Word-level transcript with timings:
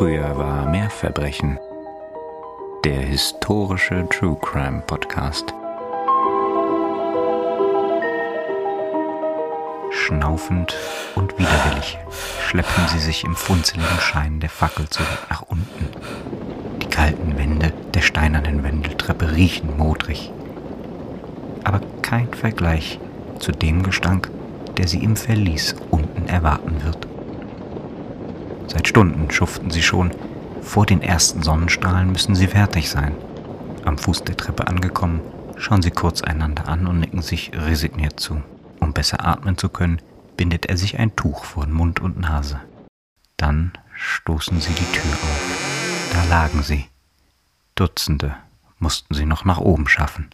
Früher 0.00 0.38
war 0.38 0.64
mehr 0.64 0.88
Verbrechen. 0.88 1.58
Der 2.86 3.02
historische 3.02 4.08
True 4.08 4.38
Crime 4.40 4.82
Podcast. 4.86 5.52
Schnaufend 9.90 10.74
und 11.16 11.38
widerwillig 11.38 11.98
schleppen 12.48 12.88
sie 12.88 12.98
sich 12.98 13.24
im 13.24 13.36
funzeligen 13.36 14.00
Schein 14.00 14.40
der 14.40 14.48
Fackel 14.48 14.88
zurück 14.88 15.26
nach 15.28 15.42
unten. 15.42 15.88
Die 16.80 16.88
kalten 16.88 17.36
Wände 17.36 17.70
der 17.92 18.00
steinernen 18.00 18.64
Wendeltreppe 18.64 19.32
riechen 19.32 19.76
modrig. 19.76 20.32
Aber 21.62 21.82
kein 22.00 22.32
Vergleich 22.32 22.98
zu 23.38 23.52
dem 23.52 23.82
Gestank, 23.82 24.30
der 24.78 24.88
sie 24.88 25.04
im 25.04 25.16
Verlies 25.16 25.74
unten 25.90 26.26
erwarten 26.26 26.82
wird. 26.84 27.09
Stunden 28.90 29.30
schuften 29.30 29.70
sie 29.70 29.82
schon. 29.82 30.10
Vor 30.62 30.84
den 30.84 31.00
ersten 31.00 31.44
Sonnenstrahlen 31.44 32.10
müssen 32.10 32.34
sie 32.34 32.48
fertig 32.48 32.90
sein. 32.90 33.14
Am 33.84 33.96
Fuß 33.96 34.24
der 34.24 34.36
Treppe 34.36 34.66
angekommen, 34.66 35.20
schauen 35.56 35.80
sie 35.80 35.92
kurz 35.92 36.22
einander 36.22 36.66
an 36.66 36.88
und 36.88 36.98
nicken 36.98 37.22
sich 37.22 37.52
resigniert 37.54 38.18
zu. 38.18 38.42
Um 38.80 38.92
besser 38.92 39.24
atmen 39.24 39.56
zu 39.56 39.68
können, 39.68 40.02
bindet 40.36 40.66
er 40.66 40.76
sich 40.76 40.98
ein 40.98 41.14
Tuch 41.14 41.44
vor 41.44 41.68
Mund 41.68 42.00
und 42.00 42.18
Nase. 42.18 42.58
Dann 43.36 43.70
stoßen 43.94 44.60
sie 44.60 44.72
die 44.72 44.92
Tür 44.92 45.12
auf. 45.12 46.10
Da 46.12 46.24
lagen 46.24 46.64
sie. 46.64 46.86
Dutzende 47.76 48.34
mussten 48.80 49.14
sie 49.14 49.24
noch 49.24 49.44
nach 49.44 49.58
oben 49.58 49.86
schaffen. 49.86 50.30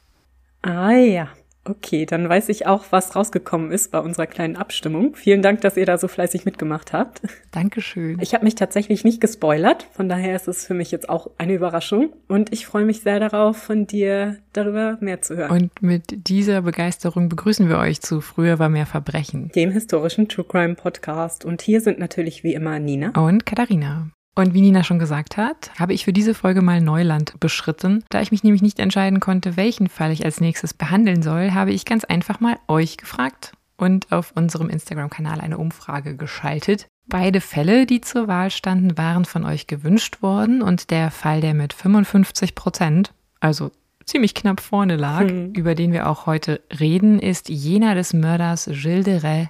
Ah 0.63 0.93
ja, 0.93 1.29
Okay, 1.69 2.07
dann 2.07 2.29
weiß 2.29 2.49
ich 2.49 2.67
auch, 2.67 2.85
was 2.91 3.17
rausgekommen 3.17 3.73
ist 3.73 3.91
bei 3.91 3.99
unserer 3.99 4.27
kleinen 4.27 4.57
Abstimmung. 4.57 5.17
Vielen 5.17 5.43
Dank, 5.43 5.61
dass 5.63 5.77
ihr 5.77 5.85
da 5.85 5.99
so 5.99 6.07
fleißig 6.07 6.45
mitgemacht 6.45 6.93
habt. 6.93 7.23
Dankeschön. 7.51 8.19
Ich 8.21 8.35
habe 8.35 8.45
mich 8.45 8.55
tatsächlich 8.55 9.03
nicht 9.03 9.21
gespoilert, 9.21 9.89
von 9.93 10.09
daher 10.09 10.37
ist 10.37 10.47
es 10.47 10.65
für 10.65 10.75
mich 10.75 10.93
jetzt 10.93 11.09
auch 11.09 11.31
eine 11.39 11.55
Überraschung 11.55 12.11
und 12.29 12.53
ich 12.53 12.67
freue 12.67 12.85
mich 12.85 13.01
sehr 13.01 13.19
darauf, 13.19 13.57
von 13.57 13.87
dir 13.87 14.37
darüber 14.53 14.97
mehr 15.01 15.23
zu 15.23 15.37
hören. 15.37 15.51
Und 15.51 15.83
mit 15.83 16.29
dieser 16.29 16.63
Begeisterung 16.63 17.29
begrüßen 17.29 17.69
wir 17.69 17.79
euch 17.79 18.01
zu 18.01 18.21
Früher 18.21 18.59
war 18.59 18.69
mehr 18.69 18.87
Verbrechen, 18.87 19.51
dem 19.55 19.73
historischen 19.73 20.29
True 20.29 20.47
Crime 20.49 20.75
Podcast. 20.77 21.45
Und 21.45 21.63
hier 21.63 21.81
sind 21.81 21.99
natürlich 21.99 22.45
wie 22.45 22.55
immer 22.55 22.79
Nina 22.79 23.11
und 23.21 23.45
Katharina. 23.45 24.09
Und 24.39 24.53
wie 24.53 24.61
Nina 24.61 24.85
schon 24.85 24.99
gesagt 24.99 25.39
hat, 25.39 25.71
habe 25.79 25.95
ich 25.95 26.05
für 26.05 26.13
diese 26.13 26.35
Folge 26.35 26.61
mal 26.61 26.83
Neuland 26.83 27.41
beschritten. 27.41 28.05
Da 28.11 28.21
ich 28.21 28.31
mich 28.31 28.45
nämlich 28.45 28.61
nicht 28.61 28.79
entscheiden 28.79 29.19
konnte, 29.19 29.57
welchen 29.57 29.89
Fall 29.89 30.13
ich 30.13 30.27
als 30.27 30.43
nächstes 30.43 30.75
behandeln 30.75 31.23
soll, 31.23 31.53
habe 31.53 31.73
ich 31.73 31.87
ganz 31.87 32.05
einfach 32.05 32.39
mal 32.39 32.59
euch 32.69 32.99
gefragt 32.99 33.53
und 33.79 34.13
auf 34.13 34.33
unserem 34.35 34.69
Instagram-Kanal 34.69 35.41
eine 35.41 35.57
Umfrage 35.57 36.17
geschaltet. 36.17 36.87
Beide 37.07 37.41
Fälle, 37.41 37.87
die 37.87 38.03
zur 38.03 38.29
Wahl 38.29 38.51
standen, 38.51 38.99
waren 38.99 39.25
von 39.25 39.45
euch 39.47 39.69
gewünscht 39.69 40.21
worden 40.21 40.61
und 40.61 40.91
der 40.91 41.11
Fall, 41.11 41.41
der 41.41 41.55
mit 41.55 41.73
55 41.73 42.55
Prozent, 42.55 43.15
also 43.41 43.71
ziemlich 44.05 44.35
knapp 44.35 44.61
vorne 44.61 44.97
lag, 44.97 45.23
hm. 45.23 45.53
über 45.53 45.75
den 45.75 45.93
wir 45.93 46.11
auch 46.11 46.27
heute 46.27 46.61
reden, 46.79 47.21
ist 47.21 47.49
jener 47.49 47.95
des 47.95 48.13
Mörders 48.13 48.69
Gilles 48.71 49.05
de 49.05 49.19
Rais 49.19 49.49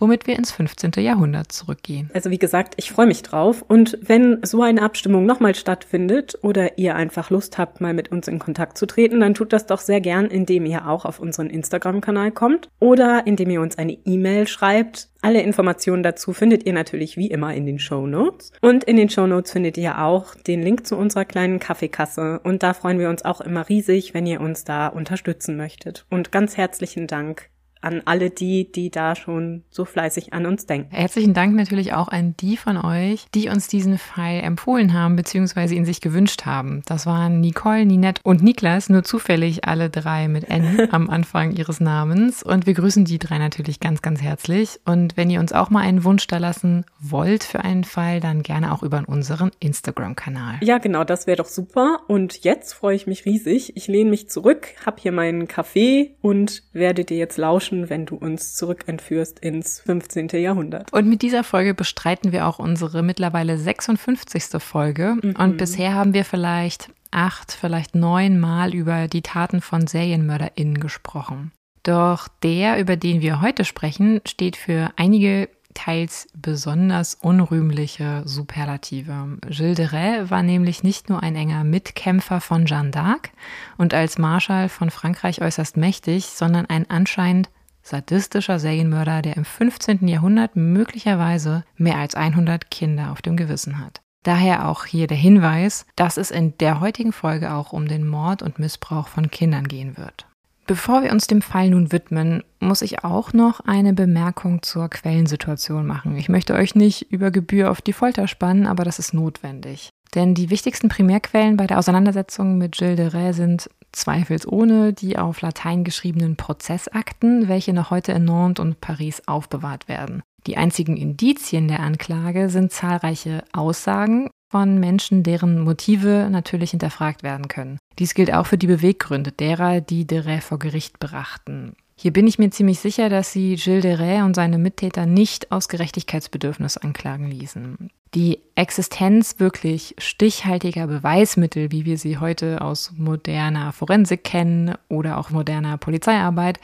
womit 0.00 0.26
wir 0.26 0.36
ins 0.36 0.50
15. 0.50 0.92
Jahrhundert 0.98 1.52
zurückgehen. 1.52 2.10
Also 2.14 2.30
wie 2.30 2.38
gesagt, 2.38 2.74
ich 2.76 2.90
freue 2.90 3.06
mich 3.06 3.22
drauf. 3.22 3.62
Und 3.66 3.98
wenn 4.02 4.38
so 4.42 4.62
eine 4.62 4.82
Abstimmung 4.82 5.26
nochmal 5.26 5.54
stattfindet 5.54 6.38
oder 6.42 6.78
ihr 6.78 6.96
einfach 6.96 7.30
Lust 7.30 7.58
habt, 7.58 7.80
mal 7.80 7.94
mit 7.94 8.10
uns 8.10 8.28
in 8.28 8.38
Kontakt 8.38 8.78
zu 8.78 8.86
treten, 8.86 9.20
dann 9.20 9.34
tut 9.34 9.52
das 9.52 9.66
doch 9.66 9.80
sehr 9.80 10.00
gern, 10.00 10.26
indem 10.26 10.66
ihr 10.66 10.88
auch 10.88 11.04
auf 11.04 11.20
unseren 11.20 11.50
Instagram-Kanal 11.50 12.32
kommt 12.32 12.68
oder 12.80 13.26
indem 13.26 13.50
ihr 13.50 13.60
uns 13.60 13.78
eine 13.78 13.92
E-Mail 14.04 14.46
schreibt. 14.46 15.08
Alle 15.22 15.42
Informationen 15.42 16.02
dazu 16.02 16.32
findet 16.32 16.64
ihr 16.64 16.72
natürlich 16.72 17.18
wie 17.18 17.26
immer 17.26 17.54
in 17.54 17.66
den 17.66 17.78
Show 17.78 18.06
Notes. 18.06 18.52
Und 18.62 18.84
in 18.84 18.96
den 18.96 19.10
Show 19.10 19.26
Notes 19.26 19.52
findet 19.52 19.76
ihr 19.76 20.02
auch 20.02 20.34
den 20.34 20.62
Link 20.62 20.86
zu 20.86 20.96
unserer 20.96 21.26
kleinen 21.26 21.58
Kaffeekasse. 21.58 22.40
Und 22.42 22.62
da 22.62 22.72
freuen 22.72 22.98
wir 22.98 23.10
uns 23.10 23.24
auch 23.24 23.42
immer 23.42 23.68
riesig, 23.68 24.14
wenn 24.14 24.26
ihr 24.26 24.40
uns 24.40 24.64
da 24.64 24.88
unterstützen 24.88 25.58
möchtet. 25.58 26.06
Und 26.08 26.32
ganz 26.32 26.56
herzlichen 26.56 27.06
Dank 27.06 27.49
an 27.80 28.02
alle 28.04 28.30
die, 28.30 28.70
die 28.70 28.90
da 28.90 29.14
schon 29.14 29.62
so 29.70 29.84
fleißig 29.84 30.32
an 30.32 30.46
uns 30.46 30.66
denken. 30.66 30.94
Herzlichen 30.94 31.34
Dank 31.34 31.54
natürlich 31.54 31.92
auch 31.92 32.08
an 32.08 32.34
die 32.38 32.56
von 32.56 32.76
euch, 32.76 33.26
die 33.34 33.48
uns 33.48 33.68
diesen 33.68 33.98
Fall 33.98 34.40
empfohlen 34.40 34.92
haben 34.92 35.16
bzw. 35.16 35.74
ihn 35.74 35.84
sich 35.84 36.00
gewünscht 36.00 36.46
haben. 36.46 36.82
Das 36.86 37.06
waren 37.06 37.40
Nicole, 37.40 37.86
Ninette 37.86 38.20
und 38.24 38.42
Niklas, 38.42 38.88
nur 38.88 39.02
zufällig 39.02 39.64
alle 39.64 39.90
drei 39.90 40.28
mit 40.28 40.44
N 40.48 40.88
am 40.90 41.08
Anfang 41.08 41.52
ihres 41.52 41.80
Namens. 41.80 42.42
Und 42.42 42.66
wir 42.66 42.74
grüßen 42.74 43.04
die 43.04 43.18
drei 43.18 43.38
natürlich 43.38 43.80
ganz, 43.80 44.02
ganz 44.02 44.20
herzlich. 44.20 44.80
Und 44.84 45.16
wenn 45.16 45.30
ihr 45.30 45.40
uns 45.40 45.52
auch 45.52 45.70
mal 45.70 45.80
einen 45.80 46.04
Wunsch 46.04 46.26
da 46.26 46.38
lassen 46.38 46.84
wollt 47.00 47.44
für 47.44 47.60
einen 47.60 47.84
Fall, 47.84 48.20
dann 48.20 48.42
gerne 48.42 48.72
auch 48.72 48.82
über 48.82 49.02
unseren 49.06 49.50
Instagram-Kanal. 49.60 50.58
Ja, 50.62 50.78
genau, 50.78 51.04
das 51.04 51.26
wäre 51.26 51.36
doch 51.36 51.46
super. 51.46 52.00
Und 52.08 52.44
jetzt 52.44 52.74
freue 52.74 52.96
ich 52.96 53.06
mich 53.06 53.24
riesig. 53.24 53.76
Ich 53.76 53.86
lehne 53.86 54.10
mich 54.10 54.28
zurück, 54.28 54.68
habe 54.84 55.00
hier 55.00 55.12
meinen 55.12 55.48
Kaffee 55.48 56.16
und 56.20 56.62
werde 56.72 57.04
dir 57.04 57.16
jetzt 57.16 57.38
lauschen 57.38 57.69
lauschen, 57.70 57.90
wenn 57.90 58.06
du 58.06 58.16
uns 58.16 58.54
zurückentführst 58.54 59.38
ins 59.38 59.80
15. 59.80 60.28
Jahrhundert. 60.28 60.92
Und 60.92 61.08
mit 61.08 61.22
dieser 61.22 61.44
Folge 61.44 61.74
bestreiten 61.74 62.32
wir 62.32 62.46
auch 62.46 62.58
unsere 62.58 63.02
mittlerweile 63.02 63.58
56. 63.58 64.60
Folge. 64.62 65.16
Mhm. 65.22 65.36
Und 65.36 65.56
bisher 65.56 65.94
haben 65.94 66.14
wir 66.14 66.24
vielleicht 66.24 66.90
acht, 67.10 67.52
vielleicht 67.52 67.94
neun 67.94 68.38
Mal 68.38 68.74
über 68.74 69.08
die 69.08 69.22
Taten 69.22 69.60
von 69.60 69.86
SerienmörderInnen 69.86 70.80
gesprochen. 70.80 71.52
Doch 71.82 72.28
der, 72.42 72.78
über 72.78 72.96
den 72.96 73.20
wir 73.20 73.40
heute 73.40 73.64
sprechen, 73.64 74.20
steht 74.26 74.56
für 74.56 74.90
einige 74.96 75.48
teils 75.74 76.28
besonders 76.34 77.14
unrühmliche 77.14 78.22
Superlative. 78.24 79.38
Gilles 79.48 79.76
de 79.76 79.86
Rais 79.86 80.30
war 80.30 80.42
nämlich 80.42 80.82
nicht 80.82 81.08
nur 81.08 81.22
ein 81.22 81.36
enger 81.36 81.64
Mitkämpfer 81.64 82.40
von 82.40 82.66
Jeanne 82.66 82.90
d'Arc 82.90 83.30
und 83.78 83.94
als 83.94 84.18
Marschall 84.18 84.68
von 84.68 84.90
Frankreich 84.90 85.42
äußerst 85.42 85.76
mächtig, 85.76 86.26
sondern 86.26 86.66
ein 86.66 86.88
anscheinend 86.90 87.50
sadistischer 87.82 88.58
Serienmörder, 88.58 89.22
der 89.22 89.36
im 89.36 89.44
15. 89.44 90.06
Jahrhundert 90.06 90.56
möglicherweise 90.56 91.64
mehr 91.76 91.96
als 91.96 92.14
100 92.14 92.70
Kinder 92.70 93.12
auf 93.12 93.22
dem 93.22 93.36
Gewissen 93.36 93.78
hat. 93.78 94.00
Daher 94.22 94.68
auch 94.68 94.84
hier 94.84 95.06
der 95.06 95.16
Hinweis, 95.16 95.86
dass 95.96 96.18
es 96.18 96.30
in 96.30 96.56
der 96.58 96.80
heutigen 96.80 97.12
Folge 97.12 97.52
auch 97.52 97.72
um 97.72 97.88
den 97.88 98.06
Mord 98.06 98.42
und 98.42 98.58
Missbrauch 98.58 99.08
von 99.08 99.30
Kindern 99.30 99.66
gehen 99.66 99.96
wird. 99.96 100.26
Bevor 100.66 101.02
wir 101.02 101.10
uns 101.10 101.26
dem 101.26 101.42
Fall 101.42 101.70
nun 101.70 101.90
widmen, 101.90 102.44
muss 102.60 102.82
ich 102.82 103.02
auch 103.02 103.32
noch 103.32 103.60
eine 103.60 103.92
Bemerkung 103.92 104.62
zur 104.62 104.88
Quellensituation 104.88 105.84
machen. 105.84 106.16
Ich 106.16 106.28
möchte 106.28 106.54
euch 106.54 106.76
nicht 106.76 107.10
über 107.10 107.32
Gebühr 107.32 107.70
auf 107.70 107.80
die 107.80 107.92
Folter 107.92 108.28
spannen, 108.28 108.66
aber 108.66 108.84
das 108.84 109.00
ist 109.00 109.12
notwendig. 109.12 109.90
Denn 110.14 110.34
die 110.34 110.50
wichtigsten 110.50 110.88
Primärquellen 110.88 111.56
bei 111.56 111.66
der 111.66 111.78
Auseinandersetzung 111.78 112.58
mit 112.58 112.76
Gilles 112.76 112.96
de 112.96 113.08
Rais 113.08 113.36
sind 113.36 113.70
zweifelsohne 113.92 114.92
die 114.92 115.18
auf 115.18 115.40
Latein 115.40 115.84
geschriebenen 115.84 116.36
Prozessakten, 116.36 117.48
welche 117.48 117.72
noch 117.72 117.90
heute 117.90 118.12
in 118.12 118.24
Nantes 118.24 118.64
und 118.64 118.80
Paris 118.80 119.22
aufbewahrt 119.26 119.88
werden. 119.88 120.22
Die 120.46 120.56
einzigen 120.56 120.96
Indizien 120.96 121.68
der 121.68 121.80
Anklage 121.80 122.48
sind 122.48 122.72
zahlreiche 122.72 123.44
Aussagen 123.52 124.30
von 124.50 124.80
Menschen, 124.80 125.22
deren 125.22 125.60
Motive 125.60 126.28
natürlich 126.30 126.70
hinterfragt 126.70 127.22
werden 127.22 127.48
können. 127.48 127.78
Dies 127.98 128.14
gilt 128.14 128.32
auch 128.32 128.46
für 128.46 128.58
die 128.58 128.66
Beweggründe 128.66 129.32
derer, 129.32 129.80
die 129.80 130.06
de 130.06 130.20
Rais 130.20 130.44
vor 130.44 130.58
Gericht 130.58 130.98
brachten. 130.98 131.74
Hier 132.02 132.14
bin 132.14 132.26
ich 132.26 132.38
mir 132.38 132.48
ziemlich 132.48 132.80
sicher, 132.80 133.10
dass 133.10 133.30
sie 133.30 133.56
Gilles 133.56 133.82
de 133.82 133.92
Rais 133.92 134.22
und 134.24 134.34
seine 134.34 134.56
Mittäter 134.56 135.04
nicht 135.04 135.52
aus 135.52 135.68
Gerechtigkeitsbedürfnis 135.68 136.78
anklagen 136.78 137.30
ließen. 137.30 137.90
Die 138.14 138.38
Existenz 138.54 139.34
wirklich 139.38 139.96
stichhaltiger 139.98 140.86
Beweismittel, 140.86 141.70
wie 141.72 141.84
wir 141.84 141.98
sie 141.98 142.16
heute 142.16 142.62
aus 142.62 142.94
moderner 142.96 143.74
Forensik 143.74 144.24
kennen 144.24 144.76
oder 144.88 145.18
auch 145.18 145.28
moderner 145.28 145.76
Polizeiarbeit, 145.76 146.58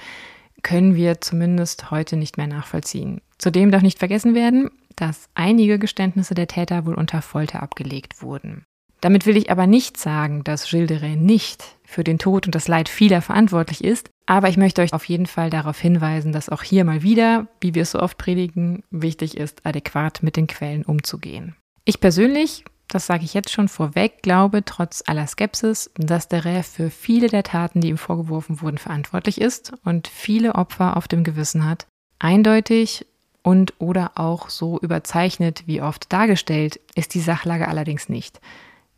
können 0.63 0.95
wir 0.95 1.21
zumindest 1.21 1.91
heute 1.91 2.17
nicht 2.17 2.39
mehr 2.39 2.47
nachvollziehen. 2.47 3.21
Zudem 3.37 3.71
darf 3.71 3.83
nicht 3.83 3.99
vergessen 3.99 4.35
werden, 4.35 4.71
dass 4.97 5.29
einige 5.35 5.79
Geständnisse 5.79 6.35
der 6.35 6.47
Täter 6.47 6.87
wohl 6.87 6.95
unter 6.95 7.21
Folter 7.21 7.63
abgelegt 7.63 8.23
wurden. 8.23 8.65
Damit 9.03 9.27
will 9.27 9.37
ich 9.37 9.51
aber 9.51 9.67
nicht 9.67 9.99
sagen, 9.99 10.45
dass 10.45 10.71
Gilles 10.71 10.89
de 10.89 10.97
Rais 10.97 11.19
nicht 11.19 11.77
für 11.85 12.05
den 12.05 12.19
Tod 12.19 12.47
und 12.47 12.55
das 12.55 12.69
Leid 12.69 12.89
vieler 12.89 13.21
verantwortlich 13.21 13.85
ist, 13.85 14.09
aber 14.27 14.49
ich 14.49 14.57
möchte 14.57 14.83
euch 14.83 14.93
auf 14.93 15.05
jeden 15.05 15.27
Fall 15.27 15.51
darauf 15.51 15.79
hinweisen, 15.79 16.33
dass 16.33 16.49
auch 16.49 16.63
hier 16.63 16.85
mal 16.85 17.03
wieder, 17.03 17.47
wie 17.61 17.75
wir 17.75 17.83
es 17.83 17.93
so 17.93 18.01
oft 18.01 18.19
predigen, 18.19 18.83
wichtig 18.91 19.37
ist, 19.37 19.65
adäquat 19.65 20.23
mit 20.23 20.37
den 20.37 20.49
Quellen 20.49 20.85
umzugehen. 20.85 21.55
Ich 21.85 22.01
persönlich, 22.01 22.65
das 22.89 23.07
sage 23.07 23.25
ich 23.25 23.35
jetzt 23.35 23.53
schon 23.53 23.69
vorweg, 23.69 24.23
glaube 24.23 24.65
trotz 24.65 25.05
aller 25.07 25.27
Skepsis, 25.29 25.91
dass 25.95 26.29
der 26.29 26.45
Rais 26.45 26.69
für 26.69 26.91
viele 26.91 27.29
der 27.29 27.45
Taten, 27.45 27.81
die 27.81 27.89
ihm 27.89 27.99
vorgeworfen 27.99 28.61
wurden, 28.61 28.79
verantwortlich 28.79 29.41
ist 29.41 29.73
und 29.85 30.09
viele 30.09 30.57
Opfer 30.57 30.97
auf 30.97 31.07
dem 31.07 31.23
Gewissen 31.23 31.65
hat. 31.65 31.87
Eindeutig 32.19 33.07
und 33.43 33.75
oder 33.79 34.13
auch 34.17 34.49
so 34.51 34.81
überzeichnet 34.81 35.63
wie 35.67 35.81
oft 35.81 36.13
dargestellt 36.13 36.81
ist 36.97 37.15
die 37.15 37.21
Sachlage 37.21 37.69
allerdings 37.69 38.09
nicht. 38.09 38.41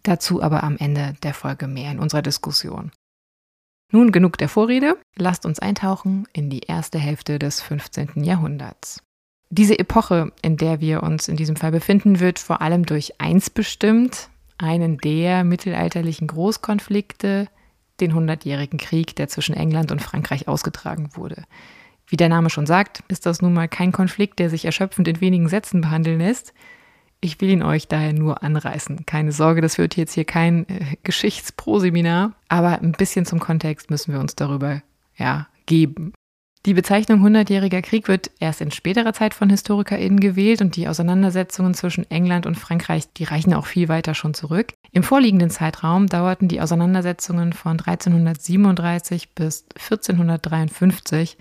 Dazu 0.04 0.42
aber 0.42 0.62
am 0.62 0.78
Ende 0.78 1.16
der 1.22 1.34
Folge 1.34 1.66
mehr 1.66 1.90
in 1.90 1.98
unserer 1.98 2.22
Diskussion. 2.22 2.92
Nun 3.90 4.12
genug 4.12 4.36
der 4.36 4.50
Vorrede, 4.50 4.98
lasst 5.16 5.46
uns 5.46 5.58
eintauchen 5.58 6.26
in 6.34 6.50
die 6.50 6.60
erste 6.60 6.98
Hälfte 6.98 7.38
des 7.38 7.62
15. 7.62 8.22
Jahrhunderts. 8.22 9.02
Diese 9.50 9.78
Epoche, 9.78 10.30
in 10.42 10.58
der 10.58 10.80
wir 10.80 11.02
uns 11.02 11.26
in 11.26 11.36
diesem 11.36 11.56
Fall 11.56 11.70
befinden, 11.70 12.20
wird 12.20 12.38
vor 12.38 12.60
allem 12.60 12.84
durch 12.84 13.18
eins 13.18 13.48
bestimmt, 13.48 14.28
einen 14.58 14.98
der 14.98 15.42
mittelalterlichen 15.42 16.26
Großkonflikte, 16.26 17.48
den 18.00 18.14
Hundertjährigen 18.14 18.78
Krieg, 18.78 19.16
der 19.16 19.28
zwischen 19.28 19.54
England 19.54 19.90
und 19.90 20.02
Frankreich 20.02 20.48
ausgetragen 20.48 21.10
wurde. 21.14 21.44
Wie 22.06 22.16
der 22.16 22.28
Name 22.28 22.50
schon 22.50 22.66
sagt, 22.66 23.02
ist 23.08 23.24
das 23.24 23.40
nun 23.40 23.54
mal 23.54 23.68
kein 23.68 23.92
Konflikt, 23.92 24.38
der 24.38 24.50
sich 24.50 24.66
erschöpfend 24.66 25.08
in 25.08 25.20
wenigen 25.22 25.48
Sätzen 25.48 25.80
behandeln 25.80 26.18
lässt. 26.18 26.52
Ich 27.20 27.40
will 27.40 27.50
ihn 27.50 27.62
euch 27.62 27.88
daher 27.88 28.12
nur 28.12 28.42
anreißen. 28.42 29.04
Keine 29.06 29.32
Sorge, 29.32 29.60
das 29.60 29.76
wird 29.76 29.96
jetzt 29.96 30.14
hier 30.14 30.24
kein 30.24 30.68
äh, 30.68 30.96
Geschichtsproseminar, 31.02 32.32
aber 32.48 32.80
ein 32.80 32.92
bisschen 32.92 33.26
zum 33.26 33.40
Kontext 33.40 33.90
müssen 33.90 34.12
wir 34.12 34.20
uns 34.20 34.36
darüber 34.36 34.82
ja 35.16 35.48
geben. 35.66 36.12
Die 36.66 36.74
Bezeichnung 36.74 37.22
Hundertjähriger 37.22 37.82
Krieg 37.82 38.08
wird 38.08 38.30
erst 38.40 38.60
in 38.60 38.70
späterer 38.70 39.12
Zeit 39.12 39.32
von 39.32 39.48
HistorikerInnen 39.48 40.20
gewählt 40.20 40.60
und 40.60 40.76
die 40.76 40.88
Auseinandersetzungen 40.88 41.72
zwischen 41.72 42.08
England 42.10 42.46
und 42.46 42.56
Frankreich, 42.56 43.12
die 43.12 43.24
reichen 43.24 43.54
auch 43.54 43.66
viel 43.66 43.88
weiter 43.88 44.14
schon 44.14 44.34
zurück. 44.34 44.72
Im 44.92 45.02
vorliegenden 45.02 45.50
Zeitraum 45.50 46.08
dauerten 46.08 46.48
die 46.48 46.60
Auseinandersetzungen 46.60 47.52
von 47.52 47.78
1337 47.78 49.34
bis 49.34 49.66
1453 49.76 51.38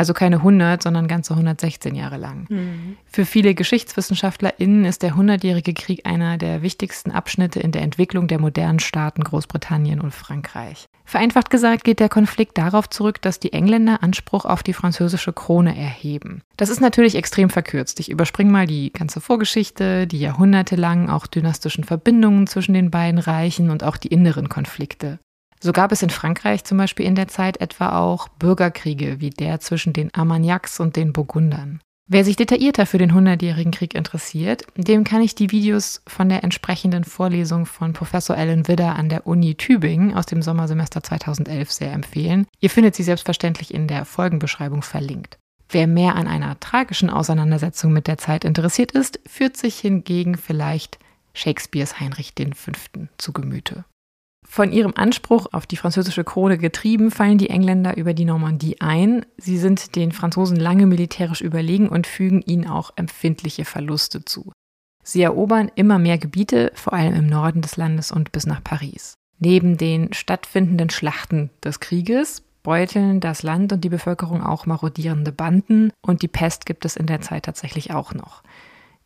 also 0.00 0.14
keine 0.14 0.36
100, 0.36 0.82
sondern 0.82 1.08
ganze 1.08 1.34
116 1.34 1.94
Jahre 1.94 2.16
lang. 2.16 2.46
Mhm. 2.48 2.96
Für 3.04 3.26
viele 3.26 3.54
GeschichtswissenschaftlerInnen 3.54 4.86
ist 4.86 5.02
der 5.02 5.14
Hundertjährige 5.14 5.74
Krieg 5.74 6.06
einer 6.06 6.38
der 6.38 6.62
wichtigsten 6.62 7.10
Abschnitte 7.10 7.60
in 7.60 7.70
der 7.70 7.82
Entwicklung 7.82 8.26
der 8.26 8.40
modernen 8.40 8.78
Staaten 8.78 9.22
Großbritannien 9.22 10.00
und 10.00 10.12
Frankreich. 10.12 10.88
Vereinfacht 11.04 11.50
gesagt 11.50 11.84
geht 11.84 12.00
der 12.00 12.08
Konflikt 12.08 12.56
darauf 12.56 12.88
zurück, 12.88 13.20
dass 13.20 13.40
die 13.40 13.52
Engländer 13.52 14.02
Anspruch 14.02 14.46
auf 14.46 14.62
die 14.62 14.72
französische 14.72 15.34
Krone 15.34 15.76
erheben. 15.76 16.40
Das 16.56 16.70
ist 16.70 16.80
natürlich 16.80 17.14
extrem 17.14 17.50
verkürzt. 17.50 18.00
Ich 18.00 18.10
überspringe 18.10 18.50
mal 18.50 18.66
die 18.66 18.94
ganze 18.94 19.20
Vorgeschichte, 19.20 20.06
die 20.06 20.20
jahrhundertelang 20.20 21.10
auch 21.10 21.26
dynastischen 21.26 21.84
Verbindungen 21.84 22.46
zwischen 22.46 22.72
den 22.72 22.90
beiden 22.90 23.18
Reichen 23.18 23.68
und 23.68 23.84
auch 23.84 23.98
die 23.98 24.08
inneren 24.08 24.48
Konflikte. 24.48 25.18
So 25.62 25.72
gab 25.72 25.92
es 25.92 26.02
in 26.02 26.10
Frankreich 26.10 26.64
zum 26.64 26.78
Beispiel 26.78 27.04
in 27.04 27.14
der 27.14 27.28
Zeit 27.28 27.60
etwa 27.60 27.98
auch 27.98 28.28
Bürgerkriege 28.28 29.20
wie 29.20 29.30
der 29.30 29.60
zwischen 29.60 29.92
den 29.92 30.12
Armagnacs 30.14 30.80
und 30.80 30.96
den 30.96 31.12
Burgundern. 31.12 31.80
Wer 32.12 32.24
sich 32.24 32.34
detaillierter 32.34 32.86
für 32.86 32.98
den 32.98 33.14
Hundertjährigen 33.14 33.70
Krieg 33.70 33.94
interessiert, 33.94 34.64
dem 34.76 35.04
kann 35.04 35.22
ich 35.22 35.36
die 35.36 35.52
Videos 35.52 36.02
von 36.08 36.28
der 36.28 36.42
entsprechenden 36.42 37.04
Vorlesung 37.04 37.66
von 37.66 37.92
Professor 37.92 38.36
Ellen 38.36 38.66
Widder 38.66 38.96
an 38.96 39.08
der 39.08 39.28
Uni 39.28 39.54
Tübingen 39.54 40.14
aus 40.14 40.26
dem 40.26 40.42
Sommersemester 40.42 41.04
2011 41.04 41.70
sehr 41.70 41.92
empfehlen. 41.92 42.48
Ihr 42.58 42.70
findet 42.70 42.96
sie 42.96 43.04
selbstverständlich 43.04 43.72
in 43.72 43.86
der 43.86 44.06
Folgenbeschreibung 44.06 44.82
verlinkt. 44.82 45.38
Wer 45.68 45.86
mehr 45.86 46.16
an 46.16 46.26
einer 46.26 46.58
tragischen 46.58 47.10
Auseinandersetzung 47.10 47.92
mit 47.92 48.08
der 48.08 48.18
Zeit 48.18 48.44
interessiert 48.44 48.90
ist, 48.90 49.20
führt 49.28 49.56
sich 49.56 49.78
hingegen 49.78 50.36
vielleicht 50.36 50.98
Shakespeares 51.32 52.00
Heinrich 52.00 52.32
V. 52.56 52.72
zu 53.18 53.32
Gemüte. 53.32 53.84
Von 54.52 54.72
ihrem 54.72 54.94
Anspruch 54.96 55.46
auf 55.52 55.64
die 55.64 55.76
französische 55.76 56.24
Krone 56.24 56.58
getrieben, 56.58 57.12
fallen 57.12 57.38
die 57.38 57.50
Engländer 57.50 57.96
über 57.96 58.14
die 58.14 58.24
Normandie 58.24 58.80
ein. 58.80 59.24
Sie 59.36 59.56
sind 59.56 59.94
den 59.94 60.10
Franzosen 60.10 60.56
lange 60.56 60.86
militärisch 60.86 61.40
überlegen 61.40 61.88
und 61.88 62.08
fügen 62.08 62.42
ihnen 62.42 62.66
auch 62.66 62.90
empfindliche 62.96 63.64
Verluste 63.64 64.24
zu. 64.24 64.50
Sie 65.04 65.22
erobern 65.22 65.70
immer 65.76 66.00
mehr 66.00 66.18
Gebiete, 66.18 66.72
vor 66.74 66.94
allem 66.94 67.14
im 67.14 67.26
Norden 67.28 67.62
des 67.62 67.76
Landes 67.76 68.10
und 68.10 68.32
bis 68.32 68.44
nach 68.44 68.60
Paris. 68.64 69.14
Neben 69.38 69.76
den 69.76 70.12
stattfindenden 70.12 70.90
Schlachten 70.90 71.50
des 71.62 71.78
Krieges 71.78 72.42
beuteln 72.64 73.20
das 73.20 73.44
Land 73.44 73.72
und 73.72 73.84
die 73.84 73.88
Bevölkerung 73.88 74.42
auch 74.42 74.66
marodierende 74.66 75.30
Banden 75.30 75.92
und 76.02 76.22
die 76.22 76.28
Pest 76.28 76.66
gibt 76.66 76.84
es 76.84 76.96
in 76.96 77.06
der 77.06 77.20
Zeit 77.20 77.44
tatsächlich 77.44 77.92
auch 77.92 78.14
noch. 78.14 78.42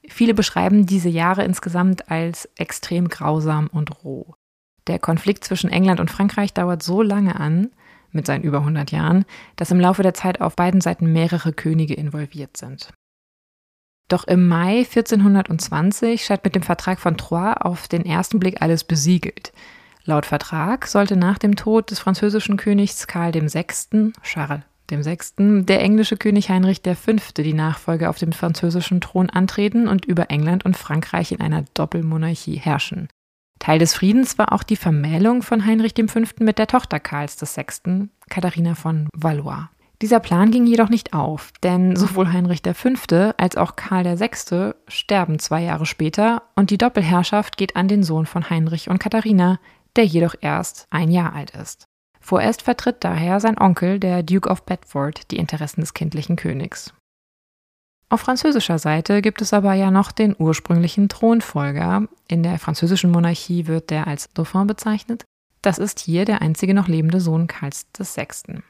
Viele 0.08 0.32
beschreiben 0.32 0.86
diese 0.86 1.10
Jahre 1.10 1.44
insgesamt 1.44 2.10
als 2.10 2.48
extrem 2.56 3.08
grausam 3.08 3.66
und 3.66 4.02
roh. 4.02 4.34
Der 4.86 4.98
Konflikt 4.98 5.44
zwischen 5.44 5.70
England 5.70 6.00
und 6.00 6.10
Frankreich 6.10 6.52
dauert 6.52 6.82
so 6.82 7.02
lange 7.02 7.38
an, 7.40 7.70
mit 8.12 8.26
seinen 8.26 8.44
über 8.44 8.58
100 8.58 8.92
Jahren, 8.92 9.24
dass 9.56 9.70
im 9.70 9.80
Laufe 9.80 10.02
der 10.02 10.14
Zeit 10.14 10.40
auf 10.40 10.56
beiden 10.56 10.80
Seiten 10.80 11.12
mehrere 11.12 11.52
Könige 11.52 11.94
involviert 11.94 12.56
sind. 12.56 12.92
Doch 14.08 14.24
im 14.24 14.46
Mai 14.48 14.80
1420 14.80 16.24
scheint 16.24 16.44
mit 16.44 16.54
dem 16.54 16.62
Vertrag 16.62 17.00
von 17.00 17.16
Troyes 17.16 17.56
auf 17.58 17.88
den 17.88 18.04
ersten 18.04 18.38
Blick 18.38 18.60
alles 18.60 18.84
besiegelt. 18.84 19.52
Laut 20.04 20.26
Vertrag 20.26 20.86
sollte 20.86 21.16
nach 21.16 21.38
dem 21.38 21.56
Tod 21.56 21.90
des 21.90 21.98
französischen 21.98 22.58
Königs 22.58 23.06
Karl 23.06 23.32
VI., 23.34 24.12
Charles 24.22 24.62
VI., 24.90 25.64
der 25.64 25.80
englische 25.80 26.18
König 26.18 26.50
Heinrich 26.50 26.82
V. 26.84 27.12
die 27.38 27.54
Nachfolge 27.54 28.10
auf 28.10 28.18
dem 28.18 28.32
französischen 28.32 29.00
Thron 29.00 29.30
antreten 29.30 29.88
und 29.88 30.04
über 30.04 30.30
England 30.30 30.66
und 30.66 30.76
Frankreich 30.76 31.32
in 31.32 31.40
einer 31.40 31.64
Doppelmonarchie 31.72 32.56
herrschen. 32.56 33.08
Teil 33.58 33.78
des 33.78 33.94
Friedens 33.94 34.36
war 34.38 34.52
auch 34.52 34.62
die 34.62 34.76
Vermählung 34.76 35.42
von 35.42 35.64
Heinrich 35.64 35.94
V. 35.94 36.20
mit 36.40 36.58
der 36.58 36.66
Tochter 36.66 37.00
Karls 37.00 37.40
VI., 37.40 38.08
Katharina 38.28 38.74
von 38.74 39.08
Valois. 39.14 39.68
Dieser 40.02 40.20
Plan 40.20 40.50
ging 40.50 40.66
jedoch 40.66 40.90
nicht 40.90 41.14
auf, 41.14 41.52
denn 41.62 41.96
sowohl 41.96 42.32
Heinrich 42.32 42.62
V. 42.62 43.32
als 43.38 43.56
auch 43.56 43.76
Karl 43.76 44.18
VI. 44.18 44.72
sterben 44.88 45.38
zwei 45.38 45.62
Jahre 45.62 45.86
später 45.86 46.42
und 46.56 46.70
die 46.70 46.78
Doppelherrschaft 46.78 47.56
geht 47.56 47.76
an 47.76 47.88
den 47.88 48.02
Sohn 48.02 48.26
von 48.26 48.50
Heinrich 48.50 48.90
und 48.90 48.98
Katharina, 48.98 49.60
der 49.96 50.04
jedoch 50.04 50.34
erst 50.40 50.86
ein 50.90 51.10
Jahr 51.10 51.32
alt 51.32 51.50
ist. 51.50 51.84
Vorerst 52.20 52.62
vertritt 52.62 52.96
daher 53.00 53.38
sein 53.38 53.58
Onkel, 53.58 54.00
der 54.00 54.22
Duke 54.22 54.48
of 54.48 54.64
Bedford, 54.64 55.30
die 55.30 55.36
Interessen 55.36 55.80
des 55.80 55.94
kindlichen 55.94 56.36
Königs. 56.36 56.92
Auf 58.14 58.20
französischer 58.20 58.78
Seite 58.78 59.22
gibt 59.22 59.42
es 59.42 59.52
aber 59.52 59.74
ja 59.74 59.90
noch 59.90 60.12
den 60.12 60.36
ursprünglichen 60.38 61.08
Thronfolger. 61.08 62.06
In 62.28 62.44
der 62.44 62.60
französischen 62.60 63.10
Monarchie 63.10 63.66
wird 63.66 63.90
der 63.90 64.06
als 64.06 64.32
Dauphin 64.34 64.68
bezeichnet. 64.68 65.24
Das 65.62 65.78
ist 65.78 65.98
hier 65.98 66.24
der 66.24 66.40
einzige 66.40 66.74
noch 66.74 66.86
lebende 66.86 67.20
Sohn 67.20 67.48
Karls 67.48 67.86
VI. 67.98 68.62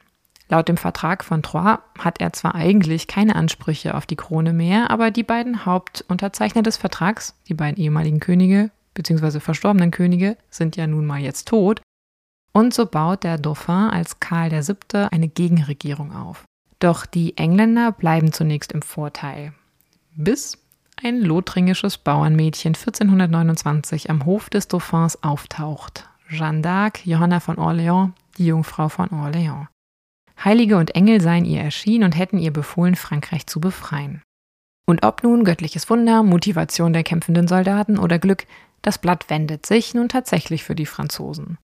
Laut 0.49 0.67
dem 0.67 0.77
Vertrag 0.77 1.23
von 1.23 1.43
Troyes 1.43 1.77
hat 1.99 2.21
er 2.21 2.33
zwar 2.33 2.55
eigentlich 2.55 3.05
keine 3.05 3.35
Ansprüche 3.35 3.93
auf 3.93 4.07
die 4.07 4.15
Krone 4.15 4.51
mehr, 4.51 4.89
aber 4.89 5.11
die 5.11 5.21
beiden 5.21 5.63
Hauptunterzeichner 5.63 6.63
des 6.63 6.77
Vertrags, 6.77 7.35
die 7.47 7.53
beiden 7.53 7.77
ehemaligen 7.77 8.19
Könige 8.19 8.71
bzw. 8.95 9.39
verstorbenen 9.41 9.91
Könige, 9.91 10.37
sind 10.49 10.75
ja 10.75 10.87
nun 10.87 11.05
mal 11.05 11.19
jetzt 11.19 11.47
tot. 11.47 11.83
Und 12.51 12.73
so 12.73 12.87
baut 12.87 13.23
der 13.23 13.37
Dauphin 13.37 13.91
als 13.91 14.19
Karl 14.19 14.49
VII. 14.49 15.05
eine 15.11 15.27
Gegenregierung 15.27 16.15
auf. 16.15 16.45
Doch 16.79 17.05
die 17.05 17.37
Engländer 17.37 17.91
bleiben 17.91 18.33
zunächst 18.33 18.71
im 18.71 18.81
Vorteil, 18.81 19.53
bis 20.15 20.57
ein 21.03 21.21
lothringisches 21.21 21.97
Bauernmädchen 21.97 22.75
1429 22.75 24.09
am 24.09 24.25
Hof 24.25 24.49
des 24.49 24.67
Dauphins 24.67 25.21
auftaucht. 25.23 26.09
Jeanne 26.29 26.61
d'Arc, 26.61 27.01
Johanna 27.03 27.39
von 27.39 27.57
Orléans, 27.57 28.11
die 28.37 28.47
Jungfrau 28.47 28.89
von 28.89 29.09
Orléans. 29.09 29.67
Heilige 30.43 30.77
und 30.77 30.95
Engel 30.95 31.21
seien 31.21 31.45
ihr 31.45 31.61
erschienen 31.61 32.05
und 32.05 32.17
hätten 32.17 32.39
ihr 32.39 32.51
befohlen, 32.51 32.95
Frankreich 32.95 33.47
zu 33.47 33.59
befreien. 33.59 34.21
Und 34.85 35.03
ob 35.05 35.23
nun 35.23 35.43
göttliches 35.43 35.89
Wunder, 35.89 36.23
Motivation 36.23 36.93
der 36.93 37.03
kämpfenden 37.03 37.47
Soldaten 37.47 37.97
oder 37.97 38.19
Glück, 38.19 38.45
das 38.81 38.99
Blatt 38.99 39.29
wendet 39.29 39.65
sich 39.65 39.93
nun 39.93 40.09
tatsächlich 40.09 40.63
für 40.63 40.75
die 40.75 40.85
Franzosen. 40.85 41.57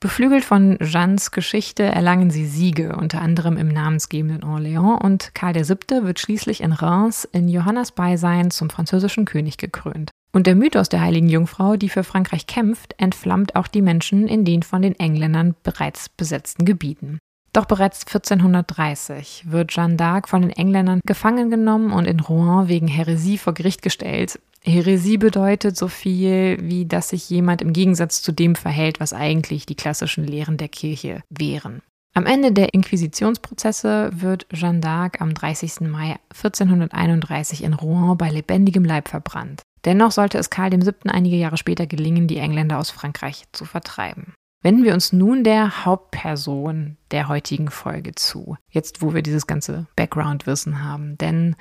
Beflügelt 0.00 0.44
von 0.44 0.78
Jeannes 0.80 1.30
Geschichte 1.30 1.84
erlangen 1.84 2.30
sie 2.30 2.46
Siege, 2.46 2.94
unter 2.96 3.22
anderem 3.22 3.56
im 3.56 3.68
namensgebenden 3.68 4.42
Orléans, 4.42 5.02
und 5.02 5.34
Karl 5.34 5.54
VII. 5.54 6.04
wird 6.04 6.20
schließlich 6.20 6.60
in 6.60 6.72
Reims 6.72 7.24
in 7.32 7.48
Johannas 7.48 7.92
Beisein 7.92 8.50
zum 8.50 8.68
französischen 8.68 9.24
König 9.24 9.56
gekrönt. 9.56 10.10
Und 10.32 10.46
der 10.48 10.56
Mythos 10.56 10.88
der 10.88 11.00
heiligen 11.00 11.28
Jungfrau, 11.28 11.76
die 11.76 11.88
für 11.88 12.04
Frankreich 12.04 12.46
kämpft, 12.46 12.94
entflammt 12.98 13.56
auch 13.56 13.68
die 13.68 13.82
Menschen 13.82 14.26
in 14.26 14.44
den 14.44 14.62
von 14.64 14.82
den 14.82 14.98
Engländern 14.98 15.54
bereits 15.62 16.08
besetzten 16.08 16.64
Gebieten. 16.64 17.18
Doch 17.54 17.66
bereits 17.66 18.04
1430 18.04 19.44
wird 19.46 19.70
Jeanne 19.70 19.94
d'Arc 19.94 20.26
von 20.26 20.42
den 20.42 20.50
Engländern 20.50 21.00
gefangen 21.06 21.50
genommen 21.50 21.92
und 21.92 22.06
in 22.06 22.18
Rouen 22.18 22.66
wegen 22.66 22.88
Häresie 22.88 23.38
vor 23.38 23.54
Gericht 23.54 23.80
gestellt. 23.80 24.40
Häresie 24.66 25.18
bedeutet 25.18 25.76
so 25.76 25.88
viel, 25.88 26.58
wie 26.62 26.86
dass 26.86 27.10
sich 27.10 27.28
jemand 27.28 27.60
im 27.60 27.72
Gegensatz 27.72 28.22
zu 28.22 28.32
dem 28.32 28.54
verhält, 28.54 28.98
was 28.98 29.12
eigentlich 29.12 29.66
die 29.66 29.74
klassischen 29.74 30.24
Lehren 30.24 30.56
der 30.56 30.68
Kirche 30.68 31.22
wären. 31.28 31.82
Am 32.16 32.26
Ende 32.26 32.52
der 32.52 32.72
Inquisitionsprozesse 32.72 34.10
wird 34.14 34.46
Jeanne 34.52 34.80
d'Arc 34.80 35.20
am 35.20 35.34
30. 35.34 35.80
Mai 35.80 36.16
1431 36.30 37.64
in 37.64 37.74
Rouen 37.74 38.16
bei 38.16 38.30
lebendigem 38.30 38.84
Leib 38.84 39.08
verbrannt. 39.08 39.62
Dennoch 39.84 40.12
sollte 40.12 40.38
es 40.38 40.48
Karl 40.48 40.70
VII. 40.72 41.10
einige 41.10 41.36
Jahre 41.36 41.56
später 41.56 41.86
gelingen, 41.86 42.28
die 42.28 42.38
Engländer 42.38 42.78
aus 42.78 42.90
Frankreich 42.90 43.44
zu 43.52 43.64
vertreiben. 43.64 44.32
Wenden 44.62 44.84
wir 44.84 44.94
uns 44.94 45.12
nun 45.12 45.44
der 45.44 45.84
Hauptperson 45.84 46.96
der 47.10 47.28
heutigen 47.28 47.68
Folge 47.68 48.14
zu, 48.14 48.56
jetzt 48.70 49.02
wo 49.02 49.12
wir 49.12 49.20
dieses 49.20 49.46
ganze 49.46 49.86
Background-Wissen 49.94 50.82
haben. 50.82 51.18
Denn 51.18 51.56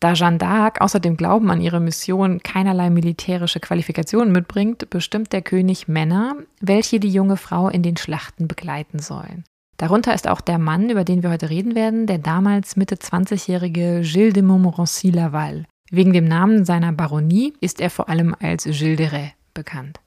da 0.00 0.12
Jeanne 0.12 0.38
d'Arc 0.38 0.80
außer 0.80 1.00
dem 1.00 1.16
Glauben 1.16 1.50
an 1.50 1.60
ihre 1.60 1.80
Mission 1.80 2.42
keinerlei 2.42 2.90
militärische 2.90 3.60
Qualifikationen 3.60 4.32
mitbringt, 4.32 4.90
bestimmt 4.90 5.32
der 5.32 5.42
König 5.42 5.88
Männer, 5.88 6.36
welche 6.60 7.00
die 7.00 7.10
junge 7.10 7.36
Frau 7.36 7.68
in 7.68 7.82
den 7.82 7.96
Schlachten 7.96 8.46
begleiten 8.46 8.98
sollen. 8.98 9.44
Darunter 9.78 10.14
ist 10.14 10.28
auch 10.28 10.40
der 10.40 10.58
Mann, 10.58 10.88
über 10.90 11.04
den 11.04 11.22
wir 11.22 11.30
heute 11.30 11.50
reden 11.50 11.74
werden, 11.74 12.06
der 12.06 12.18
damals 12.18 12.76
Mitte 12.76 12.96
20-jährige 12.96 14.00
Gilles 14.02 14.32
de 14.32 14.42
Montmorency-Laval. 14.42 15.66
Wegen 15.90 16.12
dem 16.12 16.24
Namen 16.24 16.64
seiner 16.64 16.92
Baronie 16.92 17.52
ist 17.60 17.80
er 17.80 17.90
vor 17.90 18.08
allem 18.08 18.34
als 18.40 18.64
Gilles 18.64 18.96
de 18.96 19.06
Rais 19.08 19.32
bekannt. 19.54 20.00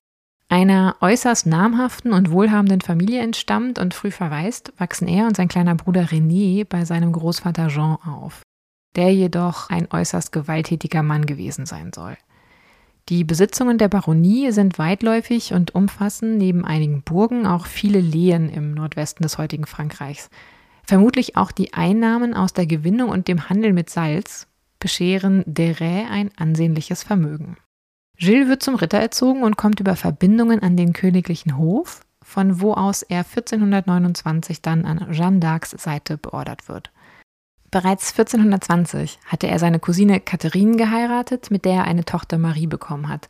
Einer 0.52 0.96
äußerst 1.00 1.46
namhaften 1.46 2.12
und 2.12 2.32
wohlhabenden 2.32 2.82
Familie 2.82 3.22
entstammt 3.22 3.78
und 3.78 3.94
früh 3.94 4.10
verwaist, 4.10 4.74
wachsen 4.78 5.08
er 5.08 5.28
und 5.28 5.38
sein 5.38 5.48
kleiner 5.48 5.76
Bruder 5.76 6.06
René 6.06 6.66
bei 6.68 6.86
seinem 6.86 7.12
Großvater 7.12 7.68
Jean 7.68 7.98
auf, 8.04 8.42
der 8.96 9.14
jedoch 9.14 9.70
ein 9.70 9.88
äußerst 9.92 10.32
gewalttätiger 10.32 11.04
Mann 11.04 11.26
gewesen 11.26 11.66
sein 11.66 11.92
soll. 11.94 12.18
Die 13.10 13.24
Besitzungen 13.24 13.80
der 13.80 13.88
Baronie 13.88 14.52
sind 14.52 14.78
weitläufig 14.78 15.54
und 15.54 15.74
umfassen 15.74 16.38
neben 16.38 16.64
einigen 16.64 17.02
Burgen 17.02 17.48
auch 17.48 17.66
viele 17.66 18.00
Lehen 18.00 18.50
im 18.50 18.76
Nordwesten 18.76 19.24
des 19.24 19.40
heutigen 19.40 19.66
Frankreichs. 19.66 20.30
Vermutlich 20.84 21.36
auch 21.36 21.52
die 21.52 21.74
Einnahmen 21.74 22.36
aus 22.36 22.54
der 22.54 22.68
Gewinnung 22.68 23.10
und 23.10 23.28
dem 23.28 23.50
Handel 23.50 23.74
mit 23.74 23.90
Salz 23.90 24.48
bescheren 24.80 25.44
Deray 25.46 26.06
ein 26.10 26.32
ansehnliches 26.38 27.04
Vermögen. 27.04 27.58
Gilles 28.18 28.48
wird 28.48 28.62
zum 28.62 28.76
Ritter 28.76 29.00
erzogen 29.00 29.44
und 29.44 29.58
kommt 29.58 29.80
über 29.80 29.96
Verbindungen 29.96 30.62
an 30.62 30.78
den 30.78 30.94
königlichen 30.94 31.58
Hof, 31.58 32.02
von 32.22 32.62
wo 32.62 32.74
aus 32.74 33.02
er 33.02 33.20
1429 33.20 34.62
dann 34.62 34.86
an 34.86 35.12
Jeanne 35.12 35.40
d'Arcs 35.40 35.80
Seite 35.80 36.18
beordert 36.18 36.68
wird. 36.68 36.92
Bereits 37.72 38.12
1420 38.12 39.20
hatte 39.26 39.48
er 39.48 39.60
seine 39.60 39.80
Cousine 39.80 40.20
Catherine 40.20 40.76
geheiratet, 40.76 41.52
mit 41.52 41.66
der 41.66 41.74
er 41.74 41.84
eine 41.84 42.04
Tochter 42.04 42.38
Marie 42.38 42.68
bekommen 42.68 43.10
hat. 43.10 43.30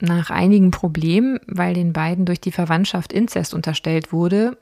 Nach 0.00 0.30
einigen 0.30 0.70
Problemen, 0.70 1.38
weil 1.46 1.74
den 1.74 1.92
beiden 1.92 2.24
durch 2.24 2.40
die 2.40 2.52
Verwandtschaft 2.52 3.12
Inzest 3.12 3.54
unterstellt 3.54 4.12
wurde, 4.12 4.58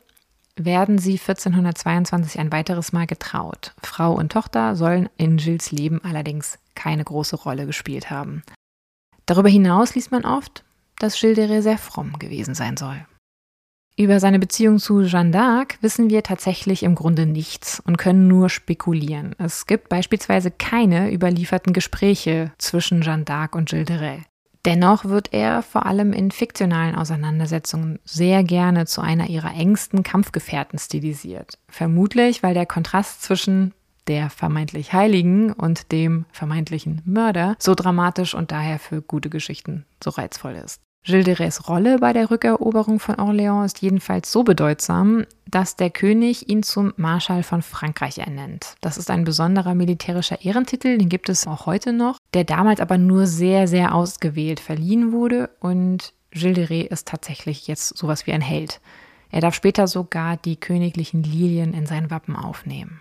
werden 0.56 0.98
sie 0.98 1.12
1422 1.12 2.38
ein 2.38 2.52
weiteres 2.52 2.92
Mal 2.92 3.06
getraut. 3.06 3.72
Frau 3.82 4.12
und 4.12 4.32
Tochter 4.32 4.76
sollen 4.76 5.08
in 5.16 5.38
Gilles 5.38 5.70
Leben 5.70 6.00
allerdings 6.04 6.58
keine 6.74 7.04
große 7.04 7.36
Rolle 7.36 7.66
gespielt 7.66 8.10
haben. 8.10 8.42
Darüber 9.26 9.48
hinaus 9.48 9.94
liest 9.94 10.10
man 10.10 10.24
oft, 10.24 10.64
dass 10.98 11.18
Gilles 11.18 11.36
de 11.36 11.46
Rais 11.46 11.62
sehr 11.62 11.78
fromm 11.78 12.18
gewesen 12.18 12.54
sein 12.54 12.76
soll. 12.76 13.06
Über 13.96 14.20
seine 14.20 14.38
Beziehung 14.38 14.78
zu 14.78 15.02
Jeanne 15.02 15.36
d'Arc 15.36 15.74
wissen 15.82 16.08
wir 16.08 16.22
tatsächlich 16.22 16.82
im 16.82 16.94
Grunde 16.94 17.26
nichts 17.26 17.78
und 17.80 17.98
können 17.98 18.26
nur 18.26 18.48
spekulieren. 18.48 19.34
Es 19.38 19.66
gibt 19.66 19.90
beispielsweise 19.90 20.50
keine 20.50 21.12
überlieferten 21.12 21.74
Gespräche 21.74 22.52
zwischen 22.56 23.02
Jeanne 23.02 23.24
d'Arc 23.24 23.54
und 23.54 23.68
Gilles 23.68 23.86
de 23.86 23.96
Rais. 23.96 24.22
Dennoch 24.64 25.04
wird 25.04 25.32
er 25.32 25.62
vor 25.62 25.86
allem 25.86 26.12
in 26.12 26.30
fiktionalen 26.30 26.94
Auseinandersetzungen 26.94 27.98
sehr 28.04 28.44
gerne 28.44 28.86
zu 28.86 29.00
einer 29.00 29.28
ihrer 29.28 29.52
engsten 29.54 30.04
Kampfgefährten 30.04 30.78
stilisiert. 30.78 31.58
Vermutlich, 31.68 32.42
weil 32.42 32.54
der 32.54 32.66
Kontrast 32.66 33.22
zwischen 33.22 33.74
der 34.06 34.30
vermeintlich 34.30 34.92
Heiligen 34.92 35.52
und 35.52 35.92
dem 35.92 36.24
vermeintlichen 36.32 37.02
Mörder 37.04 37.56
so 37.58 37.74
dramatisch 37.74 38.34
und 38.34 38.52
daher 38.52 38.78
für 38.78 39.02
gute 39.02 39.30
Geschichten 39.30 39.84
so 40.02 40.10
reizvoll 40.10 40.54
ist. 40.54 40.80
Gilles 41.04 41.24
de 41.24 41.34
Rais 41.34 41.68
Rolle 41.68 41.98
bei 41.98 42.12
der 42.12 42.30
Rückeroberung 42.30 43.00
von 43.00 43.16
Orléans 43.16 43.64
ist 43.64 43.82
jedenfalls 43.82 44.30
so 44.30 44.44
bedeutsam, 44.44 45.24
dass 45.46 45.74
der 45.74 45.90
König 45.90 46.48
ihn 46.48 46.62
zum 46.62 46.92
Marschall 46.96 47.42
von 47.42 47.60
Frankreich 47.60 48.18
ernennt. 48.18 48.76
Das 48.80 48.98
ist 48.98 49.10
ein 49.10 49.24
besonderer 49.24 49.74
militärischer 49.74 50.44
Ehrentitel, 50.44 50.98
den 50.98 51.08
gibt 51.08 51.28
es 51.28 51.48
auch 51.48 51.66
heute 51.66 51.92
noch, 51.92 52.18
der 52.34 52.44
damals 52.44 52.78
aber 52.78 52.98
nur 52.98 53.26
sehr, 53.26 53.66
sehr 53.66 53.96
ausgewählt 53.96 54.60
verliehen 54.60 55.10
wurde 55.10 55.50
und 55.58 56.12
Gilles 56.30 56.54
de 56.54 56.64
Rais 56.66 56.90
ist 56.90 57.08
tatsächlich 57.08 57.66
jetzt 57.66 57.96
sowas 57.96 58.28
wie 58.28 58.32
ein 58.32 58.40
Held. 58.40 58.80
Er 59.32 59.40
darf 59.40 59.56
später 59.56 59.88
sogar 59.88 60.36
die 60.36 60.56
königlichen 60.56 61.24
Lilien 61.24 61.74
in 61.74 61.86
sein 61.86 62.12
Wappen 62.12 62.36
aufnehmen. 62.36 63.00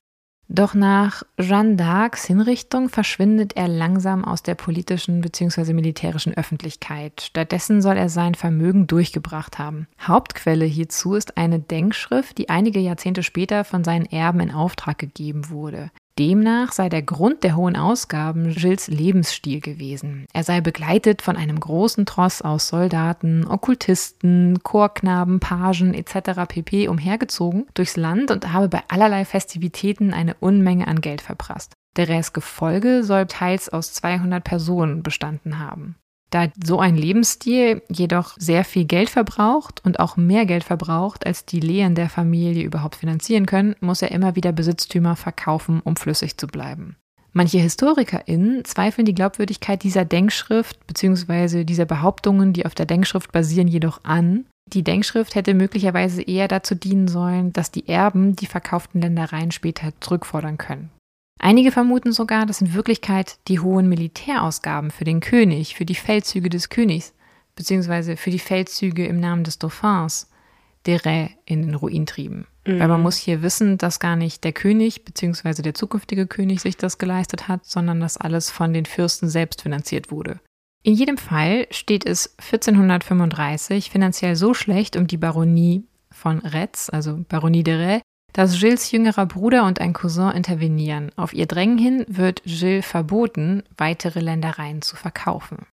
Doch 0.54 0.74
nach 0.74 1.24
Jeanne 1.40 1.78
d'Arcs 1.78 2.28
Hinrichtung 2.28 2.90
verschwindet 2.90 3.56
er 3.56 3.70
langsam 3.70 4.26
aus 4.26 4.44
der 4.44 4.56
politischen 4.56 5.22
bzw. 5.22 5.72
militärischen 5.72 6.34
Öffentlichkeit. 6.34 7.22
Stattdessen 7.22 7.82
soll 7.82 7.96
er 7.96 8.10
sein 8.10 8.36
Vermögen 8.36 8.86
durchgebracht 8.86 9.60
haben. 9.60 9.88
Hauptquelle 10.02 10.66
hierzu 10.66 11.14
ist 11.14 11.38
eine 11.38 11.60
Denkschrift, 11.60 12.38
die 12.38 12.50
einige 12.50 12.82
Jahrzehnte 12.82 13.24
später 13.24 13.64
von 13.64 13.86
seinen 13.86 14.06
Erben 14.08 14.42
in 14.42 14.52
Auftrag 14.52 14.98
gegeben 14.98 15.50
wurde. 15.50 15.90
Demnach 16.20 16.72
sei 16.72 16.90
der 16.90 17.02
Grund 17.02 17.44
der 17.44 17.56
hohen 17.56 17.76
Ausgaben 17.76 18.54
Gilles 18.54 18.88
Lebensstil 18.88 19.62
gewesen. 19.62 20.26
Er 20.34 20.44
sei 20.44 20.62
begleitet 20.62 21.22
von 21.22 21.38
einem 21.38 21.60
großen 21.60 22.06
Tross 22.06 22.42
aus 22.42 22.68
Soldaten, 22.68 23.48
Okkultisten, 23.48 24.62
Chorknaben, 24.64 25.40
Pagen 25.40 25.94
etc. 25.94 26.42
pp. 26.48 26.88
umhergezogen 26.88 27.66
durchs 27.74 27.98
Land 27.98 28.30
und 28.32 28.52
habe 28.52 28.68
bei 28.68 28.84
allerlei 28.88 29.26
Festivitäten 29.26 30.14
eine 30.14 30.36
Unmenge 30.40 30.88
an 30.88 31.02
Geld 31.02 31.22
verprasst. 31.22 31.74
Der 31.98 32.08
Rest 32.08 32.34
Gefolge 32.34 33.04
soll 33.04 33.26
teils 33.26 33.70
aus 33.70 33.94
200 33.94 34.44
Personen 34.44 35.04
bestanden 35.04 35.60
haben. 35.60 35.96
Da 36.32 36.48
so 36.64 36.80
ein 36.80 36.96
Lebensstil 36.96 37.82
jedoch 37.90 38.36
sehr 38.38 38.64
viel 38.64 38.86
Geld 38.86 39.10
verbraucht 39.10 39.82
und 39.84 40.00
auch 40.00 40.16
mehr 40.16 40.46
Geld 40.46 40.64
verbraucht, 40.64 41.26
als 41.26 41.46
die 41.46 41.60
Lehen 41.60 41.94
der 41.94 42.10
Familie 42.10 42.64
überhaupt 42.64 42.96
finanzieren 42.96 43.46
können, 43.46 43.76
muss 43.82 44.02
er 44.02 44.12
immer 44.12 44.36
wieder 44.38 44.54
Besitztümer 44.54 45.18
verkaufen, 45.18 45.82
um 45.84 45.98
flüssig 45.98 46.38
zu 46.38 46.48
bleiben. 46.48 46.96
Manche 47.34 47.60
HistorikerInnen 47.60 48.66
zweifeln 48.66 49.06
die 49.06 49.14
Glaubwürdigkeit 49.14 49.84
dieser 49.84 50.06
Denkschrift 50.06 50.86
bzw. 50.88 51.66
dieser 51.66 51.86
Behauptungen, 51.86 52.54
die 52.54 52.66
auf 52.66 52.76
der 52.76 52.86
Denkschrift 52.86 53.32
basieren, 53.32 53.68
jedoch 53.68 54.04
an. 54.04 54.46
Die 54.68 54.84
Denkschrift 54.84 55.36
hätte 55.36 55.54
möglicherweise 55.54 56.22
eher 56.22 56.48
dazu 56.48 56.76
dienen 56.76 57.10
sollen, 57.10 57.52
dass 57.52 57.72
die 57.72 57.88
Erben 57.90 58.38
die 58.38 58.46
verkauften 58.46 59.02
Ländereien 59.02 59.52
später 59.52 59.92
zurückfordern 60.00 60.58
können. 60.58 60.92
Einige 61.44 61.72
vermuten 61.72 62.12
sogar, 62.12 62.46
dass 62.46 62.62
in 62.62 62.76
Wirklichkeit 62.76 63.40
die 63.48 63.60
hohen 63.60 63.90
Militärausgaben 63.90 64.92
für 64.92 65.06
den 65.06 65.22
König, 65.22 65.76
für 65.76 65.86
die 65.86 65.96
Feldzüge 65.96 66.50
des 66.50 66.70
Königs, 66.70 67.16
beziehungsweise 67.56 68.16
für 68.16 68.30
die 68.30 68.38
Feldzüge 68.38 69.08
im 69.08 69.20
Namen 69.20 69.44
des 69.44 69.58
Dauphins, 69.58 70.30
Deray 70.86 71.32
in 71.46 71.64
den 71.64 71.74
Ruin 71.74 72.06
trieben. 72.06 72.46
Mhm. 72.66 72.80
Weil 72.80 72.88
man 72.88 73.02
muss 73.02 73.18
hier 73.18 73.42
wissen, 73.42 73.80
dass 73.80 74.00
gar 74.00 74.16
nicht 74.16 74.44
der 74.44 74.54
König 74.54 75.04
beziehungsweise 75.04 75.64
der 75.64 75.74
zukünftige 75.74 76.28
König 76.28 76.62
sich 76.62 76.78
das 76.78 77.00
geleistet 77.00 77.48
hat, 77.48 77.66
sondern 77.66 78.00
dass 78.00 78.18
alles 78.18 78.52
von 78.52 78.72
den 78.72 78.86
Fürsten 78.86 79.28
selbst 79.28 79.64
finanziert 79.64 80.12
wurde. 80.12 80.40
In 80.84 80.94
jedem 80.94 81.18
Fall 81.18 81.66
steht 81.72 82.06
es 82.06 82.36
1435 82.38 83.90
finanziell 83.90 84.36
so 84.36 84.54
schlecht 84.54 84.96
um 84.96 85.08
die 85.08 85.18
Baronie 85.18 85.86
von 86.12 86.40
Retz, 86.40 86.90
also 86.92 87.24
Baronie 87.28 87.64
de 87.64 87.76
Rais, 87.76 88.02
dass 88.34 88.60
Gilles 88.60 88.92
jüngerer 88.92 89.26
Bruder 89.26 89.66
und 89.66 89.82
ein 89.82 89.94
Cousin 89.94 90.32
intervenieren. 90.32 91.12
Auf 91.16 91.34
ihr 91.34 91.46
Drängen 91.46 91.78
hin 91.78 92.06
wird 92.08 92.44
Gilles 92.44 92.86
verboten, 92.86 93.64
weitere 93.78 94.20
Ländereien 94.20 94.82
zu 94.82 94.96
verkaufen. 94.96 95.66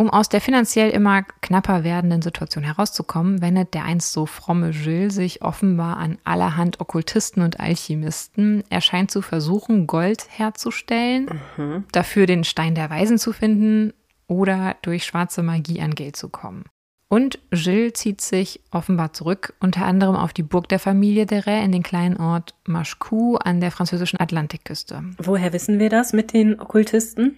Um 0.00 0.08
aus 0.08 0.30
der 0.30 0.40
finanziell 0.40 0.88
immer 0.92 1.24
knapper 1.42 1.84
werdenden 1.84 2.22
Situation 2.22 2.64
herauszukommen, 2.64 3.42
wendet 3.42 3.74
der 3.74 3.84
einst 3.84 4.12
so 4.14 4.24
fromme 4.24 4.70
Gilles 4.70 5.14
sich 5.14 5.42
offenbar 5.42 5.98
an 5.98 6.16
allerhand 6.24 6.80
Okkultisten 6.80 7.42
und 7.42 7.60
Alchemisten. 7.60 8.64
Er 8.70 8.80
scheint 8.80 9.10
zu 9.10 9.20
versuchen, 9.20 9.86
Gold 9.86 10.26
herzustellen, 10.30 11.28
mhm. 11.58 11.84
dafür 11.92 12.24
den 12.24 12.44
Stein 12.44 12.74
der 12.74 12.88
Weisen 12.88 13.18
zu 13.18 13.34
finden 13.34 13.92
oder 14.26 14.76
durch 14.80 15.04
schwarze 15.04 15.42
Magie 15.42 15.82
an 15.82 15.94
Geld 15.94 16.16
zu 16.16 16.30
kommen. 16.30 16.64
Und 17.12 17.40
Gilles 17.50 17.94
zieht 17.94 18.20
sich 18.20 18.60
offenbar 18.70 19.12
zurück, 19.12 19.54
unter 19.58 19.84
anderem 19.84 20.14
auf 20.14 20.32
die 20.32 20.44
Burg 20.44 20.68
der 20.68 20.78
Familie 20.78 21.26
de 21.26 21.40
Rais 21.40 21.64
in 21.64 21.72
den 21.72 21.82
kleinen 21.82 22.16
Ort 22.16 22.54
Machecou 22.66 23.34
an 23.34 23.60
der 23.60 23.72
französischen 23.72 24.20
Atlantikküste. 24.20 25.02
Woher 25.18 25.52
wissen 25.52 25.80
wir 25.80 25.90
das 25.90 26.12
mit 26.12 26.32
den 26.32 26.60
Okkultisten? 26.60 27.36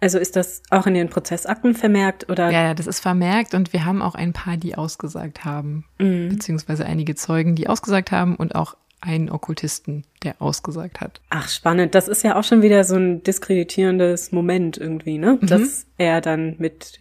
Also 0.00 0.18
ist 0.18 0.36
das 0.36 0.62
auch 0.68 0.86
in 0.86 0.92
den 0.92 1.08
Prozessakten 1.08 1.74
vermerkt 1.74 2.28
oder? 2.28 2.50
Ja, 2.50 2.64
ja, 2.64 2.74
das 2.74 2.86
ist 2.86 3.00
vermerkt 3.00 3.54
und 3.54 3.72
wir 3.72 3.86
haben 3.86 4.02
auch 4.02 4.14
ein 4.14 4.34
paar, 4.34 4.58
die 4.58 4.74
ausgesagt 4.74 5.46
haben, 5.46 5.86
mhm. 5.98 6.28
beziehungsweise 6.28 6.84
einige 6.84 7.14
Zeugen, 7.14 7.54
die 7.54 7.68
ausgesagt 7.70 8.12
haben 8.12 8.36
und 8.36 8.54
auch 8.54 8.76
einen 9.00 9.30
Okkultisten, 9.30 10.04
der 10.24 10.42
ausgesagt 10.42 11.00
hat. 11.00 11.22
Ach, 11.30 11.48
spannend. 11.48 11.94
Das 11.94 12.08
ist 12.08 12.22
ja 12.22 12.36
auch 12.38 12.44
schon 12.44 12.60
wieder 12.60 12.84
so 12.84 12.96
ein 12.96 13.22
diskreditierendes 13.22 14.30
Moment 14.32 14.76
irgendwie, 14.76 15.16
ne? 15.16 15.38
Mhm. 15.40 15.46
Dass 15.46 15.86
er 15.96 16.20
dann 16.20 16.56
mit 16.58 16.98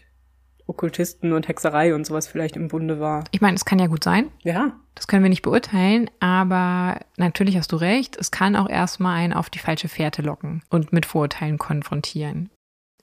Okkultisten 0.67 1.33
und 1.33 1.47
Hexerei 1.47 1.93
und 1.93 2.05
sowas 2.05 2.27
vielleicht 2.27 2.55
im 2.55 2.67
Bunde 2.67 2.99
war. 2.99 3.23
Ich 3.31 3.41
meine, 3.41 3.55
es 3.55 3.65
kann 3.65 3.79
ja 3.79 3.87
gut 3.87 4.03
sein. 4.03 4.29
Ja. 4.43 4.73
Das 4.95 5.07
können 5.07 5.23
wir 5.23 5.29
nicht 5.29 5.41
beurteilen, 5.41 6.09
aber 6.19 6.99
natürlich 7.17 7.57
hast 7.57 7.71
du 7.71 7.75
recht, 7.75 8.15
es 8.17 8.31
kann 8.31 8.55
auch 8.55 8.69
erstmal 8.69 9.17
einen 9.17 9.33
auf 9.33 9.49
die 9.49 9.59
falsche 9.59 9.89
Fährte 9.89 10.21
locken 10.21 10.63
und 10.69 10.93
mit 10.93 11.05
Vorurteilen 11.05 11.57
konfrontieren. 11.57 12.49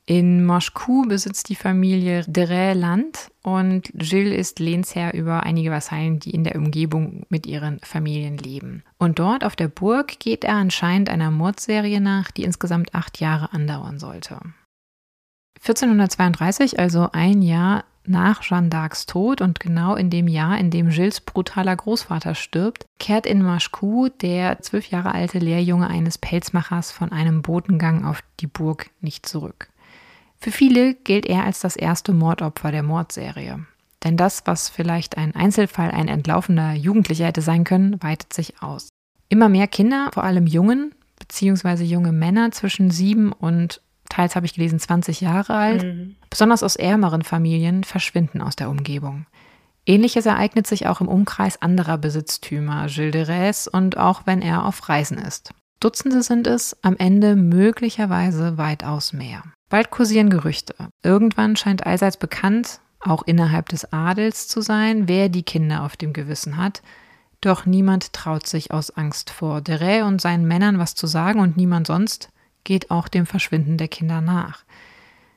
In 0.04 0.44
Moschku 0.44 1.06
besitzt 1.06 1.48
die 1.48 1.54
Familie 1.54 2.24
Dere 2.26 2.74
Land 2.74 3.30
und 3.42 3.92
Gilles 3.94 4.36
ist 4.36 4.58
Lehnsherr 4.58 5.14
über 5.14 5.44
einige 5.44 5.70
Vasallen, 5.70 6.18
die 6.18 6.32
in 6.32 6.42
der 6.42 6.56
Umgebung 6.56 7.24
mit 7.28 7.46
ihren 7.46 7.78
Familien 7.80 8.36
leben. 8.36 8.82
Und 8.98 9.20
dort 9.20 9.44
auf 9.44 9.54
der 9.54 9.68
Burg 9.68 10.18
geht 10.18 10.42
er 10.42 10.56
anscheinend 10.56 11.08
einer 11.08 11.30
Mordserie 11.30 12.00
nach, 12.00 12.32
die 12.32 12.42
insgesamt 12.42 12.96
acht 12.96 13.20
Jahre 13.20 13.52
andauern 13.52 14.00
sollte. 14.00 14.40
1432, 15.62 16.78
also 16.78 17.08
ein 17.12 17.40
Jahr 17.40 17.84
nach 18.04 18.42
Jeanne 18.42 18.68
d'Arcs 18.68 19.06
Tod 19.06 19.40
und 19.40 19.60
genau 19.60 19.94
in 19.94 20.10
dem 20.10 20.26
Jahr, 20.26 20.58
in 20.58 20.70
dem 20.70 20.90
Gilles 20.90 21.20
brutaler 21.20 21.76
Großvater 21.76 22.34
stirbt, 22.34 22.84
kehrt 22.98 23.26
in 23.26 23.42
Maschku 23.42 24.08
der 24.08 24.60
zwölf 24.60 24.90
Jahre 24.90 25.14
alte 25.14 25.38
Lehrjunge 25.38 25.88
eines 25.88 26.18
Pelzmachers 26.18 26.90
von 26.90 27.12
einem 27.12 27.42
Botengang 27.42 28.04
auf 28.04 28.24
die 28.40 28.48
Burg 28.48 28.90
nicht 29.00 29.26
zurück. 29.26 29.68
Für 30.38 30.50
viele 30.50 30.94
gilt 30.94 31.26
er 31.26 31.44
als 31.44 31.60
das 31.60 31.76
erste 31.76 32.12
Mordopfer 32.12 32.72
der 32.72 32.82
Mordserie. 32.82 33.64
Denn 34.02 34.16
das, 34.16 34.42
was 34.46 34.68
vielleicht 34.68 35.16
ein 35.16 35.36
Einzelfall 35.36 35.92
ein 35.92 36.08
entlaufender 36.08 36.72
Jugendlicher 36.72 37.26
hätte 37.26 37.42
sein 37.42 37.62
können, 37.62 38.02
weitet 38.02 38.32
sich 38.32 38.60
aus. 38.60 38.88
Immer 39.28 39.48
mehr 39.48 39.68
Kinder, 39.68 40.10
vor 40.12 40.24
allem 40.24 40.48
Jungen, 40.48 40.92
beziehungsweise 41.20 41.84
junge 41.84 42.10
Männer 42.10 42.50
zwischen 42.50 42.90
sieben 42.90 43.30
und 43.30 43.80
teils 44.08 44.36
habe 44.36 44.46
ich 44.46 44.54
gelesen 44.54 44.78
20 44.78 45.20
Jahre 45.20 45.54
alt, 45.54 45.82
mhm. 45.82 46.16
besonders 46.30 46.62
aus 46.62 46.76
ärmeren 46.76 47.22
Familien, 47.22 47.84
verschwinden 47.84 48.40
aus 48.40 48.56
der 48.56 48.70
Umgebung. 48.70 49.26
Ähnliches 49.84 50.26
ereignet 50.26 50.66
sich 50.66 50.86
auch 50.86 51.00
im 51.00 51.08
Umkreis 51.08 51.60
anderer 51.60 51.98
Besitztümer, 51.98 52.86
Gilles 52.86 53.12
de 53.12 53.24
Rais, 53.24 53.68
und 53.68 53.96
auch 53.96 54.22
wenn 54.26 54.40
er 54.40 54.64
auf 54.64 54.88
Reisen 54.88 55.18
ist. 55.18 55.52
Dutzende 55.80 56.22
sind 56.22 56.46
es, 56.46 56.76
am 56.82 56.96
Ende 56.96 57.34
möglicherweise 57.34 58.56
weitaus 58.56 59.12
mehr. 59.12 59.42
Bald 59.68 59.90
kursieren 59.90 60.30
Gerüchte. 60.30 60.74
Irgendwann 61.02 61.56
scheint 61.56 61.84
allseits 61.84 62.16
bekannt, 62.16 62.80
auch 63.00 63.24
innerhalb 63.24 63.68
des 63.68 63.92
Adels 63.92 64.46
zu 64.46 64.60
sein, 64.60 65.08
wer 65.08 65.28
die 65.28 65.42
Kinder 65.42 65.82
auf 65.82 65.96
dem 65.96 66.12
Gewissen 66.12 66.56
hat. 66.56 66.82
Doch 67.40 67.66
niemand 67.66 68.12
traut 68.12 68.46
sich 68.46 68.70
aus 68.70 68.90
Angst 68.90 69.30
vor 69.30 69.60
Deret 69.60 70.04
und 70.04 70.20
seinen 70.20 70.46
Männern 70.46 70.78
was 70.78 70.94
zu 70.94 71.08
sagen 71.08 71.40
und 71.40 71.56
niemand 71.56 71.88
sonst 71.88 72.28
geht 72.64 72.90
auch 72.90 73.08
dem 73.08 73.26
Verschwinden 73.26 73.76
der 73.76 73.88
Kinder 73.88 74.20
nach. 74.20 74.64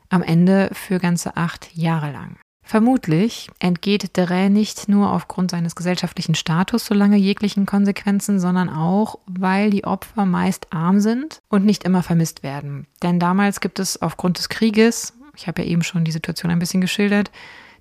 Am 0.09 0.21
Ende 0.21 0.69
für 0.73 0.99
ganze 0.99 1.35
acht 1.35 1.75
Jahre 1.75 2.11
lang. 2.11 2.37
Vermutlich 2.67 3.51
entgeht 3.59 4.17
Deret 4.17 4.51
nicht 4.51 4.89
nur 4.89 5.11
aufgrund 5.11 5.51
seines 5.51 5.75
gesellschaftlichen 5.75 6.33
Status 6.33 6.87
so 6.87 6.95
lange 6.95 7.15
jeglichen 7.15 7.67
Konsequenzen, 7.67 8.39
sondern 8.39 8.69
auch, 8.69 9.19
weil 9.27 9.69
die 9.69 9.83
Opfer 9.83 10.25
meist 10.25 10.73
arm 10.73 10.99
sind 10.99 11.41
und 11.47 11.63
nicht 11.63 11.83
immer 11.83 12.01
vermisst 12.01 12.41
werden. 12.41 12.87
Denn 13.03 13.19
damals 13.19 13.61
gibt 13.61 13.77
es 13.77 14.01
aufgrund 14.01 14.39
des 14.39 14.49
Krieges, 14.49 15.13
ich 15.35 15.47
habe 15.47 15.61
ja 15.61 15.67
eben 15.67 15.83
schon 15.83 16.05
die 16.05 16.11
Situation 16.11 16.51
ein 16.51 16.59
bisschen 16.59 16.81
geschildert, 16.81 17.29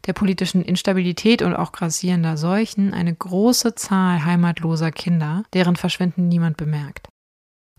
der 0.06 0.12
politischen 0.12 0.62
Instabilität 0.62 1.40
und 1.40 1.54
auch 1.54 1.72
grassierender 1.72 2.36
Seuchen 2.36 2.92
eine 2.92 3.14
große 3.14 3.74
Zahl 3.74 4.22
heimatloser 4.22 4.92
Kinder, 4.92 5.44
deren 5.54 5.76
Verschwinden 5.76 6.28
niemand 6.28 6.58
bemerkt. 6.58 7.08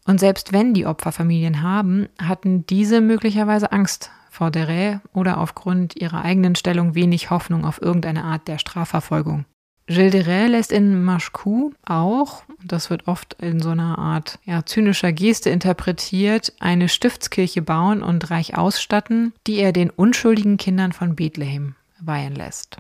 Und 0.07 0.19
selbst 0.19 0.53
wenn 0.53 0.74
die 0.74 0.85
Opfer 0.85 1.12
Familien 1.12 1.62
haben, 1.62 2.07
hatten 2.21 2.65
diese 2.67 3.01
möglicherweise 3.01 3.71
Angst 3.71 4.12
vor 4.29 4.51
der 4.51 4.67
Rä 4.67 5.00
oder 5.13 5.39
aufgrund 5.39 5.95
ihrer 5.95 6.24
eigenen 6.24 6.55
Stellung 6.55 6.93
wenig 6.93 7.31
Hoffnung 7.31 7.65
auf 7.65 7.81
irgendeine 7.81 8.24
Art 8.24 8.47
der 8.47 8.59
Strafverfolgung. 8.59 9.45
Gilles 9.88 10.12
de 10.12 10.24
Rais 10.24 10.50
lässt 10.50 10.71
in 10.71 11.03
Maschku 11.03 11.71
auch, 11.85 12.43
das 12.63 12.89
wird 12.89 13.07
oft 13.07 13.35
in 13.39 13.59
so 13.59 13.69
einer 13.69 14.00
Art 14.00 14.39
ja, 14.43 14.65
zynischer 14.65 15.13
Geste 15.13 15.51
interpretiert, 15.51 16.53
eine 16.59 16.89
Stiftskirche 16.89 17.62
bauen 17.62 18.01
und 18.01 18.31
reich 18.31 18.57
ausstatten, 18.57 19.33
die 19.45 19.57
er 19.57 19.74
den 19.74 19.91
unschuldigen 19.91 20.57
Kindern 20.57 20.91
von 20.91 21.15
Bethlehem 21.15 21.75
weihen 22.00 22.33
lässt. 22.33 22.77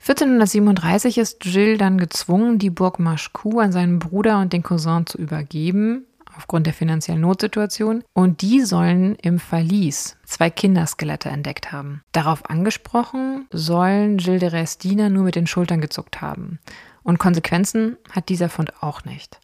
1437 0.00 1.18
ist 1.18 1.40
Gilles 1.40 1.78
dann 1.78 1.98
gezwungen, 1.98 2.58
die 2.58 2.70
Burg 2.70 2.98
Maschku 2.98 3.60
an 3.60 3.70
seinen 3.70 3.98
Bruder 3.98 4.40
und 4.40 4.54
den 4.54 4.62
Cousin 4.62 5.04
zu 5.04 5.18
übergeben, 5.18 6.06
aufgrund 6.40 6.64
der 6.64 6.72
finanziellen 6.72 7.20
Notsituation 7.20 8.02
und 8.14 8.40
die 8.40 8.62
sollen 8.62 9.14
im 9.16 9.38
Verlies 9.38 10.16
zwei 10.24 10.48
Kinderskelette 10.48 11.28
entdeckt 11.28 11.70
haben. 11.70 12.02
Darauf 12.12 12.48
angesprochen 12.48 13.46
sollen 13.52 14.16
Gilles 14.16 14.78
de 14.78 14.90
Diener 14.90 15.10
nur 15.10 15.24
mit 15.24 15.34
den 15.34 15.46
Schultern 15.46 15.82
gezuckt 15.82 16.22
haben. 16.22 16.58
Und 17.02 17.18
Konsequenzen 17.18 17.98
hat 18.10 18.30
dieser 18.30 18.48
Fund 18.48 18.82
auch 18.82 19.04
nicht. 19.04 19.38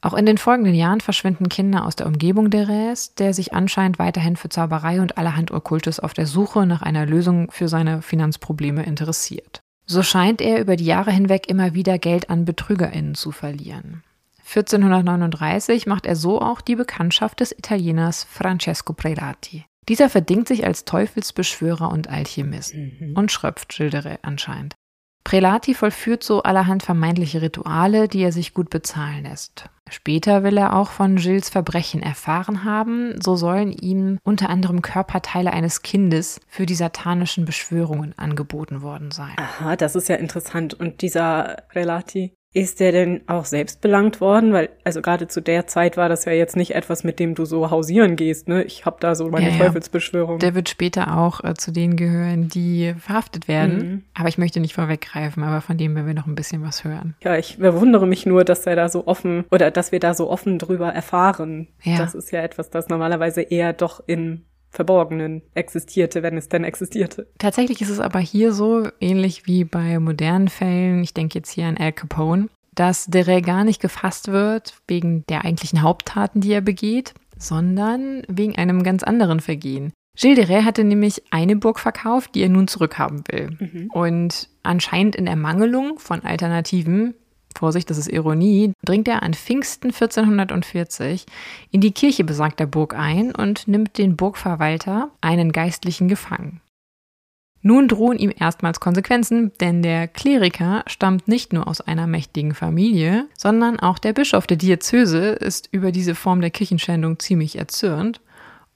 Auch 0.00 0.14
in 0.14 0.26
den 0.26 0.38
folgenden 0.38 0.74
Jahren 0.74 1.00
verschwinden 1.00 1.48
Kinder 1.48 1.86
aus 1.86 1.94
der 1.94 2.06
Umgebung 2.06 2.50
der 2.50 2.68
Rais, 2.68 3.14
der 3.14 3.32
sich 3.32 3.52
anscheinend 3.52 4.00
weiterhin 4.00 4.34
für 4.34 4.48
Zauberei 4.48 5.00
und 5.00 5.18
allerhand 5.18 5.52
Okkultes 5.52 6.00
auf 6.00 6.14
der 6.14 6.26
Suche 6.26 6.66
nach 6.66 6.82
einer 6.82 7.06
Lösung 7.06 7.50
für 7.52 7.68
seine 7.68 8.02
Finanzprobleme 8.02 8.84
interessiert. 8.84 9.60
So 9.86 10.02
scheint 10.02 10.40
er 10.40 10.60
über 10.60 10.74
die 10.74 10.84
Jahre 10.84 11.12
hinweg 11.12 11.48
immer 11.48 11.74
wieder 11.74 11.98
Geld 11.98 12.28
an 12.28 12.44
BetrügerInnen 12.44 13.14
zu 13.14 13.30
verlieren. 13.30 14.02
1439 14.48 15.86
macht 15.86 16.06
er 16.06 16.16
so 16.16 16.40
auch 16.40 16.62
die 16.62 16.76
Bekanntschaft 16.76 17.40
des 17.40 17.52
Italieners 17.52 18.24
Francesco 18.24 18.94
Prelati. 18.94 19.66
Dieser 19.88 20.08
verdingt 20.08 20.48
sich 20.48 20.66
als 20.66 20.84
Teufelsbeschwörer 20.84 21.90
und 21.90 22.08
Alchemist 22.08 22.74
mhm. 22.74 23.14
und 23.14 23.30
schröpft 23.30 23.74
Schildere 23.74 24.18
anscheinend. 24.22 24.74
Prelati 25.24 25.74
vollführt 25.74 26.24
so 26.24 26.42
allerhand 26.42 26.82
vermeintliche 26.82 27.42
Rituale, 27.42 28.08
die 28.08 28.22
er 28.22 28.32
sich 28.32 28.54
gut 28.54 28.70
bezahlen 28.70 29.24
lässt. 29.24 29.68
Später 29.90 30.42
will 30.42 30.56
er 30.56 30.74
auch 30.74 30.90
von 30.90 31.16
Gilles 31.16 31.50
Verbrechen 31.50 32.02
erfahren 32.02 32.64
haben, 32.64 33.20
so 33.20 33.36
sollen 33.36 33.72
ihm 33.72 34.18
unter 34.22 34.48
anderem 34.48 34.80
Körperteile 34.80 35.52
eines 35.52 35.82
Kindes 35.82 36.40
für 36.48 36.64
die 36.64 36.74
satanischen 36.74 37.44
Beschwörungen 37.44 38.16
angeboten 38.16 38.80
worden 38.80 39.10
sein. 39.10 39.36
Aha, 39.36 39.76
das 39.76 39.96
ist 39.96 40.08
ja 40.08 40.16
interessant. 40.16 40.72
Und 40.72 41.02
dieser 41.02 41.64
Prelati, 41.70 42.32
ist 42.58 42.80
der 42.80 42.90
denn 42.92 43.20
auch 43.28 43.44
selbst 43.44 43.80
belangt 43.80 44.20
worden? 44.20 44.52
Weil, 44.52 44.70
also 44.82 45.00
gerade 45.00 45.28
zu 45.28 45.40
der 45.40 45.66
Zeit 45.66 45.96
war 45.96 46.08
das 46.08 46.24
ja 46.24 46.32
jetzt 46.32 46.56
nicht 46.56 46.74
etwas, 46.74 47.04
mit 47.04 47.20
dem 47.20 47.34
du 47.34 47.44
so 47.44 47.70
hausieren 47.70 48.16
gehst, 48.16 48.48
ne? 48.48 48.64
Ich 48.64 48.84
habe 48.84 48.96
da 49.00 49.14
so 49.14 49.28
meine 49.28 49.50
ja, 49.50 49.58
Teufelsbeschwörung. 49.58 50.40
Der 50.40 50.54
wird 50.54 50.68
später 50.68 51.16
auch 51.16 51.44
äh, 51.44 51.54
zu 51.54 51.70
denen 51.70 51.96
gehören, 51.96 52.48
die 52.48 52.94
verhaftet 52.98 53.46
werden. 53.46 53.76
Mhm. 53.76 54.02
Aber 54.14 54.28
ich 54.28 54.38
möchte 54.38 54.58
nicht 54.58 54.74
vorweggreifen, 54.74 55.44
aber 55.44 55.60
von 55.60 55.78
dem 55.78 55.94
werden 55.94 56.08
wir 56.08 56.14
noch 56.14 56.26
ein 56.26 56.34
bisschen 56.34 56.62
was 56.62 56.82
hören. 56.82 57.14
Ja, 57.22 57.36
ich 57.36 57.58
bewundere 57.58 58.06
mich 58.06 58.26
nur, 58.26 58.44
dass 58.44 58.66
er 58.66 58.74
da 58.74 58.88
so 58.88 59.06
offen 59.06 59.44
oder 59.50 59.70
dass 59.70 59.92
wir 59.92 60.00
da 60.00 60.14
so 60.14 60.28
offen 60.28 60.58
drüber 60.58 60.88
erfahren. 60.88 61.68
Ja. 61.82 61.98
Das 61.98 62.14
ist 62.14 62.32
ja 62.32 62.40
etwas, 62.42 62.70
das 62.70 62.88
normalerweise 62.88 63.42
eher 63.42 63.72
doch 63.72 64.02
in 64.06 64.44
Verborgenen 64.70 65.42
existierte, 65.54 66.22
wenn 66.22 66.36
es 66.36 66.48
denn 66.48 66.64
existierte. 66.64 67.26
Tatsächlich 67.38 67.80
ist 67.80 67.90
es 67.90 68.00
aber 68.00 68.18
hier 68.18 68.52
so, 68.52 68.88
ähnlich 69.00 69.46
wie 69.46 69.64
bei 69.64 69.98
modernen 69.98 70.48
Fällen, 70.48 71.02
ich 71.02 71.14
denke 71.14 71.38
jetzt 71.38 71.50
hier 71.50 71.66
an 71.66 71.76
Al 71.78 71.92
Capone, 71.92 72.48
dass 72.74 73.06
Dere 73.06 73.42
gar 73.42 73.64
nicht 73.64 73.80
gefasst 73.80 74.28
wird 74.28 74.74
wegen 74.86 75.24
der 75.28 75.44
eigentlichen 75.44 75.82
Haupttaten, 75.82 76.40
die 76.40 76.52
er 76.52 76.60
begeht, 76.60 77.14
sondern 77.36 78.22
wegen 78.28 78.56
einem 78.56 78.82
ganz 78.82 79.02
anderen 79.02 79.40
Vergehen. 79.40 79.92
Gilles 80.16 80.36
de 80.36 80.52
Rais 80.52 80.64
hatte 80.64 80.82
nämlich 80.82 81.22
eine 81.30 81.54
Burg 81.54 81.78
verkauft, 81.78 82.34
die 82.34 82.42
er 82.42 82.48
nun 82.48 82.66
zurückhaben 82.66 83.22
will. 83.30 83.50
Mhm. 83.58 83.90
Und 83.92 84.48
anscheinend 84.64 85.14
in 85.14 85.28
Ermangelung 85.28 85.98
von 86.00 86.22
Alternativen 86.22 87.14
Vorsicht, 87.56 87.90
das 87.90 87.98
ist 87.98 88.08
Ironie, 88.08 88.72
dringt 88.84 89.08
er 89.08 89.22
an 89.22 89.34
Pfingsten 89.34 89.88
1440 89.88 91.26
in 91.70 91.80
die 91.80 91.92
Kirche 91.92 92.24
besagter 92.24 92.66
Burg 92.66 92.94
ein 92.94 93.34
und 93.34 93.68
nimmt 93.68 93.98
den 93.98 94.16
Burgverwalter, 94.16 95.10
einen 95.20 95.52
Geistlichen, 95.52 96.08
gefangen. 96.08 96.60
Nun 97.60 97.88
drohen 97.88 98.18
ihm 98.18 98.32
erstmals 98.36 98.78
Konsequenzen, 98.78 99.52
denn 99.60 99.82
der 99.82 100.06
Kleriker 100.06 100.84
stammt 100.86 101.26
nicht 101.26 101.52
nur 101.52 101.66
aus 101.66 101.80
einer 101.80 102.06
mächtigen 102.06 102.54
Familie, 102.54 103.26
sondern 103.36 103.80
auch 103.80 103.98
der 103.98 104.12
Bischof 104.12 104.46
der 104.46 104.56
Diözese 104.56 105.30
ist 105.30 105.68
über 105.72 105.90
diese 105.90 106.14
Form 106.14 106.40
der 106.40 106.50
Kirchenschändung 106.50 107.18
ziemlich 107.18 107.58
erzürnt 107.58 108.20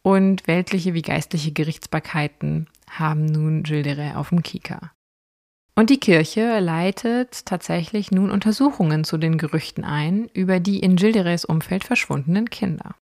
und 0.02 0.46
weltliche 0.48 0.94
wie 0.94 1.02
geistliche 1.02 1.52
Gerichtsbarkeiten 1.52 2.66
haben 2.90 3.24
nun 3.24 3.62
Gilles 3.62 4.16
auf 4.16 4.30
dem 4.30 4.42
Kieker. 4.42 4.90
Und 5.82 5.90
die 5.90 5.98
Kirche 5.98 6.60
leitet 6.60 7.44
tatsächlich 7.44 8.12
nun 8.12 8.30
Untersuchungen 8.30 9.02
zu 9.02 9.18
den 9.18 9.36
Gerüchten 9.36 9.82
ein 9.82 10.30
über 10.32 10.60
die 10.60 10.78
in 10.78 10.94
Gilderes 10.94 11.44
Umfeld 11.44 11.82
verschwundenen 11.82 12.50
Kinder. 12.50 12.94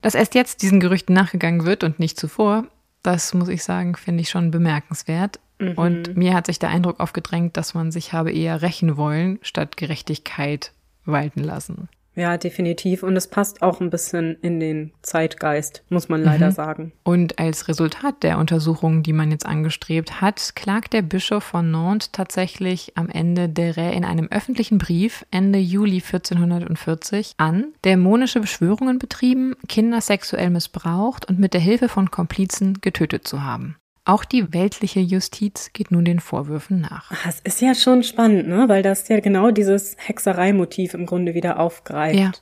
Dass 0.00 0.14
erst 0.14 0.34
jetzt 0.34 0.62
diesen 0.62 0.80
Gerüchten 0.80 1.14
nachgegangen 1.14 1.66
wird 1.66 1.84
und 1.84 1.98
nicht 1.98 2.18
zuvor, 2.18 2.64
das 3.02 3.34
muss 3.34 3.48
ich 3.48 3.62
sagen, 3.62 3.96
finde 3.96 4.22
ich 4.22 4.30
schon 4.30 4.50
bemerkenswert. 4.50 5.40
Mhm. 5.58 5.72
Und 5.72 6.16
mir 6.16 6.32
hat 6.32 6.46
sich 6.46 6.58
der 6.58 6.70
Eindruck 6.70 7.00
aufgedrängt, 7.00 7.58
dass 7.58 7.74
man 7.74 7.92
sich 7.92 8.14
habe 8.14 8.32
eher 8.32 8.62
rächen 8.62 8.96
wollen, 8.96 9.38
statt 9.42 9.76
Gerechtigkeit 9.76 10.72
walten 11.04 11.44
lassen. 11.44 11.90
Ja, 12.14 12.36
definitiv. 12.36 13.02
Und 13.02 13.16
es 13.16 13.26
passt 13.26 13.62
auch 13.62 13.80
ein 13.80 13.90
bisschen 13.90 14.36
in 14.42 14.60
den 14.60 14.92
Zeitgeist, 15.00 15.82
muss 15.88 16.08
man 16.08 16.22
leider 16.22 16.48
mhm. 16.48 16.52
sagen. 16.52 16.92
Und 17.04 17.38
als 17.38 17.68
Resultat 17.68 18.22
der 18.22 18.38
Untersuchungen, 18.38 19.02
die 19.02 19.14
man 19.14 19.30
jetzt 19.30 19.46
angestrebt 19.46 20.20
hat, 20.20 20.54
klagt 20.54 20.92
der 20.92 21.02
Bischof 21.02 21.42
von 21.42 21.70
Nantes 21.70 22.12
tatsächlich 22.12 22.92
am 22.96 23.08
Ende 23.08 23.48
der 23.48 23.76
Rä 23.76 23.92
in 23.92 24.04
einem 24.04 24.28
öffentlichen 24.30 24.78
Brief 24.78 25.24
Ende 25.30 25.58
Juli 25.58 26.02
1440 26.04 27.34
an, 27.38 27.72
dämonische 27.84 28.40
Beschwörungen 28.40 28.98
betrieben, 28.98 29.54
Kinder 29.68 30.00
sexuell 30.00 30.50
missbraucht 30.50 31.28
und 31.28 31.38
mit 31.38 31.54
der 31.54 31.60
Hilfe 31.60 31.88
von 31.88 32.10
Komplizen 32.10 32.80
getötet 32.80 33.26
zu 33.26 33.42
haben. 33.42 33.76
Auch 34.04 34.24
die 34.24 34.52
weltliche 34.52 34.98
Justiz 34.98 35.70
geht 35.72 35.92
nun 35.92 36.04
den 36.04 36.18
Vorwürfen 36.18 36.80
nach. 36.80 37.12
Es 37.26 37.38
ist 37.40 37.60
ja 37.60 37.74
schon 37.74 38.02
spannend, 38.02 38.48
ne? 38.48 38.68
weil 38.68 38.82
das 38.82 39.06
ja 39.08 39.20
genau 39.20 39.52
dieses 39.52 39.96
Hexereimotiv 39.98 40.94
im 40.94 41.06
Grunde 41.06 41.34
wieder 41.34 41.60
aufgreift. 41.60 42.18
Ja. 42.18 42.32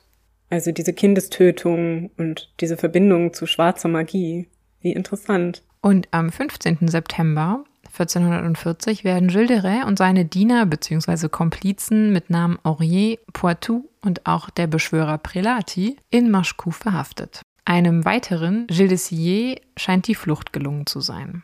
Also 0.49 0.71
diese 0.71 0.93
Kindestötung 0.93 2.09
und 2.17 2.51
diese 2.59 2.77
Verbindung 2.77 3.33
zu 3.33 3.45
schwarzer 3.45 3.89
Magie. 3.89 4.47
Wie 4.81 4.91
interessant. 4.91 5.61
Und 5.81 6.07
am 6.11 6.31
15. 6.31 6.87
September 6.87 7.63
1440 7.85 9.03
werden 9.03 9.27
Gilles 9.27 9.47
de 9.47 9.59
Rais 9.59 9.85
und 9.85 9.99
seine 9.99 10.25
Diener 10.25 10.65
bzw. 10.65 11.29
Komplizen 11.29 12.11
mit 12.11 12.31
Namen 12.31 12.57
Aurier, 12.63 13.19
Poitou 13.33 13.89
und 14.01 14.25
auch 14.25 14.49
der 14.49 14.65
Beschwörer 14.65 15.19
Prelati 15.19 15.97
in 16.09 16.31
Machecoul 16.31 16.73
verhaftet. 16.73 17.41
Einem 17.65 18.03
weiteren, 18.03 18.65
Gilles 18.67 19.09
de 19.09 19.17
Sillé, 19.17 19.61
scheint 19.77 20.07
die 20.07 20.15
Flucht 20.15 20.53
gelungen 20.53 20.87
zu 20.87 21.01
sein. 21.01 21.43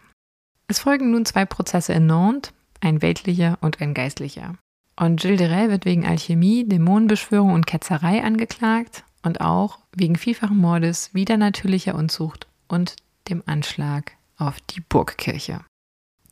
Es 0.69 0.79
folgen 0.79 1.11
nun 1.11 1.25
zwei 1.25 1.45
Prozesse 1.45 1.93
in 1.93 2.07
Nantes, 2.07 2.51
ein 2.81 3.01
weltlicher 3.01 3.57
und 3.61 3.79
ein 3.79 3.93
geistlicher. 3.93 4.55
Und 4.97 5.21
Gilles 5.21 5.37
de 5.37 5.47
Rais 5.47 5.69
wird 5.69 5.85
wegen 5.85 6.05
Alchemie, 6.05 6.67
Dämonenbeschwörung 6.67 7.53
und 7.53 7.65
Ketzerei 7.65 8.21
angeklagt 8.21 9.05
und 9.23 9.39
auch 9.39 9.79
wegen 9.95 10.17
vielfachen 10.17 10.57
Mordes, 10.57 11.13
widernatürlicher 11.13 11.95
Unzucht 11.95 12.47
und 12.67 12.97
dem 13.29 13.43
Anschlag 13.45 14.13
auf 14.37 14.59
die 14.69 14.81
Burgkirche. 14.81 15.61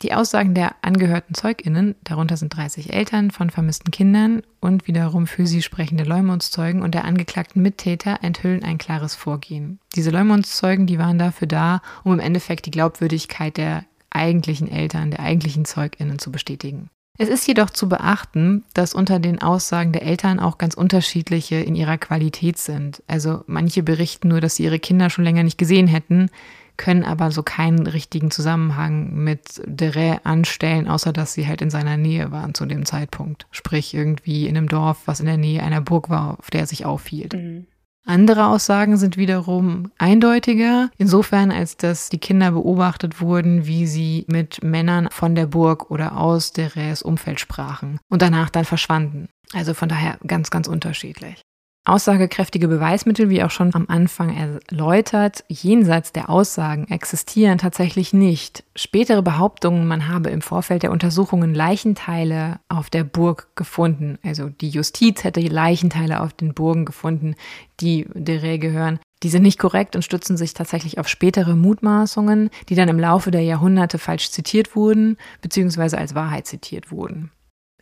Die 0.02 0.13
Aussagen 0.13 0.54
der 0.54 0.76
angehörten 0.82 1.34
ZeugInnen, 1.34 1.95
darunter 2.04 2.36
sind 2.36 2.56
30 2.56 2.91
Eltern 2.91 3.32
von 3.32 3.50
vermissten 3.50 3.91
Kindern 3.91 4.41
und 4.60 4.86
wiederum 4.88 5.26
für 5.26 5.48
sie 5.48 5.62
sprechende 5.62 6.04
Leumundszeugen 6.04 6.82
und 6.82 6.93
der 6.93 7.06
angeklagten 7.06 7.62
Mittäter 7.62 8.19
enthüllen 8.21 8.63
ein 8.65 8.78
klares 8.78 9.15
Vorgehen. 9.15 9.80
Diese 9.95 10.12
Leumundszeugen, 10.12 10.86
die 10.86 11.00
waren 11.00 11.17
dafür 11.17 11.48
da, 11.48 11.82
um 12.04 12.13
im 12.13 12.19
Endeffekt 12.19 12.65
die 12.65 12.71
Glaubwürdigkeit 12.71 13.56
der 13.56 13.86
eigentlichen 14.15 14.69
Eltern, 14.69 15.12
der 15.12 15.19
eigentlichen 15.19 15.65
ZeugInnen 15.65 16.19
zu 16.19 16.32
bestätigen. 16.32 16.89
Es 17.17 17.30
ist 17.30 17.47
jedoch 17.47 17.69
zu 17.69 17.88
beachten, 17.88 18.65
dass 18.73 18.93
unter 18.93 19.19
den 19.19 19.41
Aussagen 19.41 19.93
der 19.93 20.04
Eltern 20.04 20.39
auch 20.39 20.58
ganz 20.58 20.73
unterschiedliche 20.73 21.56
in 21.56 21.75
ihrer 21.75 21.97
Qualität 21.97 22.58
sind. 22.58 23.01
Also 23.08 23.43
manche 23.47 23.84
berichten 23.84 24.28
nur, 24.28 24.41
dass 24.41 24.56
sie 24.56 24.63
ihre 24.63 24.80
Kinder 24.80 25.10
schon 25.10 25.23
länger 25.23 25.43
nicht 25.43 25.58
gesehen 25.58 25.88
hätten, 25.88 26.30
können 26.78 27.06
aber 27.06 27.32
so 27.32 27.41
keinen 27.41 27.88
richtigen 27.88 28.32
Zusammenhang 28.32 29.13
mit 29.13 29.62
Dere 29.65 30.25
anstellen, 30.25 30.89
außer 30.89 31.13
dass 31.13 31.34
sie 31.34 31.47
halt 31.47 31.62
in 31.62 31.69
seiner 31.69 31.95
Nähe 31.95 32.32
waren 32.32 32.54
zu 32.54 32.65
dem 32.65 32.86
Zeitpunkt. 32.86 33.47
Sprich 33.51 33.93
irgendwie 33.93 34.47
in 34.47 34.58
einem 34.58 34.67
Dorf, 34.67 35.04
was 35.06 35.21
in 35.21 35.25
der 35.25 35.38
Nähe 35.38 35.63
einer 35.63 35.80
Burg 35.80 36.10
war, 36.10 36.38
auf 36.39 36.49
der 36.49 36.62
er 36.62 36.67
sich 36.67 36.86
aufhielt. 36.86 37.34
Mhm. 37.34 37.65
Andere 38.06 38.46
Aussagen 38.48 38.98
sind 38.98 39.18
wiederum 39.18 39.91
eindeutiger, 39.98 40.91
insofern 40.98 41.52
als 41.52 41.76
dass 41.76 42.10
die 42.10 42.20
Kinder 42.20 42.52
beobachtet 42.52 43.20
wurden, 43.20 43.65
wie 43.65 43.88
sie 43.88 44.26
mit 44.28 44.63
Männern 44.63 45.10
von 45.12 45.34
der 45.34 45.48
Burg 45.48 45.89
oder 45.89 46.18
aus 46.18 46.54
Deres 46.54 47.02
Umfeld 47.02 47.39
sprachen 47.39 48.00
und 48.08 48.22
danach 48.22 48.52
dann 48.52 48.65
verschwanden. 48.65 49.28
Also 49.54 49.74
von 49.74 49.89
daher 49.89 50.20
ganz, 50.26 50.52
ganz 50.52 50.68
unterschiedlich. 50.68 51.41
Aussagekräftige 51.88 52.67
Beweismittel, 52.67 53.30
wie 53.30 53.43
auch 53.43 53.52
schon 53.52 53.76
am 53.76 53.86
Anfang 53.88 54.36
erläutert, 54.36 55.43
jenseits 55.50 56.12
der 56.12 56.32
Aussagen 56.32 56.88
existieren 56.88 57.60
tatsächlich 57.60 58.12
nicht. 58.12 58.63
Spätere 58.76 59.21
Behauptungen, 59.21 59.88
man 59.88 60.08
habe 60.08 60.32
im 60.32 60.41
Vorfeld 60.41 60.82
der 60.82 60.91
Untersuchungen 60.91 61.54
Leichenteile 61.54 62.60
auf 62.69 62.89
der 62.89 63.04
Burg 63.04 63.56
gefunden, 63.56 64.17
also 64.24 64.50
die 64.50 64.69
Justiz 64.69 65.24
hätte 65.24 65.41
Leichenteile 65.41 66.21
auf 66.21 66.34
den 66.34 66.56
Burgen 66.56 66.86
gefunden, 66.86 67.36
die 67.80 68.08
der 68.15 68.41
Reh 68.41 68.58
gehören, 68.58 69.00
die 69.21 69.30
sind 69.30 69.43
nicht 69.43 69.60
korrekt 69.60 69.95
und 69.95 70.02
stützen 70.02 70.38
sich 70.38 70.56
tatsächlich 70.56 70.98
auf 70.98 71.08
spätere 71.08 71.56
Mutmaßungen, 71.56 72.50
die 72.67 72.76
dann 72.76 72.89
im 72.89 73.00
Laufe 73.00 73.30
der 73.30 73.41
Jahrhunderte 73.41 74.00
falsch 74.00 74.32
zitiert 74.32 74.76
wurden, 74.76 75.17
beziehungsweise 75.41 76.00
als 76.00 76.15
Wahrheit 76.15 76.48
zitiert 76.48 76.91
wurden. 76.91 77.32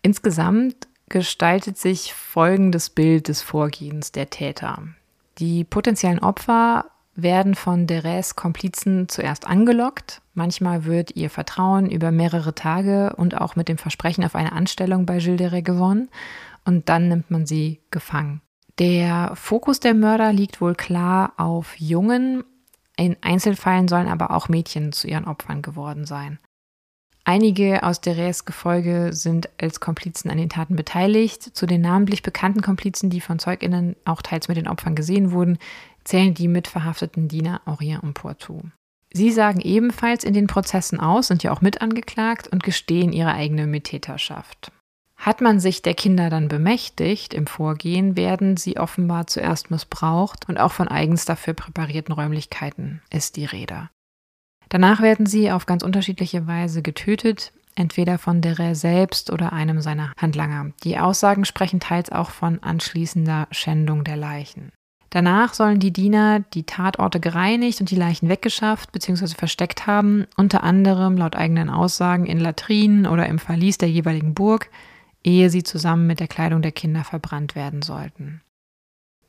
Insgesamt 0.01 0.87
gestaltet 1.13 1.77
sich 1.77 2.11
folgendes 2.15 2.89
Bild 2.89 3.27
des 3.27 3.43
Vorgehens 3.43 4.11
der 4.11 4.31
Täter. 4.31 4.79
Die 5.37 5.63
potenziellen 5.63 6.17
Opfer 6.17 6.85
werden 7.13 7.53
von 7.53 7.85
Deres 7.85 8.35
Komplizen 8.35 9.07
zuerst 9.07 9.45
angelockt. 9.45 10.23
Manchmal 10.33 10.85
wird 10.85 11.15
ihr 11.15 11.29
Vertrauen 11.29 11.87
über 11.87 12.09
mehrere 12.09 12.55
Tage 12.55 13.13
und 13.15 13.39
auch 13.39 13.55
mit 13.55 13.69
dem 13.69 13.77
Versprechen 13.77 14.23
auf 14.23 14.33
eine 14.33 14.53
Anstellung 14.53 15.05
bei 15.05 15.19
Gilles 15.19 15.51
de 15.51 15.61
gewonnen 15.61 16.09
und 16.65 16.89
dann 16.89 17.09
nimmt 17.09 17.29
man 17.29 17.45
sie 17.45 17.79
gefangen. 17.91 18.41
Der 18.79 19.33
Fokus 19.35 19.79
der 19.79 19.93
Mörder 19.93 20.33
liegt 20.33 20.61
wohl 20.61 20.73
klar 20.73 21.33
auf 21.37 21.79
Jungen. 21.79 22.43
In 22.97 23.17
Einzelfällen 23.21 23.87
sollen 23.87 24.07
aber 24.07 24.31
auch 24.31 24.49
Mädchen 24.49 24.91
zu 24.91 25.07
ihren 25.07 25.25
Opfern 25.25 25.61
geworden 25.61 26.05
sein. 26.05 26.39
Einige 27.25 27.83
aus 27.83 28.01
Deres 28.01 28.43
Gefolge 28.43 29.13
sind 29.13 29.49
als 29.57 29.79
Komplizen 29.79 30.29
an 30.29 30.37
den 30.37 30.49
Taten 30.49 30.75
beteiligt. 30.75 31.41
Zu 31.41 31.65
den 31.65 31.79
namentlich 31.79 32.21
bekannten 32.21 32.61
Komplizen, 32.61 33.09
die 33.09 33.21
von 33.21 33.39
ZeugInnen 33.39 33.95
auch 34.03 34.21
teils 34.21 34.49
mit 34.49 34.57
den 34.57 34.67
Opfern 34.67 34.93
gesehen 34.93 35.31
wurden, 35.31 35.57
zählen 36.03 36.33
die 36.33 36.49
mitverhafteten 36.49 37.29
Diener 37.29 37.61
Aurien 37.65 38.01
und 38.01 38.13
Poitou. 38.13 38.61
Sie 39.13 39.31
sagen 39.31 39.61
ebenfalls 39.61 40.23
in 40.25 40.33
den 40.33 40.47
Prozessen 40.47 40.99
aus, 40.99 41.27
sind 41.27 41.43
ja 41.43 41.53
auch 41.53 41.61
mit 41.61 41.81
angeklagt 41.81 42.47
und 42.49 42.63
gestehen 42.63 43.13
ihre 43.13 43.33
eigene 43.33 43.67
Mittäterschaft. 43.67 44.71
Hat 45.15 45.39
man 45.39 45.61
sich 45.61 45.81
der 45.81 45.93
Kinder 45.93 46.29
dann 46.29 46.49
bemächtigt 46.49 47.33
im 47.33 47.47
Vorgehen, 47.47 48.17
werden 48.17 48.57
sie 48.57 48.77
offenbar 48.77 49.27
zuerst 49.27 49.71
missbraucht 49.71 50.49
und 50.49 50.57
auch 50.57 50.73
von 50.73 50.89
eigens 50.89 51.23
dafür 51.23 51.53
präparierten 51.53 52.13
Räumlichkeiten 52.13 53.01
ist 53.09 53.37
die 53.37 53.45
Rede. 53.45 53.89
Danach 54.73 55.01
werden 55.03 55.27
sie 55.27 55.51
auf 55.51 55.67
ganz 55.67 55.83
unterschiedliche 55.83 56.47
Weise 56.47 56.81
getötet, 56.81 57.53
entweder 57.75 58.17
von 58.17 58.41
Dere 58.41 58.73
selbst 58.73 59.31
oder 59.31 59.53
einem 59.53 59.81
seiner 59.81 60.11
Handlanger. 60.17 60.71
Die 60.83 60.97
Aussagen 60.97 61.45
sprechen 61.45 61.79
teils 61.79 62.11
auch 62.11 62.31
von 62.31 62.57
anschließender 62.63 63.47
Schändung 63.51 64.03
der 64.03 64.17
Leichen. 64.17 64.71
Danach 65.11 65.53
sollen 65.53 65.79
die 65.79 65.93
Diener 65.93 66.39
die 66.39 66.63
Tatorte 66.63 67.19
gereinigt 67.19 67.81
und 67.81 67.91
die 67.91 67.95
Leichen 67.95 68.29
weggeschafft 68.29 68.91
bzw. 68.91 69.35
versteckt 69.35 69.85
haben, 69.85 70.25
unter 70.37 70.63
anderem 70.63 71.17
laut 71.17 71.35
eigenen 71.35 71.69
Aussagen 71.69 72.25
in 72.25 72.39
Latrinen 72.39 73.05
oder 73.05 73.27
im 73.27 73.37
Verlies 73.37 73.77
der 73.77 73.91
jeweiligen 73.91 74.33
Burg, 74.33 74.71
ehe 75.23 75.51
sie 75.51 75.61
zusammen 75.61 76.07
mit 76.07 76.19
der 76.19 76.27
Kleidung 76.27 76.63
der 76.63 76.71
Kinder 76.71 77.03
verbrannt 77.03 77.53
werden 77.53 77.83
sollten. 77.83 78.41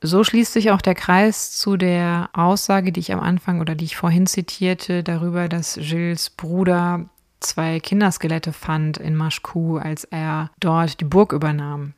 So 0.07 0.23
schließt 0.23 0.53
sich 0.53 0.71
auch 0.71 0.83
der 0.83 0.95
Kreis 0.95 1.53
zu 1.57 1.79
der 1.79 2.29
Aussage, 2.35 2.93
die 2.93 3.01
ich 3.01 3.15
am 3.15 3.21
Anfang 3.21 3.63
oder 3.63 3.75
die 3.75 3.87
ich 3.87 3.97
vorhin 3.97 4.27
zitierte, 4.27 5.03
darüber, 5.03 5.49
dass 5.49 5.79
Gilles 5.81 6.29
Bruder 6.29 7.09
zwei 7.41 7.81
Kinderskelette 7.81 8.53
fand 8.53 8.99
in 8.99 9.17
Maschku, 9.17 9.79
als 9.79 10.05
er 10.05 10.51
dort 10.61 11.01
die 11.01 11.07
Burg 11.07 11.33
übernahm. 11.33 11.95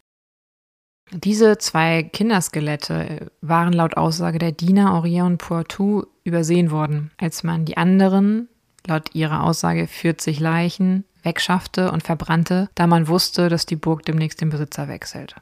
Diese 1.11 1.59
zwei 1.59 2.05
Kinderskelette 2.05 3.33
waren 3.40 3.73
laut 3.73 3.97
Aussage 3.97 4.38
der 4.38 4.53
Diener 4.53 4.95
Aurien 4.95 5.27
und 5.27 5.38
Poitou 5.38 6.05
übersehen 6.23 6.71
worden, 6.71 7.11
als 7.19 7.42
man 7.42 7.64
die 7.64 7.77
anderen, 7.77 8.49
laut 8.87 9.16
ihrer 9.16 9.42
Aussage 9.42 9.88
40 9.88 10.38
Leichen, 10.38 11.05
wegschaffte 11.25 11.90
und 11.90 12.05
verbrannte, 12.05 12.69
da 12.77 12.87
man 12.87 13.09
wusste, 13.09 13.49
dass 13.49 13.66
die 13.66 13.75
Burg 13.75 14.05
demnächst 14.05 14.40
den 14.40 14.51
Besitzer 14.51 14.87
wechselt. 14.87 15.35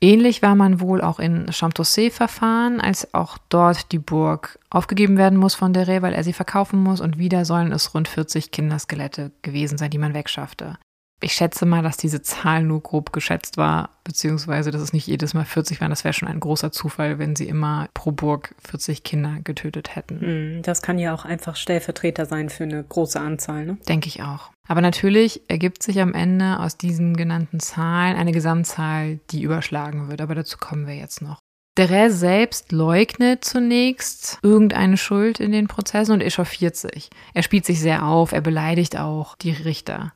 Ähnlich 0.00 0.42
war 0.42 0.54
man 0.54 0.80
wohl 0.80 1.00
auch 1.00 1.18
in 1.18 1.50
Champtocé-Verfahren, 1.50 2.80
als 2.80 3.14
auch 3.14 3.38
dort 3.48 3.92
die 3.92 3.98
Burg 3.98 4.58
aufgegeben 4.68 5.16
werden 5.16 5.38
muss 5.38 5.54
von 5.54 5.72
Dere, 5.72 6.02
weil 6.02 6.12
er 6.12 6.24
sie 6.24 6.32
verkaufen 6.32 6.82
muss 6.82 7.00
und 7.00 7.18
wieder 7.18 7.44
sollen 7.44 7.72
es 7.72 7.94
rund 7.94 8.08
40 8.08 8.50
Kinderskelette 8.50 9.32
gewesen 9.42 9.78
sein, 9.78 9.90
die 9.90 9.98
man 9.98 10.12
wegschaffte. 10.12 10.78
Ich 11.22 11.32
schätze 11.32 11.64
mal, 11.64 11.82
dass 11.82 11.96
diese 11.96 12.22
Zahl 12.22 12.64
nur 12.64 12.82
grob 12.82 13.12
geschätzt 13.12 13.56
war, 13.56 13.90
beziehungsweise 14.04 14.70
dass 14.70 14.82
es 14.82 14.92
nicht 14.92 15.06
jedes 15.06 15.32
Mal 15.32 15.44
40 15.44 15.80
waren. 15.80 15.90
Das 15.90 16.04
wäre 16.04 16.12
schon 16.12 16.28
ein 16.28 16.40
großer 16.40 16.70
Zufall, 16.70 17.18
wenn 17.18 17.34
sie 17.34 17.48
immer 17.48 17.88
pro 17.94 18.12
Burg 18.12 18.54
40 18.66 19.04
Kinder 19.04 19.38
getötet 19.42 19.96
hätten. 19.96 20.20
Hm, 20.20 20.62
das 20.62 20.82
kann 20.82 20.98
ja 20.98 21.14
auch 21.14 21.24
einfach 21.24 21.56
Stellvertreter 21.56 22.26
sein 22.26 22.50
für 22.50 22.64
eine 22.64 22.82
große 22.82 23.18
Anzahl, 23.18 23.64
ne? 23.64 23.78
Denke 23.88 24.08
ich 24.08 24.22
auch. 24.22 24.50
Aber 24.68 24.80
natürlich 24.80 25.42
ergibt 25.48 25.82
sich 25.82 26.00
am 26.00 26.14
Ende 26.14 26.58
aus 26.58 26.76
diesen 26.76 27.16
genannten 27.16 27.60
Zahlen 27.60 28.16
eine 28.16 28.32
Gesamtzahl, 28.32 29.20
die 29.30 29.42
überschlagen 29.42 30.08
wird. 30.08 30.20
Aber 30.20 30.34
dazu 30.34 30.58
kommen 30.58 30.86
wir 30.86 30.94
jetzt 30.94 31.22
noch. 31.22 31.38
Dere 31.76 32.10
selbst 32.10 32.70
leugnet 32.70 33.44
zunächst 33.44 34.38
irgendeine 34.42 34.96
Schuld 34.96 35.40
in 35.40 35.50
den 35.50 35.66
Prozessen 35.66 36.12
und 36.12 36.20
echauffiert 36.20 36.76
sich. 36.76 37.10
Er 37.34 37.42
spielt 37.42 37.66
sich 37.66 37.80
sehr 37.80 38.06
auf, 38.06 38.30
er 38.30 38.42
beleidigt 38.42 38.96
auch 38.96 39.34
die 39.36 39.50
Richter. 39.50 40.12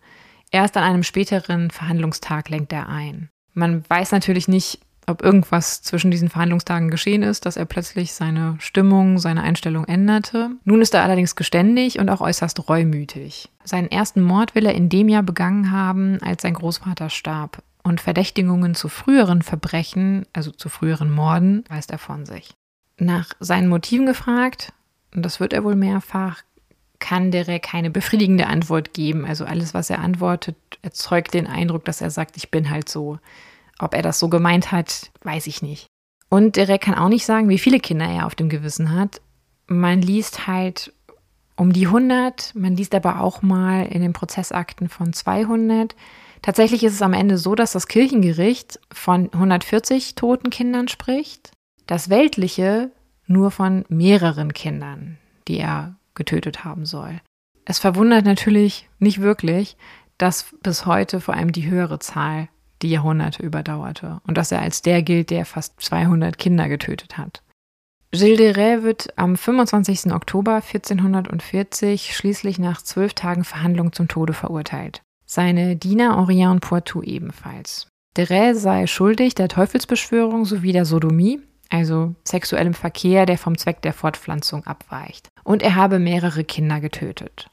Erst 0.51 0.77
an 0.77 0.85
einem 0.85 1.03
späteren 1.03 1.71
Verhandlungstag 1.71 2.49
lenkt 2.49 2.73
er 2.73 2.89
ein. 2.89 3.31
Man 3.55 3.83
weiß 3.89 4.13
natürlich 4.13 4.49
nicht, 4.49 4.81
ob 5.09 5.23
irgendwas 5.23 5.83
zwischen 5.83 6.11
diesen 6.11 6.29
Verhandlungstagen 6.29 6.91
geschehen 6.91 7.23
ist, 7.23 7.47
dass 7.47 7.57
er 7.57 7.65
plötzlich 7.65 8.13
seine 8.13 8.57
Stimmung, 8.61 9.19
seine 9.19 9.43
Einstellung 9.43 9.85
änderte. 9.87 10.51
Nun 10.65 10.83
ist 10.83 10.95
er 10.95 11.03
allerdings 11.03 11.35
geständig 11.35 11.99
und 11.99 12.11
auch 12.11 12.21
äußerst 12.21 12.69
reumütig. 12.69 13.49
Seinen 13.65 13.91
ersten 13.91 14.23
Mord 14.23 14.55
will 14.55 14.67
er 14.67 14.75
in 14.75 14.89
dem 14.89 15.09
Jahr 15.09 15.23
begangen 15.23 15.71
haben, 15.71 16.19
als 16.23 16.43
sein 16.43 16.55
Großvater 16.55 17.11
starb. 17.11 17.63
Und 17.83 18.01
Verdächtigungen 18.01 18.75
zu 18.75 18.89
früheren 18.89 19.41
Verbrechen, 19.41 20.27
also 20.35 20.51
zu 20.51 20.69
früheren 20.69 21.11
Morden, 21.11 21.65
weist 21.71 21.91
er 21.91 21.99
von 21.99 22.27
sich. 22.27 22.55
Nach 22.99 23.31
seinen 23.41 23.69
Motiven 23.69 24.05
gefragt, 24.05 24.73
und 25.15 25.23
das 25.25 25.41
wird 25.41 25.55
er 25.55 25.65
wohl 25.65 25.77
mehrfach, 25.77 26.43
kann 27.01 27.31
Derek 27.31 27.63
keine 27.63 27.91
befriedigende 27.91 28.47
Antwort 28.47 28.93
geben. 28.95 29.25
Also 29.25 29.45
alles, 29.45 29.75
was 29.75 29.91
er 29.91 30.01
antwortet, 30.01 30.57
erzeugt 30.83 31.35
den 31.35 31.47
Eindruck, 31.47 31.85
dass 31.85 32.01
er 32.01 32.11
sagt, 32.11 32.37
ich 32.37 32.51
bin 32.51 32.71
halt 32.71 32.89
so. 32.89 33.19
Ob 33.79 33.95
er 33.95 34.03
das 34.03 34.19
so 34.19 34.29
gemeint 34.29 34.73
hat, 34.73 35.11
weiß 35.23 35.47
ich 35.47 35.63
nicht. 35.63 35.87
Und 36.29 36.57
Derek 36.57 36.83
kann 36.83 36.95
auch 36.95 37.09
nicht 37.09 37.25
sagen, 37.25 37.49
wie 37.49 37.59
viele 37.59 37.81
Kinder 37.81 38.07
er 38.07 38.27
auf 38.27 38.35
dem 38.35 38.49
Gewissen 38.49 38.93
hat. 38.93 39.21
Man 39.67 40.03
liest 40.03 40.47
halt 40.47 40.93
um 41.57 41.73
die 41.73 41.87
100. 41.87 42.55
Man 42.55 42.77
liest 42.77 42.95
aber 42.95 43.21
auch 43.21 43.43
mal 43.43 43.87
in 43.87 44.03
den 44.03 44.13
Prozessakten 44.13 44.89
von 44.89 45.13
200. 45.13 45.95
Tatsächlich 46.43 46.85
ist 46.85 46.95
es 46.95 47.03
am 47.03 47.15
Ende 47.15 47.39
so, 47.39 47.55
dass 47.55 47.73
das 47.73 47.89
Kirchengericht 47.89 48.79
von 48.93 49.33
140 49.33 50.15
toten 50.15 50.51
Kindern 50.51 50.89
spricht, 50.89 51.51
das 51.87 52.11
weltliche 52.11 52.91
nur 53.27 53.51
von 53.51 53.85
mehreren 53.89 54.53
Kindern, 54.53 55.19
die 55.49 55.59
er 55.59 55.98
getötet 56.19 56.65
haben 56.65 56.85
soll. 56.85 57.21
Es 57.65 57.79
verwundert 57.79 58.27
natürlich 58.27 58.91
nicht 58.99 59.23
wirklich, 59.23 59.79
dass 60.19 60.55
bis 60.63 60.85
heute 60.85 61.21
vor 61.21 61.35
allem 61.35 61.53
die 61.53 61.71
höhere 61.71 61.99
Zahl 61.99 62.49
die 62.83 62.91
Jahrhunderte 62.91 63.43
überdauerte 63.43 64.21
und 64.27 64.37
dass 64.37 64.53
er 64.53 64.61
als 64.61 64.83
der 64.83 65.03
gilt, 65.03 65.31
der 65.31 65.47
fast 65.47 65.81
200 65.81 66.37
Kinder 66.39 66.69
getötet 66.69 67.17
hat. 67.17 67.43
Gilles 68.11 68.39
de 68.39 68.53
Rais 68.53 68.83
wird 68.83 69.19
am 69.19 69.37
25. 69.37 70.13
Oktober 70.13 70.57
1440 70.57 72.17
schließlich 72.17 72.59
nach 72.59 72.81
zwölf 72.81 73.15
Tagen 73.15 73.45
Verhandlung 73.45 73.93
zum 73.93 74.09
Tode 74.09 74.33
verurteilt. 74.33 75.03
Seine 75.27 75.77
Diener 75.77 76.17
Orient 76.17 76.53
und 76.53 76.61
Poitou 76.61 77.03
ebenfalls. 77.03 77.87
De 78.17 78.25
Rais 78.25 78.61
sei 78.61 78.87
schuldig 78.87 79.35
der 79.35 79.49
Teufelsbeschwörung 79.49 80.47
sowie 80.47 80.73
der 80.73 80.87
Sodomie, 80.87 81.41
also 81.71 82.15
sexuellem 82.25 82.75
Verkehr, 82.75 83.27
der 83.27 83.39
vom 83.39 83.59
Zweck 83.59 83.83
der 83.83 83.93
Fortpflanzung 83.93 84.67
abweicht. 84.67 85.29
Und 85.45 85.63
er 85.63 85.75
habe 85.75 85.99
mehrere 85.99 86.45
Kinder 86.45 86.81
getötet. 86.81 87.51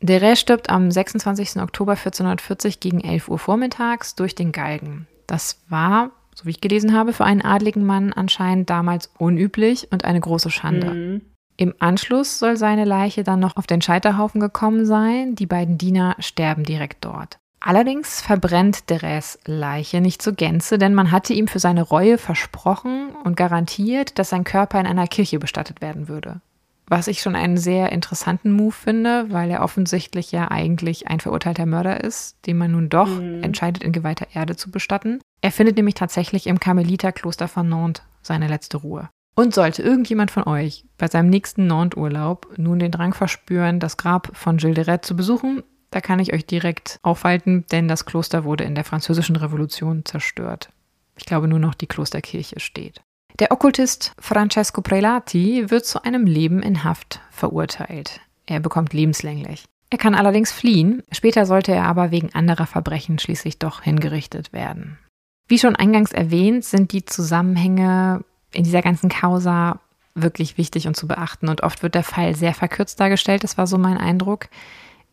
De 0.00 0.18
Rais 0.18 0.38
stirbt 0.38 0.68
am 0.70 0.90
26. 0.90 1.56
Oktober 1.56 1.92
1440 1.92 2.80
gegen 2.80 3.00
11 3.00 3.28
Uhr 3.28 3.38
vormittags 3.38 4.14
durch 4.14 4.34
den 4.34 4.52
Galgen. 4.52 5.06
Das 5.26 5.62
war, 5.68 6.10
so 6.34 6.44
wie 6.44 6.50
ich 6.50 6.60
gelesen 6.60 6.92
habe, 6.92 7.12
für 7.12 7.24
einen 7.24 7.42
adligen 7.42 7.84
Mann 7.84 8.12
anscheinend 8.12 8.68
damals 8.68 9.10
unüblich 9.18 9.90
und 9.90 10.04
eine 10.04 10.20
große 10.20 10.50
Schande. 10.50 10.90
Mhm. 10.90 11.22
Im 11.56 11.74
Anschluss 11.78 12.38
soll 12.38 12.58
seine 12.58 12.84
Leiche 12.84 13.24
dann 13.24 13.40
noch 13.40 13.56
auf 13.56 13.66
den 13.66 13.80
Scheiterhaufen 13.80 14.40
gekommen 14.40 14.84
sein. 14.84 15.34
Die 15.34 15.46
beiden 15.46 15.78
Diener 15.78 16.14
sterben 16.18 16.64
direkt 16.64 17.04
dort. 17.04 17.38
Allerdings 17.66 18.20
verbrennt 18.20 18.90
Deres 18.90 19.40
Leiche 19.44 20.00
nicht 20.00 20.22
zur 20.22 20.34
Gänze, 20.34 20.78
denn 20.78 20.94
man 20.94 21.10
hatte 21.10 21.32
ihm 21.32 21.48
für 21.48 21.58
seine 21.58 21.82
Reue 21.82 22.16
versprochen 22.16 23.08
und 23.24 23.36
garantiert, 23.36 24.20
dass 24.20 24.28
sein 24.28 24.44
Körper 24.44 24.78
in 24.78 24.86
einer 24.86 25.08
Kirche 25.08 25.40
bestattet 25.40 25.80
werden 25.80 26.06
würde. 26.06 26.40
Was 26.86 27.08
ich 27.08 27.20
schon 27.20 27.34
einen 27.34 27.56
sehr 27.56 27.90
interessanten 27.90 28.52
Move 28.52 28.70
finde, 28.70 29.32
weil 29.32 29.50
er 29.50 29.64
offensichtlich 29.64 30.30
ja 30.30 30.48
eigentlich 30.48 31.08
ein 31.08 31.18
verurteilter 31.18 31.66
Mörder 31.66 32.04
ist, 32.04 32.36
den 32.46 32.56
man 32.56 32.70
nun 32.70 32.88
doch 32.88 33.08
mhm. 33.08 33.42
entscheidet, 33.42 33.82
in 33.82 33.90
geweihter 33.90 34.28
Erde 34.32 34.54
zu 34.54 34.70
bestatten. 34.70 35.18
Er 35.40 35.50
findet 35.50 35.74
nämlich 35.74 35.96
tatsächlich 35.96 36.46
im 36.46 36.60
Karmeliterkloster 36.60 37.48
von 37.48 37.68
Nantes 37.68 38.04
seine 38.22 38.46
letzte 38.46 38.76
Ruhe. 38.76 39.08
Und 39.34 39.54
sollte 39.54 39.82
irgendjemand 39.82 40.30
von 40.30 40.44
euch 40.44 40.84
bei 40.98 41.08
seinem 41.08 41.30
nächsten 41.30 41.66
Nantes-Urlaub 41.66 42.46
nun 42.58 42.78
den 42.78 42.92
Drang 42.92 43.12
verspüren, 43.12 43.80
das 43.80 43.96
Grab 43.96 44.30
von 44.34 44.58
Gilles 44.58 44.76
de 44.76 44.84
Rais 44.84 45.00
zu 45.02 45.16
besuchen, 45.16 45.64
da 45.90 46.00
kann 46.00 46.18
ich 46.18 46.32
euch 46.32 46.46
direkt 46.46 46.98
aufhalten, 47.02 47.64
denn 47.70 47.88
das 47.88 48.04
Kloster 48.04 48.44
wurde 48.44 48.64
in 48.64 48.74
der 48.74 48.84
Französischen 48.84 49.36
Revolution 49.36 50.04
zerstört. 50.04 50.70
Ich 51.16 51.24
glaube, 51.24 51.48
nur 51.48 51.58
noch 51.58 51.74
die 51.74 51.86
Klosterkirche 51.86 52.60
steht. 52.60 53.02
Der 53.38 53.52
Okkultist 53.52 54.14
Francesco 54.18 54.80
Prelati 54.80 55.70
wird 55.70 55.84
zu 55.84 56.02
einem 56.02 56.26
Leben 56.26 56.62
in 56.62 56.84
Haft 56.84 57.20
verurteilt. 57.30 58.20
Er 58.46 58.60
bekommt 58.60 58.92
lebenslänglich. 58.92 59.64
Er 59.90 59.98
kann 59.98 60.14
allerdings 60.14 60.52
fliehen, 60.52 61.02
später 61.12 61.46
sollte 61.46 61.72
er 61.72 61.84
aber 61.84 62.10
wegen 62.10 62.34
anderer 62.34 62.66
Verbrechen 62.66 63.18
schließlich 63.18 63.58
doch 63.58 63.82
hingerichtet 63.82 64.52
werden. 64.52 64.98
Wie 65.48 65.58
schon 65.58 65.76
eingangs 65.76 66.12
erwähnt, 66.12 66.64
sind 66.64 66.92
die 66.92 67.04
Zusammenhänge 67.04 68.24
in 68.52 68.64
dieser 68.64 68.82
ganzen 68.82 69.08
Causa 69.08 69.80
wirklich 70.14 70.58
wichtig 70.58 70.88
und 70.88 70.96
zu 70.96 71.06
beachten 71.06 71.48
und 71.48 71.62
oft 71.62 71.82
wird 71.82 71.94
der 71.94 72.02
Fall 72.02 72.34
sehr 72.34 72.54
verkürzt 72.54 72.98
dargestellt, 72.98 73.44
das 73.44 73.58
war 73.58 73.66
so 73.66 73.78
mein 73.78 73.98
Eindruck. 73.98 74.48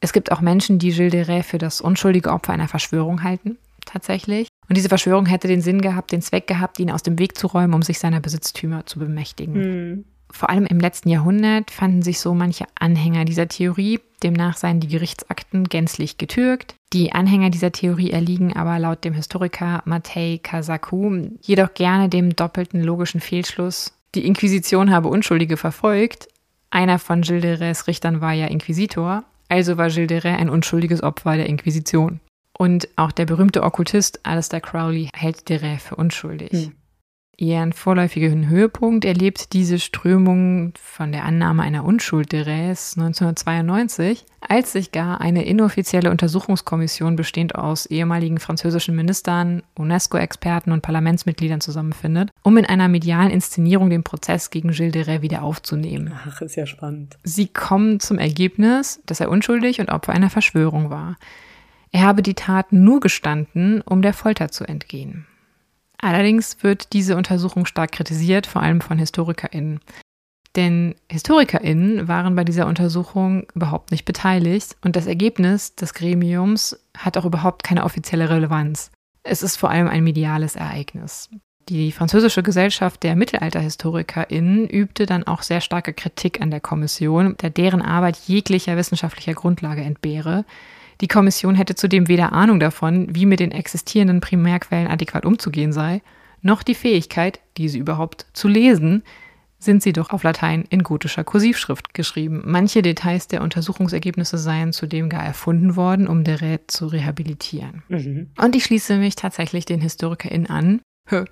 Es 0.04 0.12
gibt 0.12 0.34
auch 0.34 0.42
Menschen, 0.42 0.80
die 0.80 0.92
Gilles 0.92 1.12
de 1.12 1.24
Rais 1.24 1.46
für 1.46 1.58
das 1.58 1.80
unschuldige 1.80 2.34
Opfer 2.34 2.52
einer 2.52 2.68
Verschwörung 2.68 3.24
halten, 3.24 3.58
tatsächlich. 3.86 4.50
Und 4.68 4.76
diese 4.76 4.90
Verschwörung 4.90 5.28
hätte 5.28 5.48
den 5.48 5.62
Sinn 5.62 5.80
gehabt, 5.80 6.12
den 6.12 6.22
Zweck 6.22 6.46
gehabt, 6.46 6.78
ihn 6.78 6.92
aus 6.92 7.04
dem 7.04 7.18
Weg 7.20 7.38
zu 7.38 7.48
räumen, 7.48 7.74
um 7.74 7.82
sich 7.84 8.00
seiner 8.00 8.20
Besitztümer 8.20 8.86
zu 8.86 9.00
bemächtigen. 9.00 9.54
Mhm. 9.54 10.06
Vor 10.30 10.50
allem 10.50 10.66
im 10.66 10.82
letzten 10.82 11.08
Jahrhundert 11.08 11.72
fanden 11.72 12.02
sich 12.02 12.20
so 12.20 12.34
manche 12.34 12.66
Anhänger 12.78 13.24
dieser 13.24 13.48
Theorie. 13.48 14.02
Demnach 14.24 14.58
seien 14.58 14.82
die 14.82 14.90
Gerichtsakten 14.90 15.70
gänzlich 15.70 16.18
getürkt. 16.18 16.76
Die 16.92 17.14
Anhänger 17.14 17.50
dieser 17.50 17.72
Theorie 17.72 18.12
erliegen 18.12 18.54
aber 18.54 18.78
laut 18.80 19.06
dem 19.06 19.14
Historiker 19.14 19.84
Matej 19.86 20.40
Kasaku 20.40 21.30
jedoch 21.40 21.74
gerne 21.76 22.10
dem 22.10 22.36
doppelten 22.36 22.84
logischen 22.84 23.22
Fehlschluss, 23.22 23.94
die 24.16 24.28
Inquisition 24.28 24.92
habe 24.92 25.08
Unschuldige 25.08 25.56
verfolgt. 25.56 26.28
Einer 26.72 27.00
von 27.00 27.22
Gilles 27.22 27.42
de 27.42 27.56
Rais 27.56 27.88
Richtern 27.88 28.20
war 28.20 28.34
ja 28.34 28.48
Inquisitor, 28.48 29.24
also 29.54 29.78
war 29.78 29.90
Gilles 29.90 30.08
de 30.08 30.18
Rais 30.18 30.40
ein 30.40 30.50
unschuldiges 30.50 31.04
Opfer 31.04 31.38
der 31.38 31.46
Inquisition. 31.46 32.20
Und 32.58 32.88
auch 32.96 33.12
der 33.12 33.26
berühmte 33.26 33.62
Okkultist 33.62 34.20
Alistair 34.24 34.62
Crowley 34.62 35.10
hält 35.14 35.48
Dere 35.48 35.78
für 35.78 35.96
unschuldig. 35.96 36.52
Hm. 36.52 36.72
Ihren 37.36 37.74
vorläufigen 37.74 38.48
Höhepunkt 38.48 39.06
erlebt 39.06 39.54
diese 39.54 39.80
Strömung 39.80 40.74
von 40.80 41.12
der 41.12 41.26
Annahme 41.26 41.64
einer 41.64 41.84
Unschuld 41.84 42.32
Deres 42.32 42.96
1992, 42.96 44.26
als 44.40 44.74
sich 44.74 44.92
gar 44.92 45.20
eine 45.20 45.44
inoffizielle 45.44 46.12
Untersuchungskommission 46.12 47.16
bestehend 47.16 47.56
aus 47.56 47.88
ehemaligen 47.88 48.40
französischen 48.40 48.96
Ministern, 48.96 49.64
UNESCO-Experten 49.76 50.72
und 50.72 50.82
Parlamentsmitgliedern 50.82 51.60
zusammenfindet, 51.60 52.30
um 52.44 52.56
in 52.58 52.68
einer 52.68 52.88
medialen 52.88 53.32
Inszenierung 53.32 53.90
den 53.90 54.04
Prozess 54.04 54.52
gegen 54.52 54.70
Gilles 54.70 54.94
de 54.94 55.04
Rais 55.04 55.24
wieder 55.24 55.42
aufzunehmen. 55.42 56.14
Ach, 56.28 56.40
ist 56.42 56.56
ja 56.56 56.68
spannend. 56.68 57.18
Sie 57.24 57.48
kommen 57.48 58.00
zum 58.00 58.20
Ergebnis, 58.20 59.02
dass 59.08 59.20
er 59.20 59.30
unschuldig 59.30 59.80
und 59.80 59.90
Opfer 59.90 60.14
einer 60.14 60.30
Verschwörung 60.30 60.92
war. 60.92 61.18
Er 61.92 62.04
habe 62.04 62.22
die 62.22 62.36
Tat 62.36 62.72
nur 62.74 63.00
gestanden, 63.00 63.82
um 63.82 64.04
der 64.04 64.14
Folter 64.14 64.50
zu 64.50 64.66
entgehen. 64.66 65.26
Allerdings 66.04 66.58
wird 66.64 66.92
diese 66.92 67.16
Untersuchung 67.16 67.66
stark 67.66 67.94
kritisiert, 67.94 68.46
vor 68.46 68.62
allem 68.62 68.82
von 68.82 68.98
HistorikerInnen. 68.98 69.80
Denn 70.58 70.96
HistorikerInnen 71.10 72.10
waren 72.10 72.36
bei 72.36 72.44
dieser 72.44 72.68
Untersuchung 72.68 73.48
überhaupt 73.56 73.90
nicht 73.90 74.04
beteiligt 74.04 74.76
und 74.84 74.98
das 74.98 75.08
Ergebnis 75.08 75.76
des 75.76 75.94
Gremiums 75.94 76.78
hat 76.98 77.18
auch 77.18 77.26
überhaupt 77.26 77.64
keine 77.64 77.86
offizielle 77.86 78.30
Relevanz. 78.30 78.92
Es 79.24 79.42
ist 79.42 79.56
vor 79.56 79.70
allem 79.70 79.88
ein 79.88 80.04
mediales 80.04 80.58
Ereignis. 80.58 81.30
Die 81.70 81.94
französische 81.94 82.44
Gesellschaft 82.44 83.02
der 83.04 83.16
MittelalterhistorikerInnen 83.16 84.68
übte 84.68 85.06
dann 85.06 85.24
auch 85.24 85.42
sehr 85.42 85.62
starke 85.62 85.94
Kritik 85.94 86.42
an 86.42 86.52
der 86.52 86.60
Kommission, 86.60 87.36
da 87.38 87.48
deren 87.48 87.82
Arbeit 87.82 88.18
jeglicher 88.28 88.76
wissenschaftlicher 88.76 89.34
Grundlage 89.34 89.82
entbehre, 89.82 90.44
die 91.02 91.08
Kommission 91.08 91.56
hätte 91.56 91.76
zudem 91.76 92.08
weder 92.08 92.34
Ahnung 92.34 92.60
davon, 92.60 93.08
wie 93.14 93.26
mit 93.26 93.40
den 93.40 93.52
existierenden 93.52 94.22
Primärquellen 94.22 94.88
adäquat 94.88 95.26
umzugehen 95.26 95.72
sei, 95.72 96.02
noch 96.42 96.64
die 96.64 96.76
Fähigkeit, 96.76 97.40
diese 97.58 97.78
überhaupt 97.78 98.26
zu 98.34 98.48
lesen, 98.48 99.04
sind 99.64 99.82
sie 99.82 99.94
doch 99.94 100.10
auf 100.10 100.24
Latein 100.24 100.66
in 100.70 100.84
gotischer 100.84 101.24
Kursivschrift 101.24 101.94
geschrieben. 101.94 102.44
Manche 102.46 102.82
Details 102.82 103.28
der 103.28 103.42
Untersuchungsergebnisse 103.42 104.38
seien 104.38 104.74
zudem 104.74 105.08
gar 105.10 105.24
erfunden 105.24 105.76
worden, 105.78 106.08
um 106.08 106.24
Deret 106.24 106.70
zu 106.70 106.88
rehabilitieren. 106.88 107.84
Mhm. 107.88 108.32
Und 108.38 108.56
ich 108.56 108.66
schließe 108.66 108.98
mich 108.98 109.16
tatsächlich 109.16 109.66
den 109.66 109.80
HistorikerInnen 109.80 110.50
an, 110.50 110.82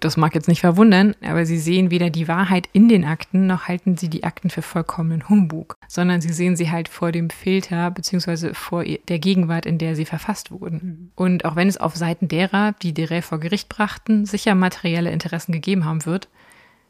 das 0.02 0.18
mag 0.18 0.36
jetzt 0.36 0.48
nicht 0.48 0.62
verwundern, 0.62 1.16
aber 1.22 1.46
sie 1.46 1.58
sehen 1.58 1.92
weder 1.92 2.10
die 2.10 2.28
Wahrheit 2.28 2.68
in 2.74 2.90
den 2.90 3.06
Akten, 3.06 3.48
noch 3.48 3.68
halten 3.68 3.98
sie 3.98 4.10
die 4.10 4.24
Akten 4.24 4.50
für 4.50 4.62
vollkommenen 4.62 5.30
Humbug, 5.30 5.78
sondern 5.88 6.22
sie 6.22 6.34
sehen 6.34 6.56
sie 6.56 6.70
halt 6.70 6.90
vor 6.90 7.12
dem 7.12 7.30
Filter 7.30 7.90
beziehungsweise 7.90 8.54
vor 8.54 8.84
der 8.84 9.20
Gegenwart, 9.20 9.66
in 9.66 9.78
der 9.78 9.96
sie 9.96 10.06
verfasst 10.06 10.52
wurden. 10.52 10.82
Mhm. 10.84 11.12
Und 11.16 11.46
auch 11.46 11.56
wenn 11.56 11.70
es 11.70 11.78
auf 11.78 11.96
Seiten 11.96 12.28
derer, 12.28 12.74
die 12.82 12.94
Dere 12.94 13.22
vor 13.22 13.40
Gericht 13.40 13.70
brachten, 13.70 14.26
sicher 14.26 14.56
materielle 14.56 15.12
Interessen 15.12 15.54
gegeben 15.54 15.86
haben 15.86 16.06
wird, 16.06 16.28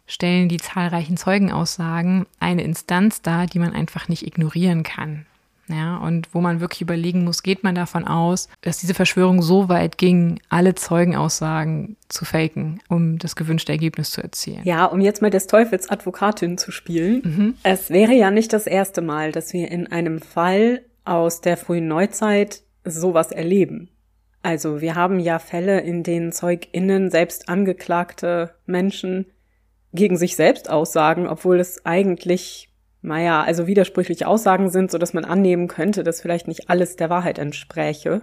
stellen 0.07 0.49
die 0.49 0.57
zahlreichen 0.57 1.17
Zeugenaussagen 1.17 2.25
eine 2.39 2.63
Instanz 2.63 3.21
dar, 3.21 3.45
die 3.45 3.59
man 3.59 3.73
einfach 3.73 4.09
nicht 4.09 4.25
ignorieren 4.25 4.83
kann. 4.83 5.25
Ja, 5.67 5.97
und 5.97 6.34
wo 6.34 6.41
man 6.41 6.60
wirklich 6.60 6.82
überlegen 6.82 7.24
muss, 7.24 7.43
geht 7.43 7.63
man 7.63 7.76
davon 7.76 8.06
aus, 8.06 8.50
dass 8.62 8.80
diese 8.80 8.93
Verschwörung 8.93 9.41
so 9.41 9.69
weit 9.69 9.97
ging, 9.97 10.39
alle 10.50 10.76
Zeugenaussagen 10.76 11.95
zu 12.10 12.26
faken, 12.26 12.82
um 12.89 13.17
das 13.17 13.36
gewünschte 13.36 13.71
Ergebnis 13.71 14.12
zu 14.12 14.21
erzielen. 14.21 14.62
Ja, 14.63 14.86
um 14.86 15.00
jetzt 15.00 15.21
mal 15.21 15.30
des 15.30 15.47
Teufels 15.47 15.89
Advokatin 15.89 16.58
zu 16.58 16.71
spielen. 16.71 17.21
Mhm. 17.24 17.54
Es 17.63 17.89
wäre 17.89 18.13
ja 18.13 18.32
nicht 18.32 18.54
das 18.54 18.67
erste 18.67 19.02
Mal, 19.02 19.32
dass 19.32 19.54
wir 19.54 19.71
in 19.71 19.88
einem 19.88 20.19
Fall 20.19 20.82
aus 21.06 21.41
der 21.41 21.58
frühen 21.58 21.88
Neuzeit 21.88 22.63
sowas 22.84 23.32
erleben. 23.32 23.89
Also 24.43 24.82
wir 24.82 24.95
haben 24.95 25.19
ja 25.19 25.39
Fälle, 25.39 25.82
in 25.82 26.04
denen 26.04 26.32
ZeugInnen, 26.32 27.12
selbst 27.12 27.47
angeklagte 27.47 28.56
Menschen, 28.65 29.28
gegen 29.93 30.17
sich 30.17 30.36
selbst 30.36 30.69
aussagen, 30.69 31.28
obwohl 31.28 31.60
es 31.60 31.86
eigentlich 31.86 32.70
naja, 33.01 33.41
also 33.41 33.67
widersprüchliche 33.67 34.27
Aussagen 34.27 34.69
sind, 34.69 34.91
so 34.91 34.97
dass 34.97 35.13
man 35.13 35.25
annehmen 35.25 35.67
könnte, 35.67 36.03
dass 36.03 36.21
vielleicht 36.21 36.47
nicht 36.47 36.69
alles 36.69 36.95
der 36.95 37.09
Wahrheit 37.09 37.39
entspräche. 37.39 38.21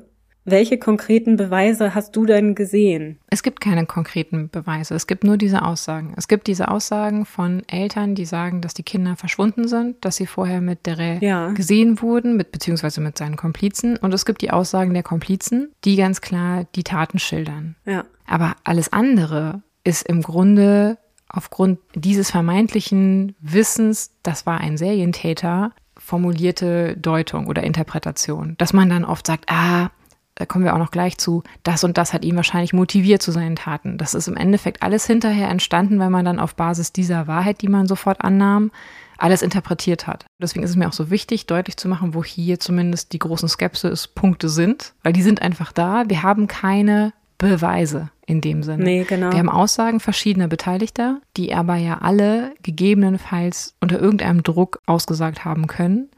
Welche 0.50 0.78
konkreten 0.78 1.36
Beweise 1.36 1.94
hast 1.94 2.16
du 2.16 2.24
denn 2.24 2.54
gesehen? 2.54 3.18
Es 3.28 3.42
gibt 3.42 3.60
keine 3.60 3.84
konkreten 3.84 4.48
Beweise. 4.48 4.94
Es 4.94 5.06
gibt 5.06 5.22
nur 5.24 5.36
diese 5.36 5.62
Aussagen. 5.62 6.14
Es 6.16 6.26
gibt 6.26 6.46
diese 6.46 6.68
Aussagen 6.68 7.26
von 7.26 7.62
Eltern, 7.66 8.14
die 8.14 8.24
sagen, 8.24 8.62
dass 8.62 8.72
die 8.72 8.82
Kinder 8.82 9.16
verschwunden 9.16 9.68
sind, 9.68 10.02
dass 10.04 10.16
sie 10.16 10.26
vorher 10.26 10.62
mit 10.62 10.86
der 10.86 11.18
ja. 11.22 11.50
gesehen 11.50 12.00
wurden, 12.00 12.36
mit, 12.36 12.50
beziehungsweise 12.50 13.02
mit 13.02 13.18
seinen 13.18 13.36
Komplizen. 13.36 13.98
Und 13.98 14.14
es 14.14 14.24
gibt 14.24 14.40
die 14.40 14.50
Aussagen 14.50 14.94
der 14.94 15.02
Komplizen, 15.02 15.72
die 15.84 15.96
ganz 15.96 16.22
klar 16.22 16.64
die 16.74 16.84
Taten 16.84 17.18
schildern. 17.18 17.76
Ja. 17.84 18.04
Aber 18.26 18.56
alles 18.64 18.90
andere 18.90 19.62
ist 19.84 20.08
im 20.08 20.22
Grunde 20.22 20.96
aufgrund 21.28 21.78
dieses 21.94 22.30
vermeintlichen 22.30 23.34
Wissens, 23.40 24.12
das 24.22 24.46
war 24.46 24.60
ein 24.60 24.76
Serientäter, 24.76 25.72
formulierte 25.96 26.96
Deutung 26.96 27.46
oder 27.46 27.62
Interpretation. 27.62 28.54
Dass 28.58 28.72
man 28.72 28.88
dann 28.88 29.04
oft 29.04 29.26
sagt, 29.26 29.46
ah, 29.48 29.90
da 30.38 30.46
kommen 30.46 30.64
wir 30.64 30.72
auch 30.72 30.78
noch 30.78 30.92
gleich 30.92 31.18
zu, 31.18 31.42
das 31.64 31.82
und 31.82 31.98
das 31.98 32.12
hat 32.12 32.24
ihn 32.24 32.36
wahrscheinlich 32.36 32.72
motiviert 32.72 33.22
zu 33.22 33.32
seinen 33.32 33.56
Taten. 33.56 33.98
Das 33.98 34.14
ist 34.14 34.28
im 34.28 34.36
Endeffekt 34.36 34.82
alles 34.82 35.04
hinterher 35.04 35.48
entstanden, 35.48 35.98
weil 35.98 36.10
man 36.10 36.24
dann 36.24 36.38
auf 36.38 36.54
Basis 36.54 36.92
dieser 36.92 37.26
Wahrheit, 37.26 37.60
die 37.60 37.68
man 37.68 37.88
sofort 37.88 38.20
annahm, 38.20 38.70
alles 39.18 39.42
interpretiert 39.42 40.06
hat. 40.06 40.26
Deswegen 40.40 40.64
ist 40.64 40.70
es 40.70 40.76
mir 40.76 40.86
auch 40.86 40.92
so 40.92 41.10
wichtig, 41.10 41.46
deutlich 41.46 41.76
zu 41.76 41.88
machen, 41.88 42.14
wo 42.14 42.22
hier 42.22 42.60
zumindest 42.60 43.12
die 43.12 43.18
großen 43.18 43.48
Skepsis-Punkte 43.48 44.48
sind, 44.48 44.94
weil 45.02 45.12
die 45.12 45.22
sind 45.22 45.42
einfach 45.42 45.72
da. 45.72 46.04
Wir 46.06 46.22
haben 46.22 46.46
keine 46.46 47.12
Beweise 47.38 48.10
in 48.26 48.40
dem 48.40 48.62
Sinne. 48.62 48.82
Nee, 48.84 49.04
genau. 49.04 49.30
Wir 49.30 49.38
haben 49.38 49.48
Aussagen 49.48 50.00
verschiedener 50.00 50.48
Beteiligter, 50.48 51.20
die 51.36 51.54
aber 51.54 51.76
ja 51.76 51.98
alle 51.98 52.52
gegebenenfalls 52.62 53.74
unter 53.80 54.00
irgendeinem 54.00 54.42
Druck 54.42 54.80
ausgesagt 54.86 55.44
haben 55.44 55.68
können. 55.68 56.08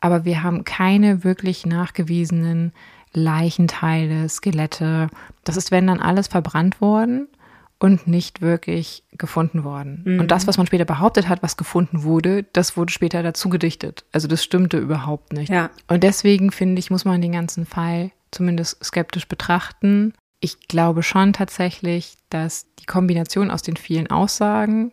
Aber 0.00 0.24
wir 0.24 0.42
haben 0.42 0.64
keine 0.64 1.24
wirklich 1.24 1.66
nachgewiesenen 1.66 2.72
Leichenteile, 3.12 4.28
Skelette. 4.28 5.08
Das 5.44 5.56
ist, 5.56 5.70
wenn 5.70 5.88
dann 5.88 6.00
alles 6.00 6.28
verbrannt 6.28 6.80
worden 6.80 7.28
und 7.80 8.06
nicht 8.06 8.40
wirklich 8.40 9.02
gefunden 9.12 9.64
worden. 9.64 10.02
Mhm. 10.04 10.20
Und 10.20 10.30
das, 10.30 10.46
was 10.46 10.56
man 10.56 10.66
später 10.66 10.84
behauptet 10.84 11.28
hat, 11.28 11.42
was 11.42 11.56
gefunden 11.56 12.04
wurde, 12.04 12.44
das 12.52 12.76
wurde 12.76 12.92
später 12.92 13.22
dazu 13.22 13.48
gedichtet. 13.48 14.04
Also 14.12 14.28
das 14.28 14.44
stimmte 14.44 14.78
überhaupt 14.78 15.32
nicht. 15.32 15.50
Ja. 15.50 15.70
Und 15.88 16.04
deswegen 16.04 16.52
finde 16.52 16.78
ich, 16.78 16.90
muss 16.90 17.04
man 17.04 17.20
den 17.20 17.32
ganzen 17.32 17.66
Fall 17.66 18.12
zumindest 18.30 18.84
skeptisch 18.84 19.26
betrachten. 19.26 20.14
Ich 20.40 20.68
glaube 20.68 21.02
schon 21.02 21.32
tatsächlich, 21.32 22.16
dass 22.30 22.66
die 22.78 22.86
Kombination 22.86 23.50
aus 23.50 23.62
den 23.62 23.76
vielen 23.76 24.08
Aussagen 24.08 24.92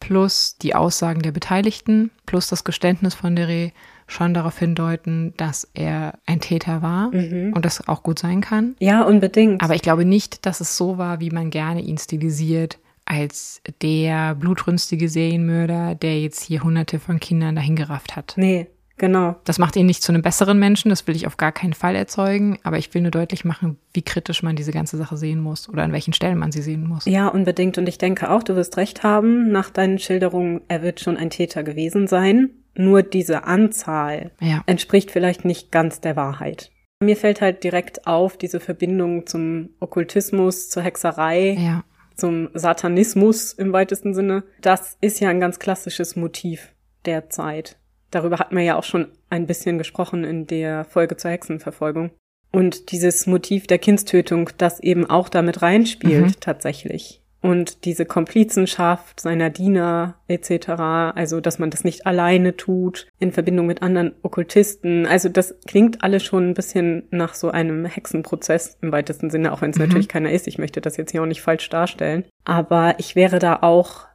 plus 0.00 0.56
die 0.58 0.74
Aussagen 0.74 1.22
der 1.22 1.32
Beteiligten 1.32 2.10
plus 2.26 2.48
das 2.48 2.64
Geständnis 2.64 3.14
von 3.14 3.34
Dere 3.34 3.72
schon 4.06 4.32
darauf 4.32 4.58
hindeuten, 4.58 5.34
dass 5.36 5.68
er 5.74 6.18
ein 6.26 6.40
Täter 6.40 6.82
war 6.82 7.14
mhm. 7.14 7.52
und 7.54 7.64
das 7.64 7.86
auch 7.88 8.02
gut 8.02 8.18
sein 8.18 8.40
kann. 8.40 8.74
Ja, 8.78 9.02
unbedingt. 9.02 9.62
Aber 9.62 9.74
ich 9.74 9.82
glaube 9.82 10.04
nicht, 10.04 10.46
dass 10.46 10.60
es 10.60 10.76
so 10.76 10.98
war, 10.98 11.20
wie 11.20 11.30
man 11.30 11.50
gerne 11.50 11.82
ihn 11.82 11.98
stilisiert, 11.98 12.78
als 13.04 13.60
der 13.82 14.34
blutrünstige 14.34 15.08
Serienmörder, 15.08 15.94
der 15.94 16.20
jetzt 16.20 16.42
hier 16.42 16.62
hunderte 16.62 16.98
von 16.98 17.20
Kindern 17.20 17.56
dahingerafft 17.56 18.16
hat. 18.16 18.34
Nee, 18.36 18.66
genau. 18.98 19.36
Das 19.44 19.58
macht 19.58 19.76
ihn 19.76 19.86
nicht 19.86 20.02
zu 20.02 20.12
einem 20.12 20.22
besseren 20.22 20.58
Menschen, 20.58 20.90
das 20.90 21.06
will 21.06 21.16
ich 21.16 21.26
auf 21.26 21.36
gar 21.36 21.52
keinen 21.52 21.72
Fall 21.72 21.94
erzeugen, 21.94 22.58
aber 22.62 22.78
ich 22.78 22.92
will 22.92 23.02
nur 23.02 23.10
deutlich 23.10 23.44
machen, 23.44 23.78
wie 23.92 24.02
kritisch 24.02 24.42
man 24.42 24.56
diese 24.56 24.72
ganze 24.72 24.96
Sache 24.96 25.16
sehen 25.16 25.40
muss 25.40 25.68
oder 25.68 25.82
an 25.82 25.92
welchen 25.92 26.12
Stellen 26.12 26.38
man 26.38 26.52
sie 26.52 26.62
sehen 26.62 26.86
muss. 26.86 27.06
Ja, 27.06 27.28
unbedingt. 27.28 27.78
Und 27.78 27.88
ich 27.88 27.98
denke 27.98 28.30
auch, 28.30 28.42
du 28.42 28.56
wirst 28.56 28.76
recht 28.76 29.02
haben, 29.02 29.50
nach 29.50 29.70
deinen 29.70 29.98
Schilderungen, 29.98 30.60
er 30.68 30.82
wird 30.82 31.00
schon 31.00 31.16
ein 31.16 31.30
Täter 31.30 31.62
gewesen 31.62 32.06
sein. 32.06 32.50
Nur 32.74 33.02
diese 33.02 33.44
Anzahl 33.44 34.30
ja. 34.40 34.62
entspricht 34.66 35.10
vielleicht 35.10 35.44
nicht 35.44 35.72
ganz 35.72 36.00
der 36.00 36.14
Wahrheit. 36.14 36.70
Mir 37.00 37.16
fällt 37.16 37.40
halt 37.40 37.62
direkt 37.64 38.06
auf 38.06 38.36
diese 38.36 38.60
Verbindung 38.60 39.26
zum 39.26 39.70
Okkultismus, 39.80 40.68
zur 40.68 40.82
Hexerei, 40.82 41.56
ja. 41.58 41.84
zum 42.16 42.50
Satanismus 42.54 43.52
im 43.52 43.72
weitesten 43.72 44.14
Sinne. 44.14 44.44
Das 44.60 44.96
ist 45.00 45.20
ja 45.20 45.28
ein 45.28 45.40
ganz 45.40 45.58
klassisches 45.58 46.16
Motiv 46.16 46.72
der 47.04 47.30
Zeit. 47.30 47.78
Darüber 48.10 48.38
hatten 48.38 48.56
wir 48.56 48.62
ja 48.62 48.76
auch 48.76 48.84
schon 48.84 49.08
ein 49.30 49.46
bisschen 49.46 49.78
gesprochen 49.78 50.24
in 50.24 50.46
der 50.46 50.84
Folge 50.84 51.16
zur 51.16 51.30
Hexenverfolgung. 51.30 52.10
Und 52.50 52.92
dieses 52.92 53.26
Motiv 53.26 53.66
der 53.66 53.78
Kindstötung, 53.78 54.50
das 54.56 54.80
eben 54.80 55.08
auch 55.08 55.28
damit 55.28 55.60
reinspielt, 55.60 56.26
mhm. 56.26 56.40
tatsächlich 56.40 57.22
und 57.40 57.84
diese 57.84 58.04
Komplizenschaft 58.04 59.20
seiner 59.20 59.50
Diener 59.50 60.16
etc., 60.26 60.68
also 61.14 61.40
dass 61.40 61.58
man 61.58 61.70
das 61.70 61.84
nicht 61.84 62.06
alleine 62.06 62.56
tut, 62.56 63.06
in 63.18 63.32
Verbindung 63.32 63.66
mit 63.66 63.82
anderen 63.82 64.12
Okkultisten. 64.22 65.06
Also 65.06 65.28
das 65.28 65.54
klingt 65.66 66.02
alles 66.02 66.24
schon 66.24 66.50
ein 66.50 66.54
bisschen 66.54 67.04
nach 67.10 67.34
so 67.34 67.50
einem 67.50 67.84
Hexenprozess 67.84 68.78
im 68.80 68.92
weitesten 68.92 69.30
Sinne, 69.30 69.52
auch 69.52 69.62
wenn 69.62 69.70
es 69.70 69.78
mhm. 69.78 69.84
natürlich 69.84 70.08
keiner 70.08 70.32
ist. 70.32 70.48
Ich 70.48 70.58
möchte 70.58 70.80
das 70.80 70.96
jetzt 70.96 71.12
hier 71.12 71.22
auch 71.22 71.26
nicht 71.26 71.42
falsch 71.42 71.68
darstellen. 71.68 72.24
Aber 72.44 72.96
ich 72.98 73.14
wäre 73.14 73.38
da 73.38 73.58
auch 73.62 74.07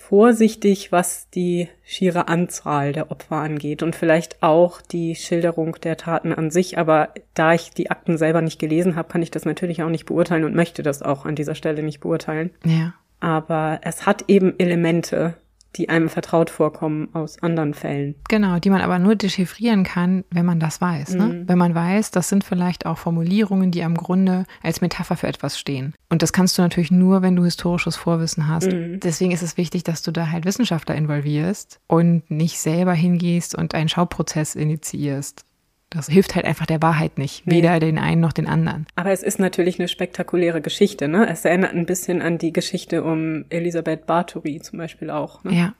vorsichtig, 0.00 0.92
was 0.92 1.28
die 1.30 1.68
schiere 1.84 2.26
Anzahl 2.26 2.92
der 2.92 3.10
Opfer 3.10 3.36
angeht 3.36 3.82
und 3.82 3.94
vielleicht 3.94 4.42
auch 4.42 4.80
die 4.80 5.14
Schilderung 5.14 5.76
der 5.82 5.98
Taten 5.98 6.32
an 6.32 6.50
sich. 6.50 6.78
Aber 6.78 7.10
da 7.34 7.52
ich 7.52 7.70
die 7.70 7.90
Akten 7.90 8.16
selber 8.16 8.40
nicht 8.40 8.58
gelesen 8.58 8.96
habe, 8.96 9.08
kann 9.08 9.22
ich 9.22 9.30
das 9.30 9.44
natürlich 9.44 9.82
auch 9.82 9.88
nicht 9.90 10.06
beurteilen 10.06 10.44
und 10.44 10.56
möchte 10.56 10.82
das 10.82 11.02
auch 11.02 11.26
an 11.26 11.36
dieser 11.36 11.54
Stelle 11.54 11.82
nicht 11.82 12.00
beurteilen. 12.00 12.50
Ja. 12.64 12.94
Aber 13.20 13.80
es 13.84 14.06
hat 14.06 14.24
eben 14.26 14.54
Elemente, 14.58 15.34
die 15.76 15.88
einem 15.88 16.08
vertraut 16.08 16.50
vorkommen 16.50 17.08
aus 17.12 17.42
anderen 17.42 17.74
Fällen. 17.74 18.16
Genau, 18.28 18.58
die 18.58 18.70
man 18.70 18.80
aber 18.80 18.98
nur 18.98 19.14
dechiffrieren 19.14 19.84
kann, 19.84 20.24
wenn 20.30 20.44
man 20.44 20.60
das 20.60 20.80
weiß. 20.80 21.14
Ne? 21.14 21.26
Mhm. 21.26 21.48
Wenn 21.48 21.58
man 21.58 21.74
weiß, 21.74 22.10
das 22.10 22.28
sind 22.28 22.44
vielleicht 22.44 22.86
auch 22.86 22.98
Formulierungen, 22.98 23.70
die 23.70 23.84
am 23.84 23.94
Grunde 23.94 24.44
als 24.62 24.80
Metapher 24.80 25.16
für 25.16 25.28
etwas 25.28 25.58
stehen. 25.58 25.94
Und 26.08 26.22
das 26.22 26.32
kannst 26.32 26.58
du 26.58 26.62
natürlich 26.62 26.90
nur, 26.90 27.22
wenn 27.22 27.36
du 27.36 27.44
historisches 27.44 27.96
Vorwissen 27.96 28.48
hast. 28.48 28.72
Mhm. 28.72 29.00
Deswegen 29.00 29.30
ist 29.30 29.42
es 29.42 29.56
wichtig, 29.56 29.84
dass 29.84 30.02
du 30.02 30.10
da 30.10 30.30
halt 30.30 30.44
Wissenschaftler 30.44 30.96
involvierst 30.96 31.80
und 31.86 32.30
nicht 32.30 32.58
selber 32.58 32.92
hingehst 32.92 33.54
und 33.54 33.74
einen 33.74 33.88
Schauprozess 33.88 34.56
initiierst. 34.56 35.44
Das 35.90 36.06
hilft 36.06 36.36
halt 36.36 36.44
einfach 36.46 36.66
der 36.66 36.80
Wahrheit 36.82 37.18
nicht. 37.18 37.42
Weder 37.46 37.72
nee. 37.74 37.80
den 37.80 37.98
einen 37.98 38.20
noch 38.20 38.32
den 38.32 38.46
anderen. 38.46 38.86
Aber 38.94 39.10
es 39.10 39.24
ist 39.24 39.40
natürlich 39.40 39.80
eine 39.80 39.88
spektakuläre 39.88 40.60
Geschichte, 40.60 41.08
ne? 41.08 41.28
Es 41.28 41.44
erinnert 41.44 41.74
ein 41.74 41.84
bisschen 41.84 42.22
an 42.22 42.38
die 42.38 42.52
Geschichte 42.52 43.02
um 43.02 43.44
Elisabeth 43.50 44.06
Bathory 44.06 44.60
zum 44.60 44.78
Beispiel 44.78 45.10
auch. 45.10 45.42
Ne? 45.42 45.52
Ja. 45.52 45.74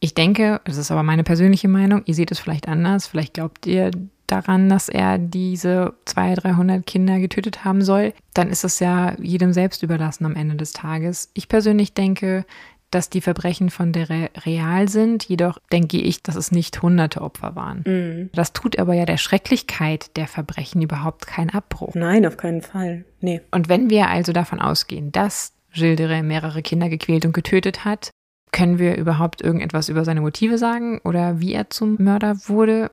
Ich 0.00 0.14
denke, 0.14 0.60
das 0.64 0.78
ist 0.78 0.90
aber 0.90 1.02
meine 1.02 1.22
persönliche 1.22 1.68
Meinung, 1.68 2.02
ihr 2.06 2.14
seht 2.14 2.30
es 2.30 2.38
vielleicht 2.38 2.68
anders, 2.68 3.06
vielleicht 3.06 3.34
glaubt 3.34 3.66
ihr 3.66 3.90
daran, 4.26 4.68
dass 4.68 4.88
er 4.88 5.18
diese 5.18 5.94
200, 6.04 6.44
300 6.44 6.86
Kinder 6.86 7.18
getötet 7.18 7.64
haben 7.64 7.82
soll, 7.82 8.12
dann 8.34 8.48
ist 8.48 8.64
es 8.64 8.80
ja 8.80 9.14
jedem 9.20 9.52
selbst 9.52 9.82
überlassen 9.82 10.26
am 10.26 10.34
Ende 10.34 10.56
des 10.56 10.72
Tages. 10.72 11.30
Ich 11.34 11.48
persönlich 11.48 11.94
denke, 11.94 12.44
dass 12.96 13.10
die 13.10 13.20
Verbrechen 13.20 13.68
von 13.68 13.92
der 13.92 14.08
Re 14.08 14.30
real 14.46 14.88
sind. 14.88 15.22
Jedoch 15.24 15.58
denke 15.70 15.98
ich, 15.98 16.22
dass 16.22 16.34
es 16.34 16.50
nicht 16.50 16.80
hunderte 16.80 17.20
Opfer 17.20 17.54
waren. 17.54 17.84
Mhm. 17.86 18.30
Das 18.32 18.54
tut 18.54 18.78
aber 18.78 18.94
ja 18.94 19.04
der 19.04 19.18
Schrecklichkeit 19.18 20.16
der 20.16 20.26
Verbrechen 20.26 20.80
überhaupt 20.80 21.26
keinen 21.26 21.50
Abbruch. 21.50 21.94
Nein, 21.94 22.24
auf 22.24 22.38
keinen 22.38 22.62
Fall. 22.62 23.04
Nee. 23.20 23.42
Und 23.50 23.68
wenn 23.68 23.90
wir 23.90 24.08
also 24.08 24.32
davon 24.32 24.60
ausgehen, 24.60 25.12
dass 25.12 25.52
Gildere 25.74 26.22
mehrere 26.22 26.62
Kinder 26.62 26.88
gequält 26.88 27.26
und 27.26 27.34
getötet 27.34 27.84
hat, 27.84 28.08
können 28.50 28.78
wir 28.78 28.96
überhaupt 28.96 29.42
irgendetwas 29.42 29.90
über 29.90 30.06
seine 30.06 30.22
Motive 30.22 30.56
sagen 30.56 30.98
oder 31.04 31.38
wie 31.38 31.52
er 31.52 31.68
zum 31.68 31.96
Mörder 31.98 32.38
wurde? 32.46 32.90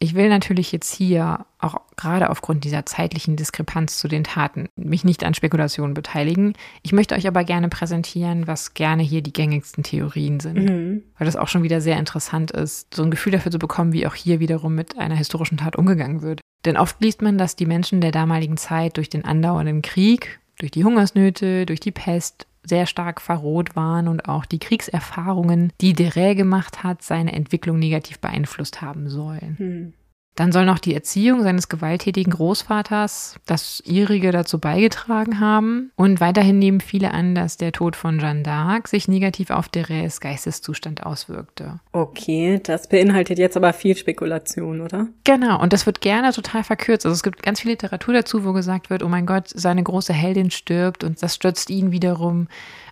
Ich 0.00 0.14
will 0.14 0.28
natürlich 0.28 0.72
jetzt 0.72 0.92
hier, 0.92 1.46
auch 1.58 1.76
gerade 1.96 2.30
aufgrund 2.30 2.64
dieser 2.64 2.84
zeitlichen 2.84 3.36
Diskrepanz 3.36 3.98
zu 3.98 4.08
den 4.08 4.24
Taten, 4.24 4.68
mich 4.76 5.04
nicht 5.04 5.24
an 5.24 5.34
Spekulationen 5.34 5.94
beteiligen. 5.94 6.54
Ich 6.82 6.92
möchte 6.92 7.14
euch 7.14 7.26
aber 7.26 7.44
gerne 7.44 7.68
präsentieren, 7.68 8.46
was 8.46 8.74
gerne 8.74 9.02
hier 9.02 9.22
die 9.22 9.32
gängigsten 9.32 9.84
Theorien 9.84 10.40
sind. 10.40 10.58
Mhm. 10.58 11.02
Weil 11.16 11.26
das 11.26 11.36
auch 11.36 11.48
schon 11.48 11.62
wieder 11.62 11.80
sehr 11.80 11.98
interessant 11.98 12.50
ist, 12.50 12.92
so 12.92 13.02
ein 13.02 13.10
Gefühl 13.10 13.32
dafür 13.32 13.52
zu 13.52 13.58
bekommen, 13.58 13.92
wie 13.92 14.06
auch 14.06 14.14
hier 14.14 14.40
wiederum 14.40 14.74
mit 14.74 14.98
einer 14.98 15.16
historischen 15.16 15.58
Tat 15.58 15.76
umgegangen 15.76 16.22
wird. 16.22 16.40
Denn 16.64 16.76
oft 16.76 17.00
liest 17.00 17.22
man, 17.22 17.38
dass 17.38 17.56
die 17.56 17.66
Menschen 17.66 18.00
der 18.00 18.10
damaligen 18.10 18.56
Zeit 18.56 18.96
durch 18.96 19.08
den 19.08 19.24
andauernden 19.24 19.82
Krieg, 19.82 20.40
durch 20.58 20.72
die 20.72 20.84
Hungersnöte, 20.84 21.66
durch 21.66 21.80
die 21.80 21.92
Pest 21.92 22.46
sehr 22.64 22.86
stark 22.86 23.20
verroht 23.20 23.76
waren 23.76 24.08
und 24.08 24.28
auch 24.28 24.46
die 24.46 24.58
Kriegserfahrungen, 24.58 25.72
die 25.80 25.92
Dere 25.92 26.34
gemacht 26.34 26.82
hat, 26.82 27.02
seine 27.02 27.32
Entwicklung 27.32 27.78
negativ 27.78 28.18
beeinflusst 28.18 28.82
haben 28.82 29.08
sollen. 29.08 29.56
Hm. 29.58 29.92
Dann 30.34 30.50
soll 30.50 30.64
noch 30.64 30.78
die 30.78 30.94
Erziehung 30.94 31.42
seines 31.42 31.68
gewalttätigen 31.68 32.32
Großvaters 32.32 33.36
das 33.46 33.80
ihrige 33.84 34.32
dazu 34.32 34.58
beigetragen 34.58 35.38
haben. 35.38 35.92
Und 35.96 36.20
weiterhin 36.20 36.58
nehmen 36.58 36.80
viele 36.80 37.12
an, 37.12 37.34
dass 37.34 37.56
der 37.56 37.72
Tod 37.72 37.94
von 37.94 38.18
Jeanne 38.18 38.42
d'Arc 38.42 38.88
sich 38.88 39.06
negativ 39.06 39.50
auf 39.50 39.68
Deres 39.68 40.20
Geisteszustand 40.20 41.04
auswirkte. 41.04 41.80
Okay, 41.92 42.60
das 42.62 42.88
beinhaltet 42.88 43.38
jetzt 43.38 43.56
aber 43.56 43.72
viel 43.72 43.96
Spekulation, 43.96 44.80
oder? 44.80 45.08
Genau, 45.22 45.60
und 45.62 45.72
das 45.72 45.86
wird 45.86 46.00
gerne 46.00 46.32
total 46.32 46.64
verkürzt. 46.64 47.06
Also 47.06 47.14
es 47.14 47.22
gibt 47.22 47.42
ganz 47.42 47.60
viel 47.60 47.70
Literatur 47.70 48.14
dazu, 48.14 48.44
wo 48.44 48.52
gesagt 48.52 48.90
wird, 48.90 49.02
oh 49.02 49.08
mein 49.08 49.26
Gott, 49.26 49.48
seine 49.54 49.82
große 49.82 50.12
Heldin 50.12 50.50
stirbt 50.50 51.04
und 51.04 51.22
das 51.22 51.34
stürzt 51.34 51.70
ihn 51.70 51.92
wiederum 51.92 52.48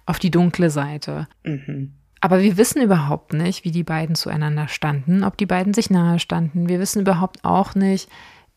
auf 0.06 0.18
die 0.18 0.30
dunkle 0.30 0.70
Seite. 0.70 1.28
Mhm. 1.44 1.92
Aber 2.22 2.40
wir 2.40 2.56
wissen 2.56 2.80
überhaupt 2.80 3.32
nicht, 3.32 3.64
wie 3.64 3.72
die 3.72 3.82
beiden 3.82 4.14
zueinander 4.14 4.68
standen, 4.68 5.24
ob 5.24 5.36
die 5.36 5.46
beiden 5.46 5.74
sich 5.74 5.90
nahe 5.90 6.20
standen. 6.20 6.68
Wir 6.68 6.78
wissen 6.78 7.00
überhaupt 7.00 7.44
auch 7.44 7.74
nicht, 7.74 8.08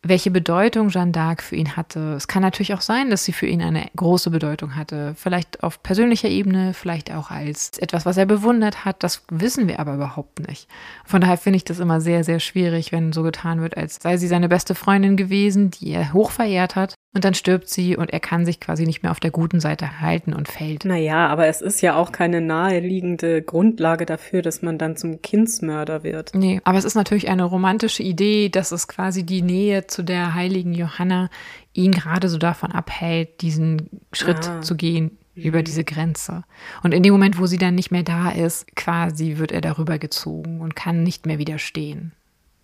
welche 0.04 0.30
Bedeutung 0.30 0.90
Jeanne 0.90 1.12
d'Arc 1.12 1.42
für 1.42 1.56
ihn 1.56 1.76
hatte. 1.76 2.14
Es 2.14 2.28
kann 2.28 2.44
natürlich 2.44 2.76
auch 2.76 2.82
sein, 2.82 3.10
dass 3.10 3.26
sie 3.26 3.34
für 3.34 3.48
ihn 3.48 3.64
eine 3.64 3.88
große 3.96 4.30
Bedeutung 4.30 4.76
hatte. 4.76 5.16
Vielleicht 5.18 5.64
auf 5.64 5.82
persönlicher 5.82 6.30
Ebene, 6.30 6.76
vielleicht 6.76 7.12
auch 7.12 7.32
als 7.32 7.80
etwas, 7.80 8.06
was 8.06 8.18
er 8.18 8.28
bewundert 8.28 8.86
hat. 8.86 9.02
Das 9.02 9.24
wissen 9.32 9.68
wir 9.68 9.80
aber 9.80 9.96
überhaupt 9.96 10.48
nicht. 10.48 10.68
Von 11.04 11.22
daher 11.22 11.38
finde 11.38 11.58
ich 11.58 11.66
das 11.66 11.80
immer 11.80 12.02
sehr, 12.02 12.24
sehr 12.24 12.40
schwierig, 12.40 12.92
wenn 12.92 13.14
so 13.14 13.24
getan 13.24 13.62
wird, 13.62 13.78
als 13.78 13.98
sei 14.00 14.18
sie 14.18 14.28
seine 14.28 14.48
beste 14.48 14.76
Freundin 14.76 15.18
gewesen, 15.18 15.72
die 15.72 15.90
er 15.90 16.14
hoch 16.14 16.30
verehrt 16.30 16.76
hat. 16.76 16.94
Und 17.16 17.24
dann 17.24 17.34
stirbt 17.34 17.70
sie 17.70 17.96
und 17.96 18.12
er 18.12 18.20
kann 18.20 18.46
sich 18.46 18.60
quasi 18.60 18.86
nicht 18.86 19.02
mehr 19.02 19.12
auf 19.12 19.22
der 19.22 19.32
guten 19.32 19.62
Seite 19.62 20.02
halten 20.02 20.34
und 20.34 20.50
fällt. 20.50 20.84
Naja, 20.84 21.28
aber 21.28 21.48
es 21.48 21.62
ist 21.62 21.80
ja 21.80 21.96
auch 21.96 22.12
keine 22.12 22.42
naheliegende 22.42 23.42
Grundlage 23.42 24.06
dafür, 24.06 24.42
dass 24.42 24.62
man 24.62 24.78
dann 24.78 24.98
zum 24.98 25.22
Kindsmörder 25.22 26.04
wird. 26.04 26.36
Nee, 26.36 26.60
aber 26.66 26.78
es 26.78 26.84
ist 26.84 26.96
natürlich 26.96 27.30
eine 27.30 27.46
romantische 27.46 28.04
Idee, 28.04 28.50
dass 28.50 28.74
es 28.74 28.90
quasi 28.90 29.26
die 29.26 29.42
Nähe 29.42 29.88
zu 29.88 30.04
der 30.04 30.34
heiligen 30.34 30.74
Johanna 30.74 31.30
ihn 31.72 31.94
gerade 31.94 32.28
so 32.28 32.38
davon 32.38 32.74
abhält, 32.74 33.42
diesen 33.42 33.90
Schritt 34.12 34.50
ah. 34.50 34.60
zu 34.60 34.76
gehen 34.76 35.18
über 35.36 35.64
diese 35.64 35.86
Grenze. 35.86 36.44
Und 36.84 36.94
in 36.94 37.02
dem 37.02 37.14
Moment, 37.14 37.40
wo 37.40 37.46
sie 37.46 37.58
dann 37.58 37.76
nicht 37.76 37.92
mehr 37.92 38.04
da 38.04 38.30
ist, 38.30 38.76
quasi 38.76 39.38
wird 39.38 39.54
er 39.54 39.62
darüber 39.62 40.00
gezogen 40.00 40.60
und 40.60 40.76
kann 40.76 41.04
nicht 41.04 41.26
mehr 41.26 41.40
widerstehen 41.40 42.12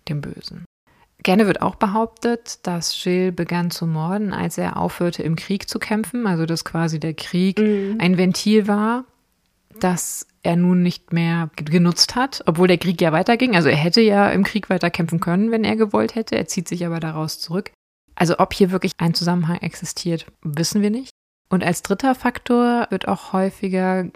dem 0.08 0.20
Bösen. 0.20 0.66
Gerne 1.22 1.46
wird 1.46 1.62
auch 1.62 1.76
behauptet, 1.76 2.66
dass 2.66 3.00
Gilles 3.02 3.34
begann 3.34 3.70
zu 3.70 3.86
morden, 3.86 4.32
als 4.32 4.58
er 4.58 4.76
aufhörte, 4.76 5.22
im 5.22 5.36
Krieg 5.36 5.68
zu 5.68 5.78
kämpfen. 5.78 6.26
Also, 6.26 6.46
dass 6.46 6.64
quasi 6.64 6.98
der 6.98 7.14
Krieg 7.14 7.58
mhm. 7.58 7.98
ein 8.00 8.16
Ventil 8.16 8.66
war, 8.66 9.04
das 9.78 10.26
er 10.42 10.56
nun 10.56 10.82
nicht 10.82 11.12
mehr 11.12 11.50
genutzt 11.54 12.16
hat, 12.16 12.42
obwohl 12.46 12.66
der 12.66 12.78
Krieg 12.78 13.00
ja 13.00 13.12
weiterging. 13.12 13.54
Also, 13.54 13.68
er 13.68 13.76
hätte 13.76 14.00
ja 14.00 14.30
im 14.30 14.42
Krieg 14.42 14.70
weiter 14.70 14.90
kämpfen 14.90 15.20
können, 15.20 15.50
wenn 15.50 15.64
er 15.64 15.76
gewollt 15.76 16.14
hätte. 16.14 16.36
Er 16.36 16.46
zieht 16.46 16.66
sich 16.66 16.84
aber 16.84 16.98
daraus 16.98 17.38
zurück. 17.38 17.70
Also, 18.14 18.38
ob 18.38 18.52
hier 18.52 18.70
wirklich 18.70 18.92
ein 18.98 19.14
Zusammenhang 19.14 19.58
existiert, 19.58 20.26
wissen 20.42 20.82
wir 20.82 20.90
nicht. 20.90 21.12
Und 21.50 21.62
als 21.62 21.82
dritter 21.82 22.14
Faktor 22.14 22.86
wird 22.90 23.06
auch 23.06 23.32
häufiger 23.32 24.06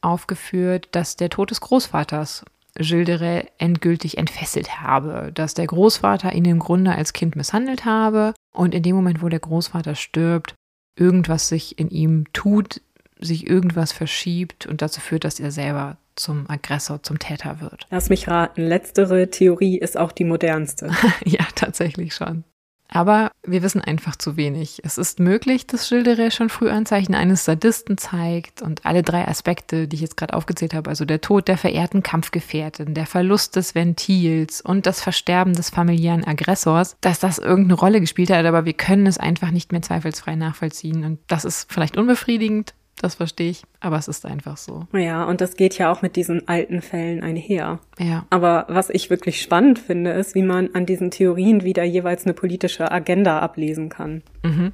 aufgeführt, 0.00 0.88
dass 0.92 1.16
der 1.16 1.30
Tod 1.30 1.50
des 1.50 1.60
Großvaters 1.60 2.44
Gildere 2.80 3.46
endgültig 3.58 4.18
entfesselt 4.18 4.80
habe, 4.80 5.30
dass 5.34 5.54
der 5.54 5.66
Großvater 5.66 6.32
ihn 6.34 6.44
im 6.44 6.58
Grunde 6.58 6.92
als 6.92 7.12
Kind 7.12 7.36
misshandelt 7.36 7.84
habe 7.84 8.34
und 8.52 8.74
in 8.74 8.82
dem 8.82 8.96
Moment, 8.96 9.22
wo 9.22 9.28
der 9.28 9.40
Großvater 9.40 9.94
stirbt, 9.94 10.54
irgendwas 10.96 11.48
sich 11.48 11.78
in 11.78 11.90
ihm 11.90 12.24
tut, 12.32 12.80
sich 13.18 13.46
irgendwas 13.46 13.92
verschiebt 13.92 14.66
und 14.66 14.82
dazu 14.82 15.00
führt, 15.00 15.24
dass 15.24 15.40
er 15.40 15.50
selber 15.50 15.98
zum 16.16 16.48
Aggressor, 16.48 17.02
zum 17.02 17.18
Täter 17.18 17.60
wird. 17.60 17.86
Lass 17.90 18.08
mich 18.08 18.28
raten, 18.28 18.62
letztere 18.62 19.30
Theorie 19.30 19.78
ist 19.78 19.96
auch 19.96 20.12
die 20.12 20.24
modernste. 20.24 20.90
ja, 21.24 21.44
tatsächlich 21.54 22.14
schon. 22.14 22.44
Aber 22.92 23.30
wir 23.46 23.62
wissen 23.62 23.80
einfach 23.80 24.16
zu 24.16 24.36
wenig. 24.36 24.80
Es 24.84 24.98
ist 24.98 25.20
möglich, 25.20 25.66
dass 25.66 25.86
Schilderer 25.86 26.30
schon 26.30 26.48
früh 26.48 26.68
Anzeichen 26.68 27.14
eines 27.14 27.44
Sadisten 27.44 27.96
zeigt 27.96 28.62
und 28.62 28.84
alle 28.84 29.02
drei 29.02 29.26
Aspekte, 29.26 29.86
die 29.86 29.96
ich 29.96 30.02
jetzt 30.02 30.16
gerade 30.16 30.34
aufgezählt 30.34 30.74
habe, 30.74 30.90
also 30.90 31.04
der 31.04 31.20
Tod 31.20 31.46
der 31.46 31.56
verehrten 31.56 32.02
Kampfgefährtin, 32.02 32.94
der 32.94 33.06
Verlust 33.06 33.54
des 33.56 33.74
Ventils 33.74 34.60
und 34.60 34.86
das 34.86 35.00
Versterben 35.00 35.54
des 35.54 35.70
familiären 35.70 36.24
Aggressors, 36.24 36.96
dass 37.00 37.20
das 37.20 37.38
irgendeine 37.38 37.74
Rolle 37.74 38.00
gespielt 38.00 38.30
hat, 38.30 38.44
aber 38.44 38.64
wir 38.64 38.74
können 38.74 39.06
es 39.06 39.18
einfach 39.18 39.52
nicht 39.52 39.70
mehr 39.70 39.82
zweifelsfrei 39.82 40.34
nachvollziehen 40.34 41.04
und 41.04 41.20
das 41.28 41.44
ist 41.44 41.72
vielleicht 41.72 41.96
unbefriedigend, 41.96 42.74
das 43.00 43.14
verstehe 43.14 43.50
ich, 43.50 43.62
aber 43.80 43.96
es 43.96 44.08
ist 44.08 44.26
einfach 44.26 44.56
so. 44.56 44.86
Ja, 44.92 45.24
und 45.24 45.40
das 45.40 45.56
geht 45.56 45.78
ja 45.78 45.90
auch 45.90 46.02
mit 46.02 46.16
diesen 46.16 46.46
alten 46.48 46.82
Fällen 46.82 47.22
einher. 47.22 47.78
Ja. 47.98 48.26
Aber 48.28 48.66
was 48.68 48.90
ich 48.90 49.08
wirklich 49.08 49.40
spannend 49.40 49.78
finde, 49.78 50.10
ist, 50.10 50.34
wie 50.34 50.42
man 50.42 50.74
an 50.74 50.84
diesen 50.84 51.10
Theorien 51.10 51.62
wieder 51.64 51.82
jeweils 51.82 52.24
eine 52.26 52.34
politische 52.34 52.92
Agenda 52.92 53.38
ablesen 53.38 53.88
kann. 53.88 54.22
Mhm. 54.42 54.72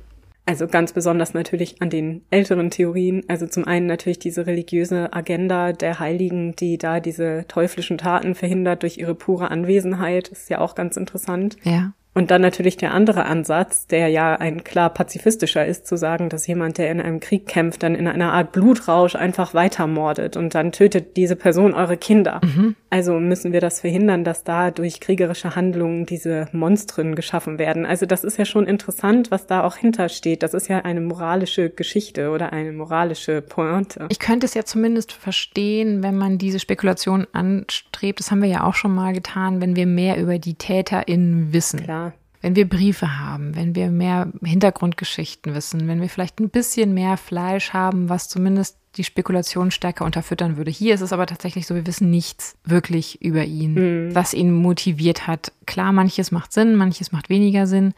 Also 0.48 0.68
ganz 0.68 0.92
besonders 0.92 1.34
natürlich 1.34 1.82
an 1.82 1.90
den 1.90 2.22
älteren 2.30 2.70
Theorien. 2.70 3.24
Also 3.26 3.48
zum 3.48 3.64
einen 3.64 3.86
natürlich 3.86 4.20
diese 4.20 4.46
religiöse 4.46 5.12
Agenda 5.12 5.72
der 5.72 5.98
Heiligen, 5.98 6.54
die 6.54 6.78
da 6.78 7.00
diese 7.00 7.46
teuflischen 7.48 7.98
Taten 7.98 8.36
verhindert 8.36 8.82
durch 8.82 8.96
ihre 8.98 9.16
pure 9.16 9.50
Anwesenheit. 9.50 10.28
ist 10.28 10.48
ja 10.48 10.60
auch 10.60 10.76
ganz 10.76 10.96
interessant. 10.96 11.56
Ja. 11.64 11.92
Und 12.16 12.30
dann 12.30 12.40
natürlich 12.40 12.78
der 12.78 12.94
andere 12.94 13.26
Ansatz, 13.26 13.88
der 13.88 14.08
ja 14.08 14.36
ein 14.36 14.64
klar 14.64 14.88
pazifistischer 14.88 15.66
ist, 15.66 15.86
zu 15.86 15.98
sagen, 15.98 16.30
dass 16.30 16.46
jemand, 16.46 16.78
der 16.78 16.90
in 16.90 16.98
einem 16.98 17.20
Krieg 17.20 17.46
kämpft, 17.46 17.82
dann 17.82 17.94
in 17.94 18.08
einer 18.08 18.32
Art 18.32 18.52
Blutrausch 18.52 19.14
einfach 19.14 19.52
weitermordet 19.52 20.38
und 20.38 20.54
dann 20.54 20.72
tötet 20.72 21.18
diese 21.18 21.36
Person 21.36 21.74
eure 21.74 21.98
Kinder. 21.98 22.40
Mhm. 22.42 22.74
Also 22.88 23.20
müssen 23.20 23.52
wir 23.52 23.60
das 23.60 23.80
verhindern, 23.80 24.24
dass 24.24 24.44
da 24.44 24.70
durch 24.70 25.00
kriegerische 25.00 25.56
Handlungen 25.56 26.06
diese 26.06 26.48
Monstren 26.52 27.16
geschaffen 27.16 27.58
werden. 27.58 27.84
Also 27.84 28.06
das 28.06 28.24
ist 28.24 28.38
ja 28.38 28.46
schon 28.46 28.66
interessant, 28.66 29.30
was 29.30 29.46
da 29.46 29.62
auch 29.62 29.76
hintersteht. 29.76 30.42
Das 30.42 30.54
ist 30.54 30.68
ja 30.68 30.78
eine 30.86 31.02
moralische 31.02 31.68
Geschichte 31.68 32.30
oder 32.30 32.50
eine 32.50 32.72
moralische 32.72 33.42
Pointe. 33.42 34.06
Ich 34.08 34.20
könnte 34.20 34.46
es 34.46 34.54
ja 34.54 34.64
zumindest 34.64 35.12
verstehen, 35.12 36.02
wenn 36.02 36.16
man 36.16 36.38
diese 36.38 36.60
Spekulation 36.60 37.26
anstrebt. 37.32 38.20
Das 38.20 38.30
haben 38.30 38.40
wir 38.40 38.48
ja 38.48 38.64
auch 38.64 38.74
schon 38.74 38.94
mal 38.94 39.12
getan, 39.12 39.60
wenn 39.60 39.76
wir 39.76 39.84
mehr 39.84 40.16
über 40.16 40.38
die 40.38 40.54
TäterInnen 40.54 41.52
wissen. 41.52 41.80
Klar 41.82 42.05
wenn 42.46 42.54
wir 42.54 42.68
Briefe 42.68 43.18
haben, 43.18 43.56
wenn 43.56 43.74
wir 43.74 43.90
mehr 43.90 44.30
Hintergrundgeschichten 44.40 45.52
wissen, 45.52 45.88
wenn 45.88 46.00
wir 46.00 46.08
vielleicht 46.08 46.38
ein 46.38 46.48
bisschen 46.48 46.94
mehr 46.94 47.16
Fleisch 47.16 47.72
haben, 47.72 48.08
was 48.08 48.28
zumindest 48.28 48.78
die 48.96 49.02
Spekulation 49.02 49.72
stärker 49.72 50.04
unterfüttern 50.04 50.56
würde. 50.56 50.70
Hier 50.70 50.94
ist 50.94 51.00
es 51.00 51.12
aber 51.12 51.26
tatsächlich 51.26 51.66
so, 51.66 51.74
wir 51.74 51.88
wissen 51.88 52.08
nichts 52.08 52.56
wirklich 52.62 53.20
über 53.20 53.42
ihn, 53.42 53.74
mhm. 53.74 54.14
was 54.14 54.32
ihn 54.32 54.54
motiviert 54.54 55.26
hat. 55.26 55.50
Klar, 55.66 55.90
manches 55.90 56.30
macht 56.30 56.52
Sinn, 56.52 56.76
manches 56.76 57.10
macht 57.10 57.30
weniger 57.30 57.66
Sinn, 57.66 57.94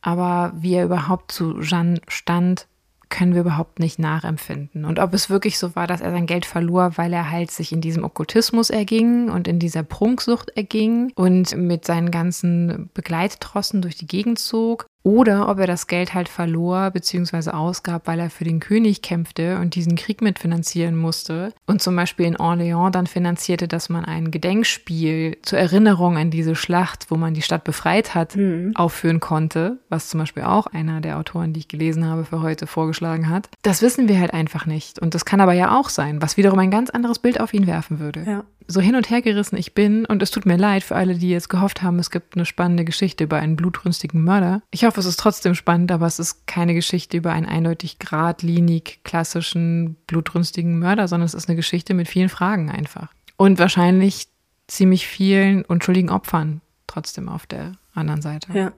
aber 0.00 0.52
wie 0.54 0.74
er 0.74 0.84
überhaupt 0.84 1.32
zu 1.32 1.58
Jeanne 1.60 2.00
stand, 2.06 2.68
können 3.08 3.34
wir 3.34 3.40
überhaupt 3.40 3.78
nicht 3.78 3.98
nachempfinden. 3.98 4.84
Und 4.84 4.98
ob 4.98 5.14
es 5.14 5.30
wirklich 5.30 5.58
so 5.58 5.74
war, 5.74 5.86
dass 5.86 6.00
er 6.00 6.10
sein 6.10 6.26
Geld 6.26 6.46
verlor, 6.46 6.92
weil 6.96 7.12
er 7.12 7.30
halt 7.30 7.50
sich 7.50 7.72
in 7.72 7.80
diesem 7.80 8.04
Okkultismus 8.04 8.70
erging 8.70 9.30
und 9.30 9.48
in 9.48 9.58
dieser 9.58 9.82
Prunksucht 9.82 10.50
erging 10.50 11.12
und 11.14 11.56
mit 11.56 11.84
seinen 11.84 12.10
ganzen 12.10 12.90
Begleittrossen 12.94 13.82
durch 13.82 13.96
die 13.96 14.06
Gegend 14.06 14.38
zog 14.38 14.86
oder 15.08 15.48
ob 15.48 15.58
er 15.58 15.66
das 15.66 15.86
Geld 15.86 16.12
halt 16.12 16.28
verlor 16.28 16.90
bzw. 16.90 17.52
ausgab, 17.52 18.06
weil 18.06 18.20
er 18.20 18.28
für 18.28 18.44
den 18.44 18.60
König 18.60 19.00
kämpfte 19.00 19.56
und 19.56 19.74
diesen 19.74 19.96
Krieg 19.96 20.20
mitfinanzieren 20.20 20.98
musste. 20.98 21.54
Und 21.64 21.80
zum 21.80 21.96
Beispiel 21.96 22.26
in 22.26 22.36
Orléans 22.36 22.90
dann 22.90 23.06
finanzierte, 23.06 23.68
dass 23.68 23.88
man 23.88 24.04
ein 24.04 24.30
Gedenkspiel 24.30 25.38
zur 25.40 25.58
Erinnerung 25.58 26.18
an 26.18 26.30
diese 26.30 26.54
Schlacht, 26.54 27.10
wo 27.10 27.16
man 27.16 27.32
die 27.32 27.40
Stadt 27.40 27.64
befreit 27.64 28.14
hat, 28.14 28.36
mhm. 28.36 28.72
aufführen 28.74 29.18
konnte. 29.18 29.78
Was 29.88 30.10
zum 30.10 30.20
Beispiel 30.20 30.42
auch 30.42 30.66
einer 30.66 31.00
der 31.00 31.16
Autoren, 31.16 31.54
die 31.54 31.60
ich 31.60 31.68
gelesen 31.68 32.04
habe, 32.04 32.26
für 32.26 32.42
heute 32.42 32.66
vorgeschlagen 32.66 33.30
hat. 33.30 33.48
Das 33.62 33.80
wissen 33.80 34.08
wir 34.08 34.20
halt 34.20 34.34
einfach 34.34 34.66
nicht. 34.66 34.98
Und 34.98 35.14
das 35.14 35.24
kann 35.24 35.40
aber 35.40 35.54
ja 35.54 35.78
auch 35.78 35.88
sein, 35.88 36.20
was 36.20 36.36
wiederum 36.36 36.58
ein 36.58 36.70
ganz 36.70 36.90
anderes 36.90 37.18
Bild 37.18 37.40
auf 37.40 37.54
ihn 37.54 37.66
werfen 37.66 37.98
würde. 37.98 38.24
Ja 38.26 38.44
so 38.70 38.80
hin 38.82 38.94
und 38.94 39.08
her 39.10 39.22
gerissen 39.22 39.56
ich 39.56 39.74
bin, 39.74 40.04
und 40.04 40.22
es 40.22 40.30
tut 40.30 40.44
mir 40.44 40.58
leid 40.58 40.84
für 40.84 40.94
alle, 40.94 41.14
die 41.14 41.30
jetzt 41.30 41.48
gehofft 41.48 41.82
haben, 41.82 41.98
es 41.98 42.10
gibt 42.10 42.36
eine 42.36 42.44
spannende 42.44 42.84
Geschichte 42.84 43.24
über 43.24 43.38
einen 43.38 43.56
blutrünstigen 43.56 44.22
Mörder. 44.22 44.62
Ich 44.70 44.84
hoffe, 44.84 45.00
es 45.00 45.06
ist 45.06 45.18
trotzdem 45.18 45.54
spannend, 45.54 45.90
aber 45.90 46.06
es 46.06 46.18
ist 46.18 46.46
keine 46.46 46.74
Geschichte 46.74 47.16
über 47.16 47.32
einen 47.32 47.46
eindeutig 47.46 47.98
geradlinig 47.98 49.00
klassischen 49.04 49.96
blutrünstigen 50.06 50.78
Mörder, 50.78 51.08
sondern 51.08 51.26
es 51.26 51.34
ist 51.34 51.48
eine 51.48 51.56
Geschichte 51.56 51.94
mit 51.94 52.08
vielen 52.08 52.28
Fragen 52.28 52.70
einfach. 52.70 53.08
Und 53.38 53.58
wahrscheinlich 53.58 54.28
ziemlich 54.66 55.06
vielen 55.06 55.64
unschuldigen 55.64 56.10
Opfern 56.10 56.60
trotzdem 56.86 57.28
auf 57.28 57.46
der 57.46 57.72
anderen 57.94 58.20
Seite. 58.20 58.52
Ja. 58.52 58.72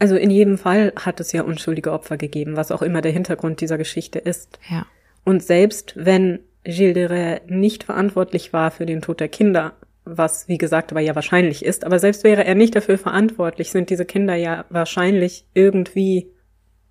Also 0.00 0.16
in 0.16 0.30
jedem 0.30 0.58
Fall 0.58 0.92
hat 0.96 1.20
es 1.20 1.30
ja 1.32 1.42
unschuldige 1.42 1.92
Opfer 1.92 2.16
gegeben, 2.16 2.56
was 2.56 2.72
auch 2.72 2.82
immer 2.82 3.00
der 3.00 3.12
Hintergrund 3.12 3.60
dieser 3.60 3.78
Geschichte 3.78 4.18
ist. 4.18 4.58
Ja. 4.68 4.86
Und 5.24 5.42
selbst 5.42 5.92
wenn 5.94 6.40
Gilles 6.64 6.94
de 6.94 7.06
Rais 7.06 7.40
nicht 7.46 7.84
verantwortlich 7.84 8.52
war 8.52 8.70
für 8.70 8.86
den 8.86 9.00
Tod 9.00 9.20
der 9.20 9.28
Kinder, 9.28 9.72
was 10.04 10.48
wie 10.48 10.58
gesagt 10.58 10.92
aber 10.92 11.00
ja 11.00 11.14
wahrscheinlich 11.14 11.64
ist, 11.64 11.84
aber 11.84 11.98
selbst 11.98 12.24
wäre 12.24 12.44
er 12.44 12.54
nicht 12.54 12.74
dafür 12.74 12.98
verantwortlich, 12.98 13.70
sind 13.70 13.90
diese 13.90 14.04
Kinder 14.04 14.34
ja 14.34 14.64
wahrscheinlich 14.68 15.44
irgendwie 15.54 16.30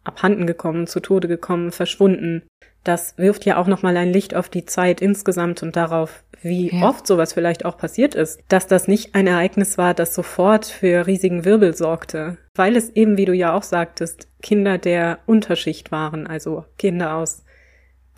abhanden 0.03 0.47
gekommen, 0.47 0.88
zu 0.88 0.99
Tode 0.99 1.28
gekommen, 1.28 1.72
verschwunden. 1.72 2.43
Das 2.84 3.17
wirft 3.17 3.45
ja 3.45 3.57
auch 3.57 3.67
nochmal 3.67 3.97
ein 3.97 4.13
Licht 4.13 4.34
auf 4.34 4.49
die 4.49 4.65
Zeit 4.65 5.01
insgesamt 5.01 5.61
und 5.61 5.76
darauf, 5.76 6.24
wie 6.41 6.74
ja. 6.74 6.88
oft 6.88 7.05
sowas 7.05 7.34
vielleicht 7.34 7.65
auch 7.65 7.78
passiert 7.78 8.15
ist, 8.15 8.41
dass 8.47 8.67
das 8.67 8.88
nicht 8.88 9.13
ein 9.15 9.28
Ereignis 9.28 9.78
war, 9.78 9.93
das 9.93 10.15
sofort 10.15 10.65
für 10.65 11.05
riesigen 11.05 11.43
Wirbel 11.43 11.76
sorgte, 11.76 12.38
weil 12.55 12.78
es 12.78 12.89
eben, 12.91 13.17
wie 13.17 13.26
du 13.26 13.34
ja 13.34 13.53
auch 13.53 13.63
sagtest, 13.63 14.30
Kinder 14.41 14.78
der 14.78 15.20
Unterschicht 15.26 15.91
waren, 15.91 16.26
also 16.26 16.63
Kinder 16.78 17.15
aus 17.15 17.43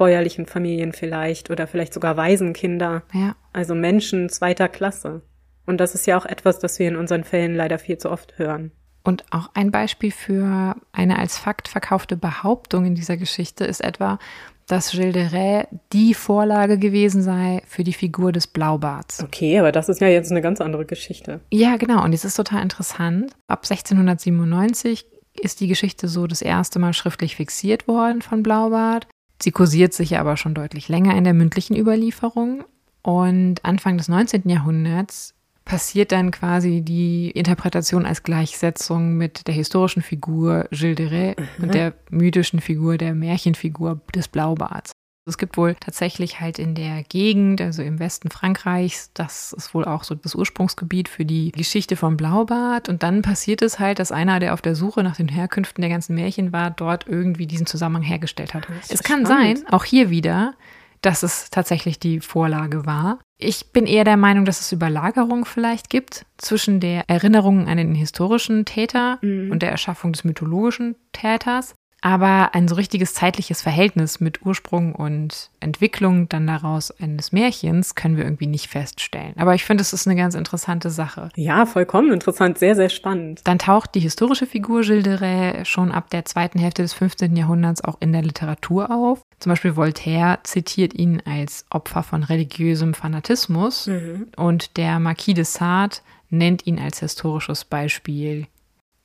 bäuerlichen 0.02 0.48
Familien 0.48 0.94
vielleicht 0.94 1.52
oder 1.52 1.68
vielleicht 1.68 1.94
sogar 1.94 2.18
Waisenkinder. 2.18 3.04
Ja. 3.14 3.36
Also 3.54 3.76
Menschen 3.76 4.30
zweiter 4.30 4.68
Klasse. 4.68 5.22
Und 5.68 5.78
das 5.78 5.94
ist 5.94 6.08
ja 6.08 6.18
auch 6.18 6.26
etwas, 6.26 6.58
das 6.58 6.80
wir 6.80 6.88
in 6.88 6.96
unseren 6.96 7.24
Fällen 7.24 7.54
leider 7.54 7.78
viel 7.78 8.00
zu 8.00 8.10
oft 8.10 8.40
hören. 8.40 8.72
Und 9.04 9.24
auch 9.30 9.52
ein 9.54 9.70
Beispiel 9.70 10.10
für 10.10 10.76
eine 10.92 11.20
als 11.20 11.38
Fakt 11.38 11.68
verkaufte 11.68 12.18
Behauptung 12.18 12.86
in 12.86 12.96
dieser 12.96 13.16
Geschichte 13.16 13.64
ist 13.64 13.80
etwa, 13.80 14.18
dass 14.66 14.90
Gilles 14.90 15.14
de 15.14 15.28
Rais 15.28 15.68
die 15.94 16.16
Vorlage 16.16 16.80
gewesen 16.80 17.22
sei 17.22 17.62
für 17.68 17.84
die 17.84 17.94
Figur 17.94 18.32
des 18.32 18.48
Blaubarts. 18.48 19.24
Okay, 19.24 19.60
aber 19.60 19.72
das 19.72 19.88
ist 19.88 20.02
ja 20.02 20.08
jetzt 20.08 20.32
eine 20.32 20.42
ganz 20.42 20.62
andere 20.62 20.86
Geschichte. 20.86 21.42
Ja, 21.52 21.78
genau. 21.78 22.04
Und 22.04 22.14
es 22.14 22.26
ist 22.26 22.38
total 22.38 22.64
interessant. 22.64 23.34
Ab 23.48 23.66
1697 23.70 25.06
ist 25.40 25.60
die 25.60 25.68
Geschichte 25.68 26.08
so 26.08 26.26
das 26.26 26.42
erste 26.42 26.80
Mal 26.80 26.94
schriftlich 26.94 27.36
fixiert 27.36 27.88
worden 27.88 28.24
von 28.24 28.42
Blaubart. 28.42 29.06
Sie 29.42 29.52
kursiert 29.52 29.94
sich 29.94 30.18
aber 30.18 30.38
schon 30.38 30.54
deutlich 30.54 30.88
länger 30.88 31.16
in 31.16 31.24
der 31.24 31.34
mündlichen 31.34 31.76
Überlieferung. 31.76 32.64
Und 33.02 33.66
Anfang 33.66 33.98
des 33.98 34.08
19. 34.08 34.48
Jahrhunderts 34.48 35.34
passiert 35.66 36.12
dann 36.12 36.32
quasi 36.32 36.82
die 36.82 37.32
Interpretation 37.32 38.06
als 38.06 38.24
Gleichsetzung 38.24 39.16
mit 39.16 39.48
der 39.48 39.54
historischen 39.54 40.02
Figur 40.02 40.68
Gilles 40.72 40.96
de 40.96 41.08
Rais 41.08 41.36
mhm. 41.38 41.64
und 41.64 41.74
der 41.74 41.94
mythischen 42.10 42.60
Figur, 42.60 42.98
der 42.98 43.16
Märchenfigur 43.16 44.02
des 44.14 44.28
Blaubarts. 44.28 44.92
Es 45.28 45.38
gibt 45.38 45.56
wohl 45.56 45.76
tatsächlich 45.76 46.40
halt 46.40 46.58
in 46.58 46.74
der 46.74 47.04
Gegend, 47.04 47.62
also 47.62 47.84
im 47.84 48.00
Westen 48.00 48.32
Frankreichs, 48.32 49.12
das 49.14 49.54
ist 49.54 49.74
wohl 49.76 49.86
auch 49.86 50.04
so 50.04 50.16
das 50.16 50.34
Ursprungsgebiet 50.34 51.08
für 51.10 51.26
die 51.26 51.52
Geschichte 51.52 51.96
vom 51.96 52.18
Blaubart. 52.18 52.90
Und 52.90 53.04
dann 53.04 53.22
passiert 53.22 53.62
es 53.62 53.78
halt, 53.78 54.00
dass 54.00 54.12
einer, 54.12 54.40
der 54.40 54.54
auf 54.54 54.64
der 54.64 54.76
Suche 54.76 55.04
nach 55.04 55.18
den 55.18 55.28
Herkünften 55.28 55.82
der 55.82 55.92
ganzen 55.92 56.16
Märchen 56.16 56.52
war, 56.52 56.72
dort 56.72 57.08
irgendwie 57.08 57.46
diesen 57.46 57.68
Zusammenhang 57.68 58.04
hergestellt 58.04 58.56
hat. 58.56 58.68
Es 58.90 59.04
kann 59.04 59.26
spannend. 59.26 59.60
sein, 59.60 59.68
auch 59.70 59.84
hier 59.84 60.10
wieder, 60.10 60.56
dass 61.02 61.24
es 61.24 61.50
tatsächlich 61.52 62.00
die 62.00 62.20
Vorlage 62.20 62.86
war. 62.86 63.20
Ich 63.38 63.72
bin 63.72 63.86
eher 63.86 64.04
der 64.04 64.18
Meinung, 64.18 64.46
dass 64.46 64.62
es 64.62 64.72
Überlagerungen 64.72 65.46
vielleicht 65.46 65.90
gibt 65.90 66.26
zwischen 66.38 66.80
der 66.80 67.10
Erinnerung 67.10 67.68
an 67.68 67.78
den 67.78 67.96
historischen 67.96 68.66
Täter 68.66 69.20
mhm. 69.22 69.52
und 69.52 69.62
der 69.62 69.72
Erschaffung 69.72 70.14
des 70.14 70.24
mythologischen 70.24 70.96
Täters. 71.12 71.74
Aber 72.02 72.54
ein 72.54 72.68
so 72.68 72.76
richtiges 72.76 73.14
zeitliches 73.14 73.62
Verhältnis 73.62 74.20
mit 74.20 74.44
Ursprung 74.44 74.96
und 74.96 75.52
Entwicklung 75.60 76.28
dann 76.30 76.48
daraus 76.48 76.92
eines 77.00 77.32
Märchens 77.32 77.94
können 77.94 78.18
wir 78.18 78.24
irgendwie 78.24 78.48
nicht 78.48 78.68
feststellen. 78.68 79.34
Aber 79.38 79.54
ich 79.54 79.64
finde, 79.64 79.84
es 79.84 79.94
ist 79.94 80.08
eine 80.08 80.16
ganz 80.16 80.34
interessante 80.34 80.90
Sache. 80.90 81.30
Ja, 81.36 81.68
vollkommen 81.68 82.12
interessant, 82.12 82.58
sehr, 82.58 82.76
sehr 82.76 82.90
spannend. 82.90 83.42
Dann 83.44 83.60
taucht 83.60 83.94
die 83.94 84.00
historische 84.00 84.48
Figur 84.48 84.82
Gilles 84.82 85.04
de 85.04 85.16
Rais 85.16 85.68
schon 85.68 85.92
ab 85.92 86.10
der 86.10 86.26
zweiten 86.26 86.58
Hälfte 86.58 86.82
des 86.82 86.94
15. 86.94 87.36
Jahrhunderts 87.36 87.84
auch 87.84 87.98
in 88.00 88.12
der 88.12 88.24
Literatur 88.24 88.90
auf. 88.90 89.22
Zum 89.40 89.52
Beispiel 89.52 89.76
Voltaire 89.76 90.40
zitiert 90.44 90.96
ihn 90.96 91.22
als 91.26 91.66
Opfer 91.70 92.02
von 92.02 92.24
religiösem 92.24 92.96
Fanatismus 92.96 93.88
mhm. 93.88 94.28
und 94.38 94.78
der 94.78 95.00
Marquis 95.00 95.36
de 95.36 95.44
Sade 95.44 95.98
nennt 96.32 96.66
ihn 96.66 96.80
als 96.80 97.00
historisches 97.00 97.66
Beispiel 97.66 98.48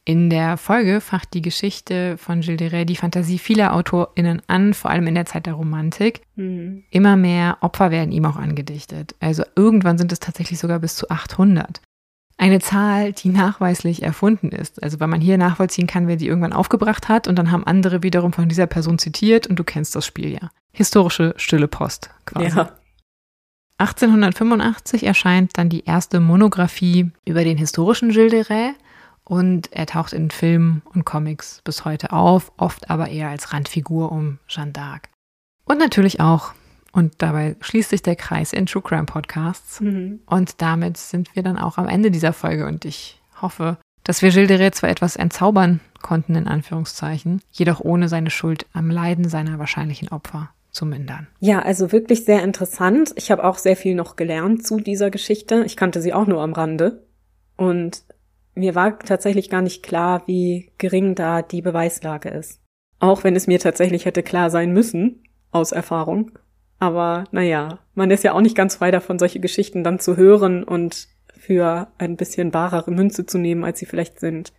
in 0.07 0.31
der 0.31 0.57
Folge 0.57 1.01
facht 1.01 1.35
die 1.35 1.43
Geschichte 1.43 2.17
von 2.17 2.41
Gilles 2.41 2.59
de 2.59 2.69
Rais 2.69 2.87
die 2.87 2.95
Fantasie 2.95 3.41
vieler 3.41 3.75
AutorInnen 3.75 4.41
an, 4.47 4.73
vor 4.73 4.93
allem 4.93 5.09
in 5.09 5.17
der 5.17 5.27
Zeit 5.27 5.47
der 5.47 5.55
Romantik. 5.55 6.23
Mhm. 6.37 6.85
Immer 6.91 7.17
mehr 7.17 7.59
Opfer 7.61 7.91
werden 7.91 8.13
ihm 8.13 8.25
auch 8.25 8.37
angedichtet. 8.37 9.17
Also 9.19 9.43
irgendwann 9.57 9.99
sind 9.99 10.13
es 10.13 10.21
tatsächlich 10.21 10.61
sogar 10.61 10.79
bis 10.79 10.95
zu 10.95 11.11
800. 11.11 11.83
Eine 12.39 12.61
Zahl, 12.61 13.15
die 13.15 13.31
nachweislich 13.31 14.05
erfunden 14.05 14.51
ist. 14.51 14.81
Also 14.81 15.01
weil 15.01 15.09
man 15.09 15.21
hier 15.21 15.39
nachvollziehen 15.39 15.89
kann, 15.89 16.07
wer 16.07 16.15
die 16.15 16.29
irgendwann 16.29 16.53
aufgebracht 16.53 17.09
hat 17.09 17.27
und 17.27 17.37
dann 17.37 17.51
haben 17.51 17.67
andere 17.67 18.05
wiederum 18.05 18.33
von 18.33 18.49
dieser 18.49 18.69
Person 18.69 19.01
zitiert 19.01 19.49
und 19.49 19.59
du 19.59 19.65
kennst 19.65 19.97
das 19.97 20.07
Spiel 20.07 20.31
ja. 20.31 20.51
Historische 20.73 21.35
stille 21.37 21.67
Post 21.67 22.11
quasi. 22.27 22.57
Ja. 22.57 22.71
1885 23.79 25.03
erscheint 25.03 25.59
dann 25.59 25.69
die 25.69 25.85
erste 25.85 26.21
Monographie 26.21 27.11
über 27.25 27.43
den 27.43 27.59
historischen 27.59 28.11
Gilles 28.11 28.31
de 28.31 28.43
Rais 28.43 28.75
und 29.29 29.73
er 29.73 29.87
taucht 29.87 30.13
in 30.13 30.31
Filmen 30.31 30.83
und 30.95 31.05
Comics 31.05 31.61
bis 31.65 31.85
heute 31.85 32.13
auf, 32.13 32.53
oft 32.57 32.89
aber 32.91 33.09
eher 33.09 33.29
als 33.29 33.53
Randfigur 33.53 34.13
um 34.13 34.39
Jeanne 34.47 34.73
d'Arc. 34.73 35.03
Und 35.65 35.79
natürlich 35.79 36.21
auch, 36.21 36.53
und 36.93 37.15
dabei 37.19 37.57
schließt 37.61 37.91
sich 37.91 38.03
der 38.03 38.17
Kreis 38.17 38.53
in 38.53 38.67
True 38.67 38.83
Crime 38.83 39.05
Podcasts. 39.05 39.81
Mhm. 39.81 40.21
Und 40.27 40.63
damit 40.63 40.97
sind 40.97 41.35
wir 41.35 41.43
dann 41.43 41.59
auch 41.59 41.77
am 41.77 41.89
Ende 41.89 42.11
dieser 42.11 42.33
Folge 42.33 42.67
und 42.67 42.85
ich 42.85 43.21
hoffe, 43.43 43.79
dass 44.05 44.23
wir 44.23 44.31
Gilles 44.31 44.47
de 44.47 44.71
zwar 44.71 44.91
etwas 44.91 45.17
entzaubern 45.17 45.81
konnten, 46.01 46.37
in 46.37 46.47
Anführungszeichen, 46.47 47.43
jedoch 47.51 47.81
ohne 47.81 48.09
seine 48.09 48.31
Schuld 48.31 48.67
am 48.73 48.89
Leiden 48.89 49.29
seiner 49.29 49.59
wahrscheinlichen 49.59 50.09
Opfer 50.09 50.51
zu 50.71 50.87
mindern. 50.87 51.27
Ja, 51.41 51.61
also 51.63 51.91
wirklich 51.91 52.25
sehr 52.25 52.45
interessant. 52.45 53.13
Ich 53.17 53.33
habe 53.33 53.43
auch 53.43 53.59
sehr 53.59 53.77
viel 53.77 53.97
noch 53.97 54.15
gelernt 54.15 54.65
zu 54.65 54.79
dieser 54.79 55.11
Geschichte. 55.11 55.65
Ich 55.65 55.77
kannte 55.77 56.01
sie 56.01 56.15
auch 56.15 56.29
nur 56.29 56.43
am 56.43 56.53
Rande. 56.53 57.03
Und 57.57 58.05
mir 58.57 58.75
war 58.75 58.99
tatsächlich 58.99 59.51
gar 59.51 59.63
nicht 59.63 59.83
klar, 59.83 60.23
wie 60.27 60.73
gering 60.79 61.15
da 61.15 61.43
die 61.43 61.63
Beweislage 61.63 62.31
ist. 62.31 62.61
Auch 62.99 63.23
wenn 63.23 63.37
es 63.37 63.47
mir 63.47 63.61
tatsächlich 63.61 64.07
hätte 64.07 64.23
klar 64.23 64.51
sein 64.51 64.73
müssen, 64.73 65.23
aus 65.51 65.73
Erfahrung. 65.73 66.33
Aber 66.79 67.25
naja, 67.31 67.79
man 67.95 68.11
ist 68.11 68.25
ja 68.25 68.33
auch 68.33 68.41
nicht 68.41 68.57
ganz 68.57 68.77
frei 68.77 68.91
davon, 68.91 69.19
solche 69.19 69.41
Geschichten 69.41 69.85
dann 69.85 69.99
zu 69.99 70.17
hören 70.17 70.65
und 70.65 71.09
für 71.37 71.89
ein 71.99 72.17
bisschen 72.17 72.51
barere 72.51 72.91
Münze 72.91 73.27
zu 73.27 73.39
nehmen, 73.39 73.65
als 73.65 73.79
sie 73.79 73.87
vielleicht 73.87 74.19
sind. 74.19 74.53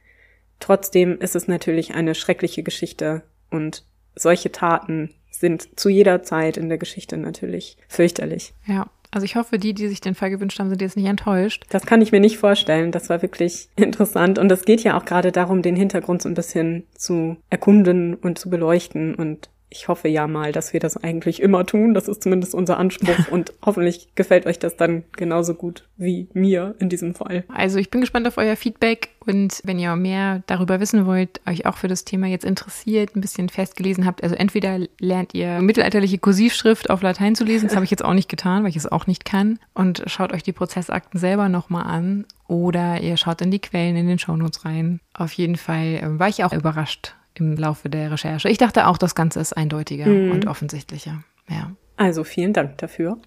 Trotzdem 0.60 1.20
ist 1.20 1.36
es 1.36 1.48
natürlich 1.48 1.94
eine 1.94 2.16
schreckliche 2.16 2.64
Geschichte 2.64 3.24
und 3.52 3.84
solche 4.16 4.52
Taten 4.52 5.14
sind 5.30 5.80
zu 5.80 5.90
jeder 5.90 6.24
Zeit 6.24 6.58
in 6.58 6.70
der 6.70 6.78
Geschichte 6.78 7.18
natürlich 7.18 7.78
fürchterlich. 7.88 8.54
Ja, 8.66 8.90
also 9.12 9.26
ich 9.26 9.36
hoffe, 9.36 9.58
die, 9.58 9.74
die 9.74 9.88
sich 9.88 10.02
den 10.02 10.16
Fall 10.16 10.30
gewünscht 10.30 10.60
haben, 10.60 10.70
sind 10.70 10.82
jetzt 10.82 10.98
nicht 10.98 11.08
enttäuscht. 11.08 11.66
Das 11.70 11.86
kann 11.86 12.02
ich 12.02 12.12
mir 12.12 12.20
nicht 12.20 12.38
vorstellen. 12.38 12.92
Das 12.92 13.10
war 13.10 13.22
wirklich 13.22 13.70
interessant. 13.76 14.40
Und 14.40 14.52
es 14.52 14.66
geht 14.66 14.84
ja 14.84 14.98
auch 14.98 15.06
gerade 15.06 15.32
darum, 15.32 15.62
den 15.62 15.76
Hintergrund 15.76 16.22
so 16.22 16.30
ein 16.30 16.36
bisschen 16.36 16.84
zu 16.96 17.38
erkunden 17.50 18.16
und 18.16 18.38
zu 18.38 18.50
beleuchten 18.50 19.16
und 19.16 19.50
ich 19.70 19.88
hoffe 19.88 20.08
ja 20.08 20.28
mal, 20.28 20.52
dass 20.52 20.74
wir 20.74 20.80
das 20.80 20.98
eigentlich 20.98 21.42
immer 21.42 21.66
tun. 21.66 21.94
Das 21.94 22.08
ist 22.08 22.24
zumindest 22.24 22.56
unser 22.56 22.78
Anspruch 22.78 23.28
und 23.32 23.54
hoffentlich 23.66 24.10
gefällt 24.16 24.46
euch 24.46 24.60
das 24.60 24.78
dann 24.78 25.04
genauso 25.14 25.54
gut 25.54 25.88
wie 25.98 26.30
mir 26.34 26.76
in 26.80 26.90
diesem 26.90 27.16
Fall. 27.16 27.44
Also 27.48 27.78
ich 27.78 27.90
bin 27.90 28.02
gespannt 28.02 28.28
auf 28.28 28.38
euer 28.38 28.56
Feedback 28.56 29.10
und 29.26 29.62
wenn 29.66 29.78
ihr 29.78 29.96
mehr 29.96 30.42
darüber 30.48 30.80
wissen 30.80 31.06
wollt, 31.06 31.42
euch 31.46 31.66
auch 31.66 31.78
für 31.78 31.90
das 31.90 32.06
Thema 32.06 32.28
jetzt 32.28 32.46
interessiert, 32.46 33.16
ein 33.16 33.22
bisschen 33.22 33.50
festgelesen 33.50 34.06
habt, 34.06 34.24
also 34.24 34.36
entweder 34.36 34.80
lernt 35.00 35.34
ihr 35.34 35.62
mittelalterliche 35.62 36.18
Kursivschrift 36.18 36.90
auf 36.90 37.02
Latein 37.02 37.36
zu 37.36 37.44
lesen, 37.44 37.68
das 37.68 37.76
habe 37.76 37.84
ich 37.84 37.92
jetzt 37.92 38.06
auch 38.06 38.14
nicht 38.14 38.30
getan, 38.30 38.64
weil 38.64 38.70
ich 38.70 38.78
es 38.78 38.90
auch 38.90 39.06
nicht 39.06 39.26
kann 39.26 39.60
und 39.74 40.04
schaut 40.08 40.32
euch 40.32 40.44
die 40.44 40.54
Prozessakten 40.54 41.20
selber 41.20 41.50
nochmal 41.50 41.88
an 41.88 42.26
oder 42.48 43.02
ihr 43.02 43.18
schaut 43.18 43.42
in 43.42 43.52
die 43.52 43.60
Quellen 43.60 43.98
in 43.98 44.08
den 44.08 44.20
Shownotes 44.20 44.64
rein. 44.64 45.02
Auf 45.14 45.34
jeden 45.34 45.58
Fall 45.58 45.96
äh, 45.96 46.20
war 46.20 46.30
ich 46.30 46.46
auch 46.46 46.54
überrascht 46.54 47.17
im 47.40 47.56
Laufe 47.56 47.90
der 47.90 48.12
Recherche. 48.12 48.50
Ich 48.50 48.58
dachte 48.58 48.88
auch, 48.88 48.98
das 48.98 49.16
Ganze 49.16 49.40
ist 49.40 49.54
eindeutiger 49.54 50.08
mhm. 50.08 50.32
und 50.32 50.48
offensichtlicher. 50.48 51.24
Ja. 51.50 51.72
Also 51.96 52.24
vielen 52.24 52.54
Dank 52.54 52.78
dafür. 52.78 53.18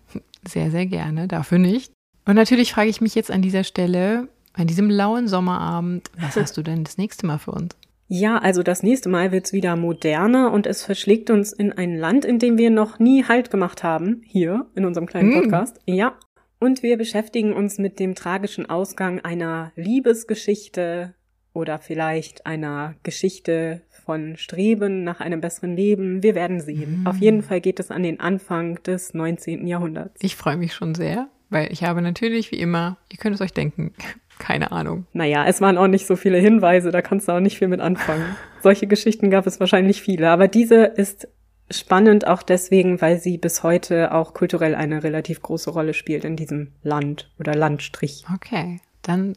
Sehr, 0.47 0.71
sehr 0.71 0.87
gerne. 0.87 1.29
Dafür 1.29 1.59
nicht. 1.59 1.93
Und 2.25 2.37
natürlich 2.37 2.73
frage 2.73 2.91
ich 2.91 3.01
mich 3.01 3.15
jetzt 3.15 3.31
an 3.31 3.43
dieser 3.43 3.65
Stelle, 3.65 4.29
an 4.53 4.67
diesem 4.67 4.91
lauen 4.91 5.29
Sommerabend, 5.29 6.11
was 6.19 6.37
hast 6.41 6.57
du 6.57 6.63
denn 6.63 6.85
das 6.85 6.99
nächste 6.99 7.27
Mal 7.27 7.39
für 7.39 7.53
uns? 7.53 7.77
Ja, 8.13 8.39
also 8.39 8.65
das 8.65 8.83
nächste 8.83 9.09
Mal 9.09 9.31
wird's 9.31 9.53
wieder 9.53 9.77
moderner 9.77 10.53
und 10.53 10.67
es 10.67 10.83
verschlägt 10.83 11.31
uns 11.31 11.53
in 11.53 11.73
ein 11.73 11.97
Land, 11.97 12.25
in 12.25 12.41
dem 12.41 12.59
wir 12.59 12.71
noch 12.71 12.99
nie 12.99 13.25
Halt 13.25 13.53
gemacht 13.53 13.85
haben, 13.85 14.23
hier 14.25 14.67
in 14.75 14.85
unserem 14.85 15.07
kleinen 15.07 15.33
hm. 15.33 15.43
Podcast. 15.43 15.77
Mm. 15.87 15.93
Ja. 15.93 16.19
Und 16.59 16.83
wir 16.83 16.99
beschäftigen 16.99 17.53
uns 17.53 17.79
mit 17.79 18.01
dem 18.01 18.17
tragischen 18.17 18.69
Ausgang 18.69 19.21
einer 19.21 19.73
Liebesgeschichte 19.77 21.15
oder 21.53 21.79
vielleicht 21.79 22.47
einer 22.47 22.97
Geschichte 23.05 23.83
von 24.11 24.37
Streben 24.37 25.05
nach 25.05 25.21
einem 25.21 25.41
besseren 25.41 25.77
Leben. 25.77 26.25
Wir 26.25 26.35
werden 26.35 26.59
sehen. 26.59 27.03
Mhm. 27.03 27.07
Auf 27.07 27.19
jeden 27.19 27.43
Fall 27.43 27.61
geht 27.61 27.79
es 27.79 27.93
an 27.93 28.03
den 28.03 28.19
Anfang 28.19 28.83
des 28.83 29.15
19. 29.15 29.69
Jahrhunderts. 29.69 30.19
Ich 30.21 30.35
freue 30.35 30.57
mich 30.57 30.75
schon 30.75 30.97
sehr, 30.97 31.29
weil 31.49 31.71
ich 31.71 31.85
habe 31.85 32.03
natürlich 32.03 32.51
wie 32.51 32.59
immer, 32.59 32.97
ihr 33.09 33.19
könnt 33.19 33.37
es 33.37 33.41
euch 33.41 33.53
denken, 33.53 33.93
keine 34.41 34.73
Ahnung. 34.73 35.07
Naja, 35.13 35.47
es 35.47 35.61
waren 35.61 35.79
auch 35.79 35.87
nicht 35.87 36.09
so 36.09 36.17
viele 36.17 36.39
Hinweise, 36.39 36.91
da 36.91 37.03
kannst 37.03 37.29
du 37.29 37.33
auch 37.33 37.39
nicht 37.39 37.57
viel 37.57 37.69
mit 37.69 37.79
anfangen. 37.79 38.35
Solche 38.65 38.89
Geschichten 38.89 39.31
gab 39.31 39.47
es 39.47 39.61
wahrscheinlich 39.61 40.03
viele, 40.03 40.29
aber 40.29 40.49
diese 40.49 40.87
ist 40.87 41.29
spannend 41.71 42.27
auch 42.27 42.43
deswegen, 42.43 43.01
weil 43.01 43.17
sie 43.21 43.39
bis 43.39 43.63
heute 43.63 44.13
auch 44.13 44.35
kulturell 44.35 44.75
eine 44.75 45.05
relativ 45.05 45.41
große 45.41 45.71
Rolle 45.71 45.95
spielt 45.95 46.25
in 46.25 46.35
diesem 46.35 46.73
Land 46.83 47.31
oder 47.39 47.55
Landstrich. 47.55 48.25
Okay, 48.35 48.81
dann 49.03 49.35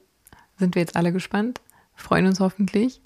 sind 0.57 0.73
wir 0.73 0.81
jetzt 0.81 0.95
alle 0.95 1.13
gespannt, 1.13 1.61
freuen 1.93 2.25
uns 2.25 2.39
hoffentlich 2.39 3.01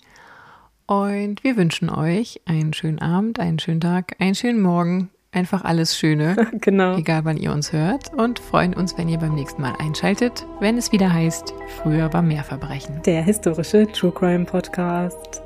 und 0.88 1.44
wir 1.44 1.58
wünschen 1.58 1.90
euch 1.90 2.42
einen 2.46 2.74
schönen 2.74 3.00
Abend, 3.00 3.40
einen 3.40 3.60
schönen 3.60 3.82
Tag, 3.82 4.16
einen 4.20 4.36
schönen 4.36 4.62
Morgen, 4.62 5.10
einfach 5.32 5.64
alles 5.64 5.98
Schöne. 5.98 6.36
genau. 6.62 6.98
Egal 6.98 7.26
wann 7.26 7.38
ihr 7.38 7.52
uns 7.52 7.72
hört 7.72 8.14
und 8.14 8.40
freuen 8.40 8.74
uns, 8.74 8.98
wenn 8.98 9.10
ihr 9.10 9.20
beim 9.20 9.36
nächsten 9.36 9.62
Mal 9.62 9.76
einschaltet, 9.80 10.48
wenn 10.60 10.78
es 10.78 10.92
wieder 10.92 11.14
heißt, 11.14 11.54
früher 11.82 12.12
war 12.14 12.22
mehr 12.22 12.44
Verbrechen. 12.44 13.02
Der 13.06 13.22
historische 13.22 13.86
True 13.92 14.12
Crime 14.12 14.46
Podcast. 14.46 15.44